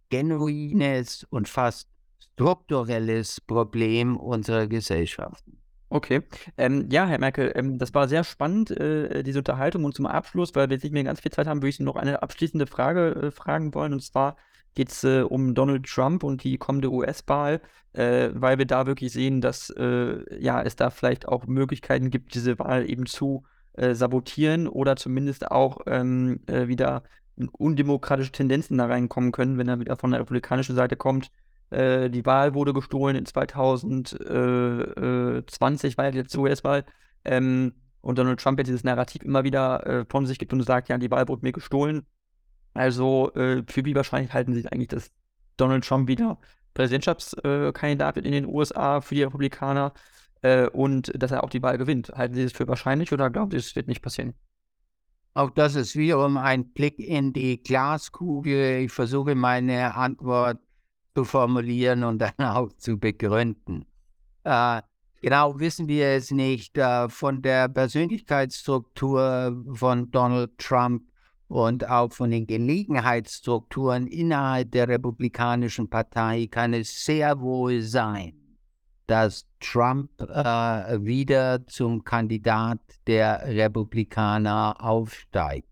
genuines 0.09 1.25
und 1.29 1.47
fast 1.47 1.87
strukturelles 2.33 3.39
Problem 3.41 4.17
unserer 4.17 4.65
Gesellschaft. 4.67 5.43
Okay. 5.93 6.23
Ähm, 6.57 6.89
ja, 6.89 7.05
Herr 7.05 7.19
Merkel, 7.19 7.51
ähm, 7.53 7.77
das 7.77 7.93
war 7.93 8.07
sehr 8.07 8.23
spannend, 8.23 8.71
äh, 8.71 9.21
diese 9.21 9.37
Unterhaltung. 9.37 9.85
Und 9.85 9.93
zum 9.93 10.07
Abschluss, 10.07 10.55
weil 10.55 10.67
wir 10.67 10.73
jetzt 10.73 10.83
nicht 10.83 10.91
mehr 10.91 11.03
ganz 11.03 11.19
viel 11.21 11.31
Zeit 11.31 11.45
haben, 11.45 11.59
würde 11.59 11.69
ich 11.69 11.77
Sie 11.77 11.83
noch 11.83 11.97
eine 11.97 12.23
abschließende 12.23 12.65
Frage 12.65 13.09
äh, 13.11 13.31
fragen 13.31 13.75
wollen. 13.75 13.93
Und 13.93 14.01
zwar 14.01 14.35
geht 14.73 14.89
es 14.89 15.03
äh, 15.03 15.21
um 15.21 15.53
Donald 15.53 15.85
Trump 15.85 16.23
und 16.23 16.43
die 16.43 16.57
kommende 16.57 16.91
US-Wahl, 16.91 17.61
äh, 17.93 18.29
weil 18.33 18.57
wir 18.57 18.65
da 18.65 18.87
wirklich 18.87 19.13
sehen, 19.13 19.39
dass 19.39 19.69
äh, 19.69 20.41
ja, 20.41 20.63
es 20.63 20.75
da 20.75 20.89
vielleicht 20.89 21.27
auch 21.27 21.45
Möglichkeiten 21.45 22.09
gibt, 22.09 22.33
diese 22.33 22.57
Wahl 22.57 22.89
eben 22.89 23.05
zu 23.05 23.43
äh, 23.73 23.93
sabotieren 23.93 24.67
oder 24.67 24.95
zumindest 24.95 25.51
auch 25.51 25.81
ähm, 25.85 26.39
wieder 26.47 27.03
undemokratische 27.35 28.31
Tendenzen 28.31 28.79
da 28.79 28.87
reinkommen 28.87 29.31
können, 29.31 29.59
wenn 29.59 29.67
er 29.67 29.79
wieder 29.79 29.95
von 29.95 30.09
der 30.09 30.21
republikanischen 30.21 30.75
Seite 30.75 30.95
kommt. 30.95 31.29
Äh, 31.73 32.09
die 32.09 32.25
Wahl 32.25 32.53
wurde 32.53 32.73
gestohlen 32.73 33.15
in 33.15 33.25
2020, 33.25 35.97
war 35.97 36.05
ja 36.05 36.11
jetzt 36.11 36.37
US-Wahl. 36.37 36.85
Ähm, 37.25 37.73
und 38.01 38.19
Donald 38.19 38.39
Trump 38.39 38.59
jetzt 38.59 38.67
dieses 38.67 38.83
Narrativ 38.83 39.23
immer 39.23 39.43
wieder 39.43 39.85
äh, 39.87 40.05
von 40.09 40.25
sich 40.25 40.37
gibt 40.37 40.53
und 40.53 40.61
sagt, 40.61 40.89
ja, 40.89 40.97
die 40.97 41.09
Wahl 41.09 41.27
wurde 41.27 41.43
mir 41.43 41.53
gestohlen. 41.53 42.05
Also 42.73 43.33
äh, 43.33 43.63
für 43.67 43.85
wie 43.85 43.95
wahrscheinlich 43.95 44.33
halten 44.33 44.53
Sie 44.53 44.67
eigentlich, 44.67 44.89
dass 44.89 45.11
Donald 45.57 45.85
Trump 45.85 46.07
wieder 46.07 46.39
Präsidentschaftskandidat 46.73 48.15
wird 48.15 48.25
in 48.25 48.31
den 48.31 48.45
USA 48.45 49.01
für 49.01 49.15
die 49.15 49.23
Republikaner 49.23 49.93
äh, 50.41 50.67
und 50.67 51.11
dass 51.15 51.31
er 51.31 51.43
auch 51.43 51.49
die 51.49 51.63
Wahl 51.63 51.77
gewinnt? 51.77 52.09
Halten 52.09 52.35
Sie 52.35 52.43
das 52.43 52.51
für 52.51 52.67
wahrscheinlich 52.67 53.11
oder 53.13 53.29
glauben 53.29 53.51
Sie, 53.51 53.57
es 53.57 53.75
wird 53.75 53.87
nicht 53.87 54.01
passieren? 54.01 54.33
Auch 55.33 55.49
das 55.49 55.75
ist 55.75 55.95
wiederum 55.95 56.37
ein 56.37 56.73
Blick 56.73 56.99
in 56.99 57.33
die 57.33 57.63
Glaskugel. 57.63 58.81
Ich 58.81 58.91
versuche 58.91 59.33
meine 59.33 59.95
Antwort 59.95 60.59
zu 61.15 61.25
formulieren 61.25 62.03
und 62.03 62.19
dann 62.19 62.33
auch 62.39 62.71
zu 62.73 62.97
begründen. 62.97 63.85
Äh, 64.43 64.81
genau 65.21 65.59
wissen 65.59 65.87
wir 65.87 66.07
es 66.07 66.31
nicht. 66.31 66.77
Äh, 66.77 67.09
von 67.09 67.41
der 67.41 67.69
Persönlichkeitsstruktur 67.69 69.63
von 69.73 70.11
Donald 70.11 70.57
Trump 70.57 71.03
und 71.47 71.87
auch 71.87 72.11
von 72.11 72.31
den 72.31 72.47
Gelegenheitsstrukturen 72.47 74.07
innerhalb 74.07 74.71
der 74.71 74.87
Republikanischen 74.87 75.89
Partei 75.89 76.47
kann 76.49 76.73
es 76.73 77.05
sehr 77.05 77.39
wohl 77.39 77.81
sein, 77.81 78.33
dass 79.05 79.45
Trump 79.59 80.09
äh, 80.19 81.03
wieder 81.03 81.65
zum 81.67 82.03
Kandidat 82.03 82.79
der 83.05 83.43
Republikaner 83.45 84.75
aufsteigt. 84.79 85.67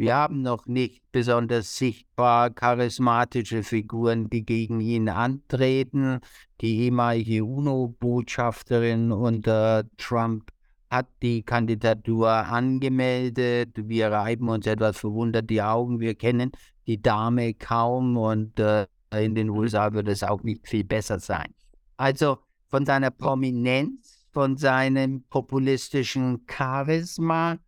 Wir 0.00 0.14
haben 0.14 0.40
noch 0.40 0.64
nicht 0.64 1.02
besonders 1.12 1.76
sichtbar 1.76 2.48
charismatische 2.48 3.62
Figuren, 3.62 4.30
die 4.30 4.46
gegen 4.46 4.80
ihn 4.80 5.10
antreten. 5.10 6.20
Die 6.62 6.84
ehemalige 6.84 7.44
UNO-Botschafterin 7.44 9.12
unter 9.12 9.84
Trump 9.98 10.52
hat 10.88 11.06
die 11.20 11.42
Kandidatur 11.42 12.30
angemeldet. 12.30 13.72
Wir 13.76 14.10
reiben 14.10 14.48
uns 14.48 14.66
etwas 14.66 14.96
verwundert 14.96 15.50
die 15.50 15.60
Augen. 15.60 16.00
Wir 16.00 16.14
kennen 16.14 16.52
die 16.86 17.02
Dame 17.02 17.52
kaum 17.52 18.16
und 18.16 18.58
äh, 18.58 18.86
in 19.14 19.34
den 19.34 19.50
USA 19.50 19.92
wird 19.92 20.08
es 20.08 20.22
auch 20.22 20.42
nicht 20.42 20.66
viel 20.66 20.84
besser 20.84 21.20
sein. 21.20 21.52
Also 21.98 22.38
von 22.68 22.86
seiner 22.86 23.10
Prominenz, 23.10 24.24
von 24.32 24.56
seinem 24.56 25.24
populistischen 25.24 26.46
Charisma, 26.50 27.58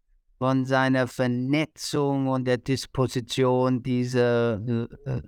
von 0.43 0.65
seiner 0.65 1.07
Vernetzung 1.07 2.27
und 2.27 2.47
der 2.47 2.59
Disposition 2.59 3.81
dieser 3.81 4.61
äh, 4.67 4.89
äh, 5.05 5.23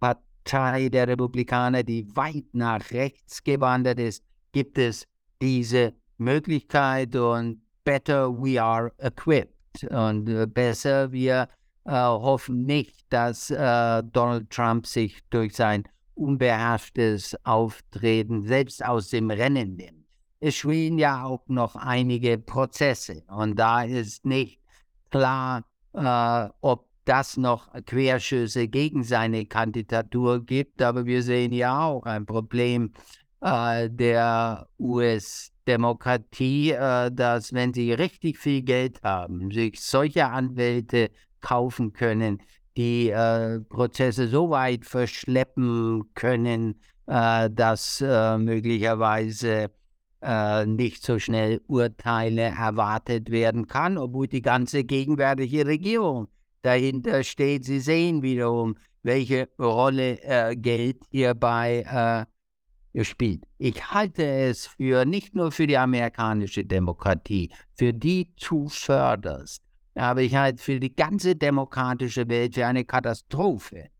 Partei 0.00 0.88
der 0.88 1.08
Republikaner, 1.08 1.82
die 1.82 2.06
weit 2.16 2.46
nach 2.54 2.90
rechts 2.90 3.44
gewandert 3.44 4.00
ist, 4.00 4.24
gibt 4.52 4.78
es 4.78 5.06
diese 5.42 5.92
Möglichkeit 6.16 7.14
und 7.16 7.60
better 7.84 8.32
we 8.32 8.58
are 8.58 8.90
equipped 8.96 9.84
und 9.90 10.26
äh, 10.30 10.46
besser 10.46 11.12
wir 11.12 11.48
äh, 11.84 11.90
hoffen 11.92 12.64
nicht, 12.64 13.04
dass 13.10 13.48
Donald 13.48 14.48
Trump 14.48 14.86
sich 14.86 15.20
durch 15.28 15.54
sein 15.54 15.84
unbeherrschtes 16.14 17.36
Auftreten 17.44 18.46
selbst 18.46 18.82
aus 18.82 19.10
dem 19.10 19.30
Rennen 19.30 19.76
nimmt. 19.76 20.05
Es 20.40 20.56
schwelen 20.56 20.98
ja 20.98 21.24
auch 21.24 21.42
noch 21.48 21.76
einige 21.76 22.38
Prozesse 22.38 23.22
und 23.28 23.58
da 23.58 23.82
ist 23.82 24.24
nicht 24.26 24.60
klar, 25.10 25.64
äh, 25.94 26.48
ob 26.60 26.86
das 27.06 27.36
noch 27.36 27.72
Querschüsse 27.86 28.68
gegen 28.68 29.02
seine 29.04 29.46
Kandidatur 29.46 30.44
gibt, 30.44 30.82
aber 30.82 31.06
wir 31.06 31.22
sehen 31.22 31.52
ja 31.52 31.84
auch 31.84 32.02
ein 32.04 32.26
Problem 32.26 32.92
äh, 33.40 33.88
der 33.88 34.68
US-Demokratie, 34.78 36.72
äh, 36.72 37.10
dass 37.12 37.52
wenn 37.52 37.72
sie 37.72 37.92
richtig 37.92 38.38
viel 38.38 38.62
Geld 38.62 39.02
haben, 39.02 39.50
sich 39.50 39.80
solche 39.80 40.26
Anwälte 40.26 41.10
kaufen 41.40 41.92
können, 41.92 42.42
die 42.76 43.10
äh, 43.10 43.60
Prozesse 43.60 44.28
so 44.28 44.50
weit 44.50 44.84
verschleppen 44.84 46.10
können, 46.14 46.80
äh, 47.06 47.48
dass 47.50 48.00
äh, 48.00 48.36
möglicherweise 48.36 49.70
äh, 50.22 50.66
nicht 50.66 51.04
so 51.04 51.18
schnell 51.18 51.60
Urteile 51.66 52.42
erwartet 52.42 53.30
werden 53.30 53.66
kann, 53.66 53.98
obwohl 53.98 54.26
die 54.28 54.42
ganze 54.42 54.84
gegenwärtige 54.84 55.66
Regierung 55.66 56.28
dahinter 56.62 57.22
steht. 57.22 57.64
Sie 57.64 57.80
sehen 57.80 58.22
wiederum, 58.22 58.76
welche 59.02 59.48
Rolle 59.58 60.20
äh, 60.22 60.56
Geld 60.56 61.02
hierbei 61.10 62.26
äh, 62.94 63.04
spielt. 63.04 63.44
Ich 63.58 63.90
halte 63.90 64.24
es 64.24 64.66
für 64.66 65.04
nicht 65.04 65.34
nur 65.34 65.52
für 65.52 65.66
die 65.66 65.78
amerikanische 65.78 66.64
Demokratie, 66.64 67.50
für 67.74 67.92
die 67.92 68.32
zuvörderst, 68.36 69.62
aber 69.94 70.22
ich 70.22 70.34
halte 70.34 70.62
für 70.62 70.80
die 70.80 70.94
ganze 70.94 71.36
demokratische 71.36 72.28
Welt 72.28 72.54
für 72.54 72.66
eine 72.66 72.84
Katastrophe, 72.84 73.90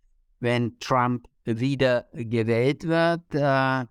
wenn 0.41 0.79
Trump 0.79 1.27
wieder 1.45 2.07
gewählt 2.13 2.85
wird. 2.85 3.23
Äh, 3.35 3.87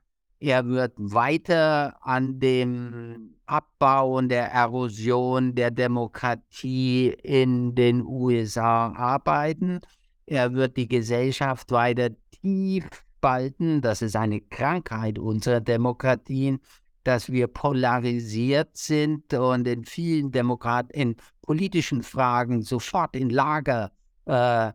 er 0.45 0.67
wird 0.67 0.93
weiter 0.97 1.97
an 2.01 2.39
dem 2.39 3.35
Abbau 3.47 4.17
und 4.17 4.29
der 4.29 4.51
Erosion 4.51 5.55
der 5.55 5.71
Demokratie 5.71 7.15
in 7.23 7.73
den 7.73 8.05
USA 8.05 8.93
arbeiten. 8.93 9.79
Er 10.27 10.53
wird 10.53 10.77
die 10.77 10.87
Gesellschaft 10.87 11.71
weiter 11.71 12.09
tief 12.43 12.87
spalten. 13.17 13.81
Das 13.81 14.03
ist 14.03 14.15
eine 14.15 14.39
Krankheit 14.39 15.17
unserer 15.17 15.61
Demokratien, 15.61 16.59
dass 17.03 17.31
wir 17.31 17.47
polarisiert 17.47 18.77
sind 18.77 19.33
und 19.33 19.67
in 19.67 19.83
vielen 19.83 20.31
Demokraten, 20.31 20.91
in 20.91 21.15
politischen 21.41 22.03
Fragen 22.03 22.61
sofort 22.61 23.15
in 23.15 23.31
Lager 23.31 23.91
äh, 24.25 24.71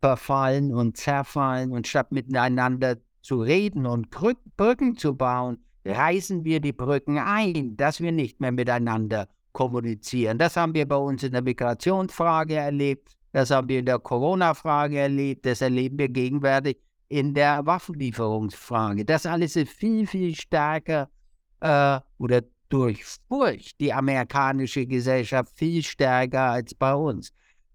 verfallen 0.00 0.74
und 0.74 0.96
zerfallen 0.96 1.70
und 1.70 1.86
statt 1.86 2.10
miteinander 2.10 2.96
zu 3.26 3.42
reden 3.42 3.86
und 3.86 4.08
Brücken 4.10 4.96
zu 4.96 5.16
bauen, 5.16 5.58
reißen 5.84 6.44
wir 6.44 6.60
die 6.60 6.72
Brücken 6.72 7.18
ein, 7.18 7.76
dass 7.76 8.00
wir 8.00 8.12
nicht 8.12 8.40
mehr 8.40 8.52
miteinander 8.52 9.28
kommunizieren. 9.52 10.38
Das 10.38 10.56
haben 10.56 10.74
wir 10.74 10.86
bei 10.86 10.96
uns 10.96 11.24
in 11.24 11.32
der 11.32 11.42
Migrationsfrage 11.42 12.54
erlebt, 12.54 13.16
das 13.32 13.50
haben 13.50 13.68
wir 13.68 13.80
in 13.80 13.86
der 13.86 13.98
Corona-Frage 13.98 14.98
erlebt, 14.98 15.44
das 15.44 15.60
erleben 15.60 15.98
wir 15.98 16.08
gegenwärtig 16.08 16.78
in 17.08 17.34
der 17.34 17.66
Waffenlieferungsfrage. 17.66 19.04
Das 19.04 19.26
alles 19.26 19.56
ist 19.56 19.72
viel, 19.72 20.06
viel 20.06 20.34
stärker 20.34 21.08
äh, 21.60 21.98
oder 22.18 22.42
durchfurcht 22.68 23.80
die 23.80 23.92
amerikanische 23.92 24.86
Gesellschaft 24.86 25.52
viel 25.56 25.82
stärker 25.82 26.50
als 26.52 26.74
bei 26.74 26.94
uns. 26.94 27.32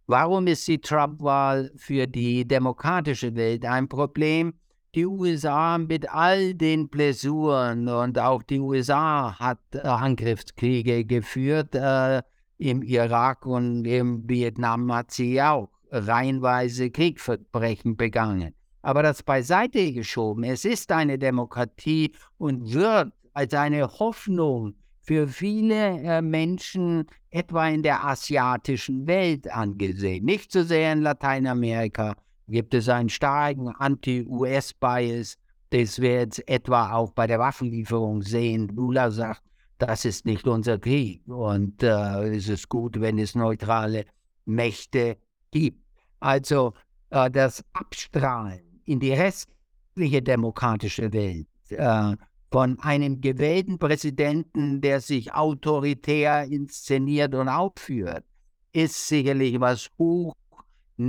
Warum 0.08 0.47
ist 0.47 0.68
die 0.68 0.80
Trump-Wahl 0.80 1.72
für 1.76 2.08
die 2.08 2.47
demokratische 2.47 3.36
Welt 3.36 3.66
ein 3.66 3.88
Problem? 3.88 4.54
Die 4.95 5.05
USA 5.05 5.77
mit 5.77 6.09
all 6.09 6.53
den 6.53 6.89
Blessuren 6.89 7.87
und 7.87 8.19
auch 8.19 8.43
die 8.43 8.59
USA 8.59 9.37
hat 9.39 9.59
äh, 9.73 9.79
Angriffskriege 9.79 11.05
geführt. 11.05 11.75
Äh, 11.75 12.21
Im 12.57 12.83
Irak 12.83 13.45
und 13.45 13.85
im 13.85 14.29
Vietnam 14.29 14.93
hat 14.93 15.11
sie 15.11 15.41
auch 15.41 15.69
reihenweise 15.89 16.91
Kriegsverbrechen 16.91 17.97
begangen. 17.97 18.53
Aber 18.83 19.01
das 19.01 19.23
beiseite 19.23 19.93
geschoben. 19.93 20.43
Es 20.43 20.65
ist 20.65 20.91
eine 20.91 21.17
Demokratie 21.17 22.11
und 22.37 22.73
wird 22.73 23.13
als 23.33 23.53
eine 23.53 23.87
Hoffnung 23.87 24.75
für 25.01 25.27
viele 25.27 25.99
äh, 26.01 26.21
Menschen 26.21 27.07
etwa 27.31 27.67
in 27.67 27.81
der 27.81 28.03
asiatischen 28.05 29.07
Welt 29.07 29.51
angesehen. 29.51 30.25
Nicht 30.25 30.51
so 30.51 30.63
sehr 30.63 30.93
in 30.93 31.01
Lateinamerika, 31.01 32.15
gibt 32.47 32.73
es 32.73 32.89
einen 32.89 33.09
starken 33.09 33.69
Anti-US-Bias, 33.69 35.37
das 35.69 36.01
wir 36.01 36.13
jetzt 36.13 36.47
etwa 36.47 36.93
auch 36.93 37.11
bei 37.11 37.27
der 37.27 37.39
Waffenlieferung 37.39 38.21
sehen. 38.21 38.67
Lula 38.69 39.09
sagt, 39.11 39.41
das 39.77 40.05
ist 40.05 40.25
nicht 40.25 40.47
unser 40.47 40.77
Krieg 40.77 41.27
und 41.27 41.81
äh, 41.81 42.35
es 42.35 42.49
ist 42.49 42.69
gut, 42.69 42.99
wenn 42.99 43.17
es 43.17 43.33
neutrale 43.35 44.05
Mächte 44.45 45.17
gibt. 45.49 45.83
Also 46.19 46.73
äh, 47.09 47.31
das 47.31 47.63
Abstrahlen 47.73 48.81
in 48.85 48.99
die 48.99 49.13
restliche 49.13 50.21
demokratische 50.21 51.11
Welt 51.13 51.47
äh, 51.69 52.15
von 52.51 52.77
einem 52.79 53.21
gewählten 53.21 53.79
Präsidenten, 53.79 54.81
der 54.81 54.99
sich 54.99 55.33
autoritär 55.33 56.43
inszeniert 56.43 57.33
und 57.33 57.47
aufführt, 57.47 58.25
ist 58.73 59.07
sicherlich 59.07 59.59
was 59.59 59.89
hoch 59.97 60.35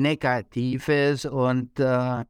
Negatives 0.00 1.24
und 1.24 1.78
äh, 1.78 2.24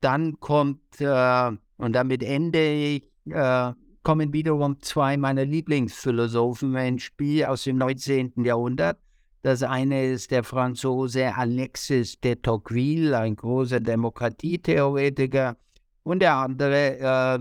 dann 0.00 0.40
kommt, 0.40 1.00
äh, 1.00 1.50
und 1.76 1.92
damit 1.92 2.22
ende 2.22 2.72
ich, 2.72 3.04
äh, 3.30 3.72
kommen 4.02 4.32
wiederum 4.32 4.80
zwei 4.80 5.16
meiner 5.16 5.44
Lieblingsphilosophen 5.44 6.74
ins 6.76 7.02
Spiel 7.02 7.44
aus 7.44 7.64
dem 7.64 7.78
19. 7.78 8.44
Jahrhundert. 8.44 8.98
Das 9.42 9.62
eine 9.62 10.06
ist 10.06 10.30
der 10.30 10.44
Franzose 10.44 11.34
Alexis 11.34 12.18
de 12.20 12.36
Tocqueville, 12.36 13.18
ein 13.18 13.36
großer 13.36 13.80
Demokratietheoretiker. 13.80 15.56
Und 16.02 16.20
der 16.20 16.36
andere, 16.36 16.98
äh, 16.98 17.38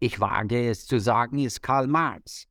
ich 0.00 0.18
wage 0.18 0.68
es 0.68 0.86
zu 0.86 0.98
sagen, 0.98 1.38
ist 1.38 1.62
Karl 1.62 1.86
Marx, 1.86 2.46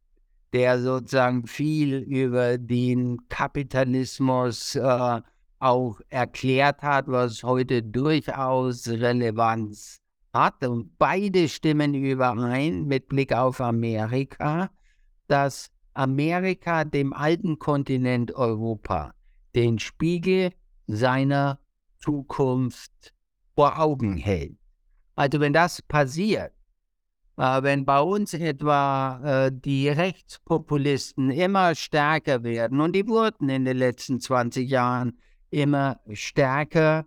der 0.53 0.79
sozusagen 0.79 1.47
viel 1.47 1.97
über 1.97 2.57
den 2.57 3.27
Kapitalismus 3.27 4.75
äh, 4.75 5.21
auch 5.59 5.99
erklärt 6.09 6.81
hat, 6.81 7.07
was 7.07 7.43
heute 7.43 7.83
durchaus 7.83 8.87
Relevanz 8.87 10.01
hat. 10.33 10.63
Und 10.65 10.97
beide 10.97 11.47
stimmen 11.49 11.93
überein 11.93 12.85
mit 12.85 13.07
Blick 13.07 13.33
auf 13.33 13.61
Amerika, 13.61 14.69
dass 15.27 15.69
Amerika 15.93 16.85
dem 16.85 17.13
alten 17.13 17.59
Kontinent 17.59 18.33
Europa 18.33 19.13
den 19.55 19.79
Spiegel 19.79 20.51
seiner 20.87 21.59
Zukunft 21.97 23.13
vor 23.55 23.79
Augen 23.79 24.17
hält. 24.17 24.57
Also 25.15 25.39
wenn 25.41 25.51
das 25.51 25.81
passiert, 25.81 26.53
äh, 27.37 27.61
wenn 27.61 27.83
bei 27.83 27.99
uns 27.99 28.33
etwa 28.33 29.19
äh, 29.47 29.51
die 29.53 29.89
Rechtspopulisten 29.89 31.29
immer 31.29 31.75
stärker 31.75 32.43
werden, 32.43 32.79
und 32.79 32.95
die 32.95 33.07
wurden 33.07 33.49
in 33.49 33.65
den 33.65 33.77
letzten 33.77 34.21
20 34.21 34.69
Jahren 34.69 35.19
immer 35.51 35.99
stärker, 36.13 37.05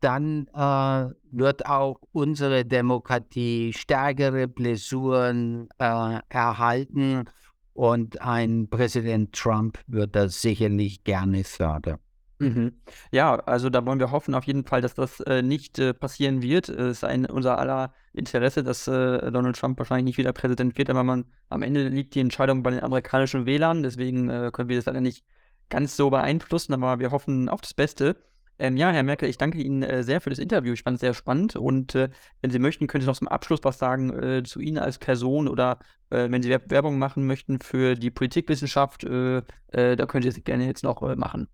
dann 0.00 0.48
äh, 0.48 1.14
wird 1.30 1.66
auch 1.66 2.00
unsere 2.12 2.64
Demokratie 2.64 3.72
stärkere 3.72 4.48
Blessuren 4.48 5.68
äh, 5.78 6.18
erhalten 6.28 7.24
und 7.72 8.20
ein 8.20 8.68
Präsident 8.68 9.32
Trump 9.32 9.78
wird 9.86 10.14
das 10.16 10.42
sicherlich 10.42 11.04
gerne 11.04 11.44
fördern. 11.44 11.98
Mhm. 12.42 12.72
Ja, 13.12 13.36
also 13.36 13.70
da 13.70 13.86
wollen 13.86 14.00
wir 14.00 14.10
hoffen 14.10 14.34
auf 14.34 14.44
jeden 14.44 14.64
Fall, 14.64 14.80
dass 14.80 14.94
das 14.94 15.20
äh, 15.20 15.42
nicht 15.42 15.78
äh, 15.78 15.94
passieren 15.94 16.42
wird. 16.42 16.68
Es 16.68 16.98
ist 16.98 17.04
ein, 17.04 17.24
unser 17.26 17.58
aller 17.58 17.94
Interesse, 18.12 18.64
dass 18.64 18.88
äh, 18.88 19.30
Donald 19.30 19.56
Trump 19.56 19.78
wahrscheinlich 19.78 20.04
nicht 20.06 20.18
wieder 20.18 20.32
Präsident 20.32 20.76
wird, 20.76 20.90
aber 20.90 21.04
man, 21.04 21.24
am 21.48 21.62
Ende 21.62 21.88
liegt 21.88 22.16
die 22.16 22.20
Entscheidung 22.20 22.64
bei 22.64 22.72
den 22.72 22.82
amerikanischen 22.82 23.46
Wählern, 23.46 23.84
deswegen 23.84 24.28
äh, 24.28 24.50
können 24.52 24.68
wir 24.68 24.76
das 24.76 24.86
leider 24.86 25.00
nicht 25.00 25.24
ganz 25.72 25.96
so 25.96 26.10
beeinflussen, 26.10 26.74
aber 26.74 27.00
wir 27.00 27.10
hoffen 27.10 27.48
auf 27.48 27.60
das 27.62 27.74
Beste. 27.74 28.16
Ähm, 28.58 28.76
ja, 28.76 28.90
Herr 28.90 29.02
Merkel, 29.02 29.28
ich 29.28 29.38
danke 29.38 29.58
Ihnen 29.58 29.82
äh, 29.82 30.04
sehr 30.04 30.20
für 30.20 30.30
das 30.30 30.38
Interview. 30.38 30.74
Ich 30.74 30.82
fand 30.82 30.96
es 30.96 31.00
sehr 31.00 31.14
spannend 31.14 31.56
und 31.56 31.94
äh, 31.94 32.10
wenn 32.42 32.50
Sie 32.50 32.58
möchten, 32.58 32.86
können 32.86 33.02
Sie 33.02 33.08
noch 33.08 33.16
zum 33.16 33.28
Abschluss 33.28 33.60
was 33.62 33.78
sagen 33.78 34.44
zu 34.44 34.60
Ihnen 34.60 34.78
als 34.78 34.98
Person 34.98 35.48
oder 35.48 35.78
wenn 36.10 36.42
Sie 36.42 36.50
Werbung 36.50 36.98
machen 36.98 37.26
möchten 37.26 37.58
für 37.58 37.94
die 37.94 38.10
Politikwissenschaft, 38.10 39.02
da 39.04 39.42
können 39.72 40.22
Sie 40.22 40.28
es 40.28 40.44
gerne 40.44 40.66
jetzt 40.66 40.84
noch 40.84 41.00
machen. 41.16 41.48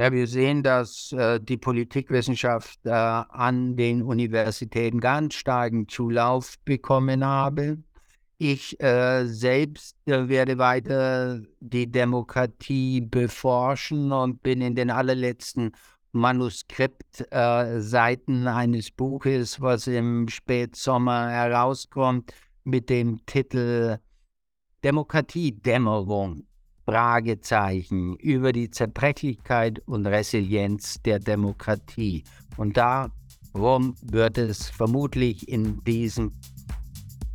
Ja, 0.00 0.12
wir 0.12 0.28
sehen, 0.28 0.62
dass 0.62 1.10
äh, 1.10 1.40
die 1.40 1.56
Politikwissenschaft 1.56 2.78
äh, 2.84 2.90
an 2.90 3.74
den 3.74 4.02
Universitäten 4.02 5.00
ganz 5.00 5.34
starken 5.34 5.88
Zulauf 5.88 6.54
bekommen 6.64 7.24
habe. 7.24 7.78
Ich 8.40 8.80
äh, 8.80 9.26
selbst 9.26 9.96
äh, 10.06 10.28
werde 10.28 10.58
weiter 10.58 11.42
die 11.58 11.90
Demokratie 11.90 13.00
beforschen 13.00 14.12
und 14.12 14.44
bin 14.44 14.60
in 14.60 14.76
den 14.76 14.92
allerletzten 14.92 15.72
Manuskriptseiten 16.12 18.46
äh, 18.46 18.50
eines 18.50 18.92
Buches, 18.92 19.60
was 19.60 19.88
im 19.88 20.28
Spätsommer 20.28 21.30
herauskommt, 21.30 22.32
mit 22.62 22.88
dem 22.90 23.26
Titel 23.26 23.98
Demokratiedämmerung 24.84 26.44
Fragezeichen 26.84 28.14
über 28.16 28.52
die 28.52 28.70
Zerbrechlichkeit 28.70 29.80
und 29.86 30.06
Resilienz 30.06 31.02
der 31.02 31.18
Demokratie. 31.18 32.22
Und 32.56 32.76
darum 32.76 33.96
wird 34.00 34.38
es 34.38 34.70
vermutlich 34.70 35.48
in 35.48 35.82
diesem 35.82 36.30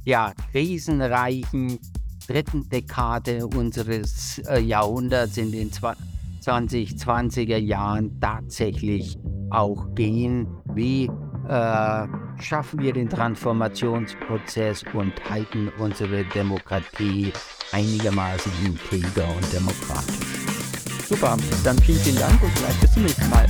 ja, 0.06 0.34
krisenreichen 0.52 1.80
dritten 2.28 2.68
Dekade 2.70 3.46
unseres 3.48 4.40
äh, 4.48 4.60
Jahrhunderts 4.60 5.38
in 5.38 5.52
den 5.52 5.72
2020er 5.72 7.58
Jahren 7.58 8.20
tatsächlich 8.20 9.18
auch 9.50 9.94
gehen. 9.96 10.48
Wie 10.74 11.10
äh, 11.48 12.08
schaffen 12.42 12.80
wir 12.80 12.94
den 12.94 13.10
Transformationsprozess 13.10 14.84
und 14.94 15.14
halten 15.30 15.72
unsere 15.78 16.24
Demokratie 16.26 17.34
einigermaßen 17.72 18.52
integer 18.66 19.28
und 19.36 19.54
demokratisch. 19.54 20.16
Super, 21.08 21.38
dann 21.64 21.78
vielen, 21.80 22.00
vielen 22.00 22.18
Dank 22.18 22.42
und 22.42 22.52
vielleicht 22.52 22.82
bis 22.82 22.94
zum 22.94 23.04
nächsten 23.04 23.30
Mal. 23.30 23.46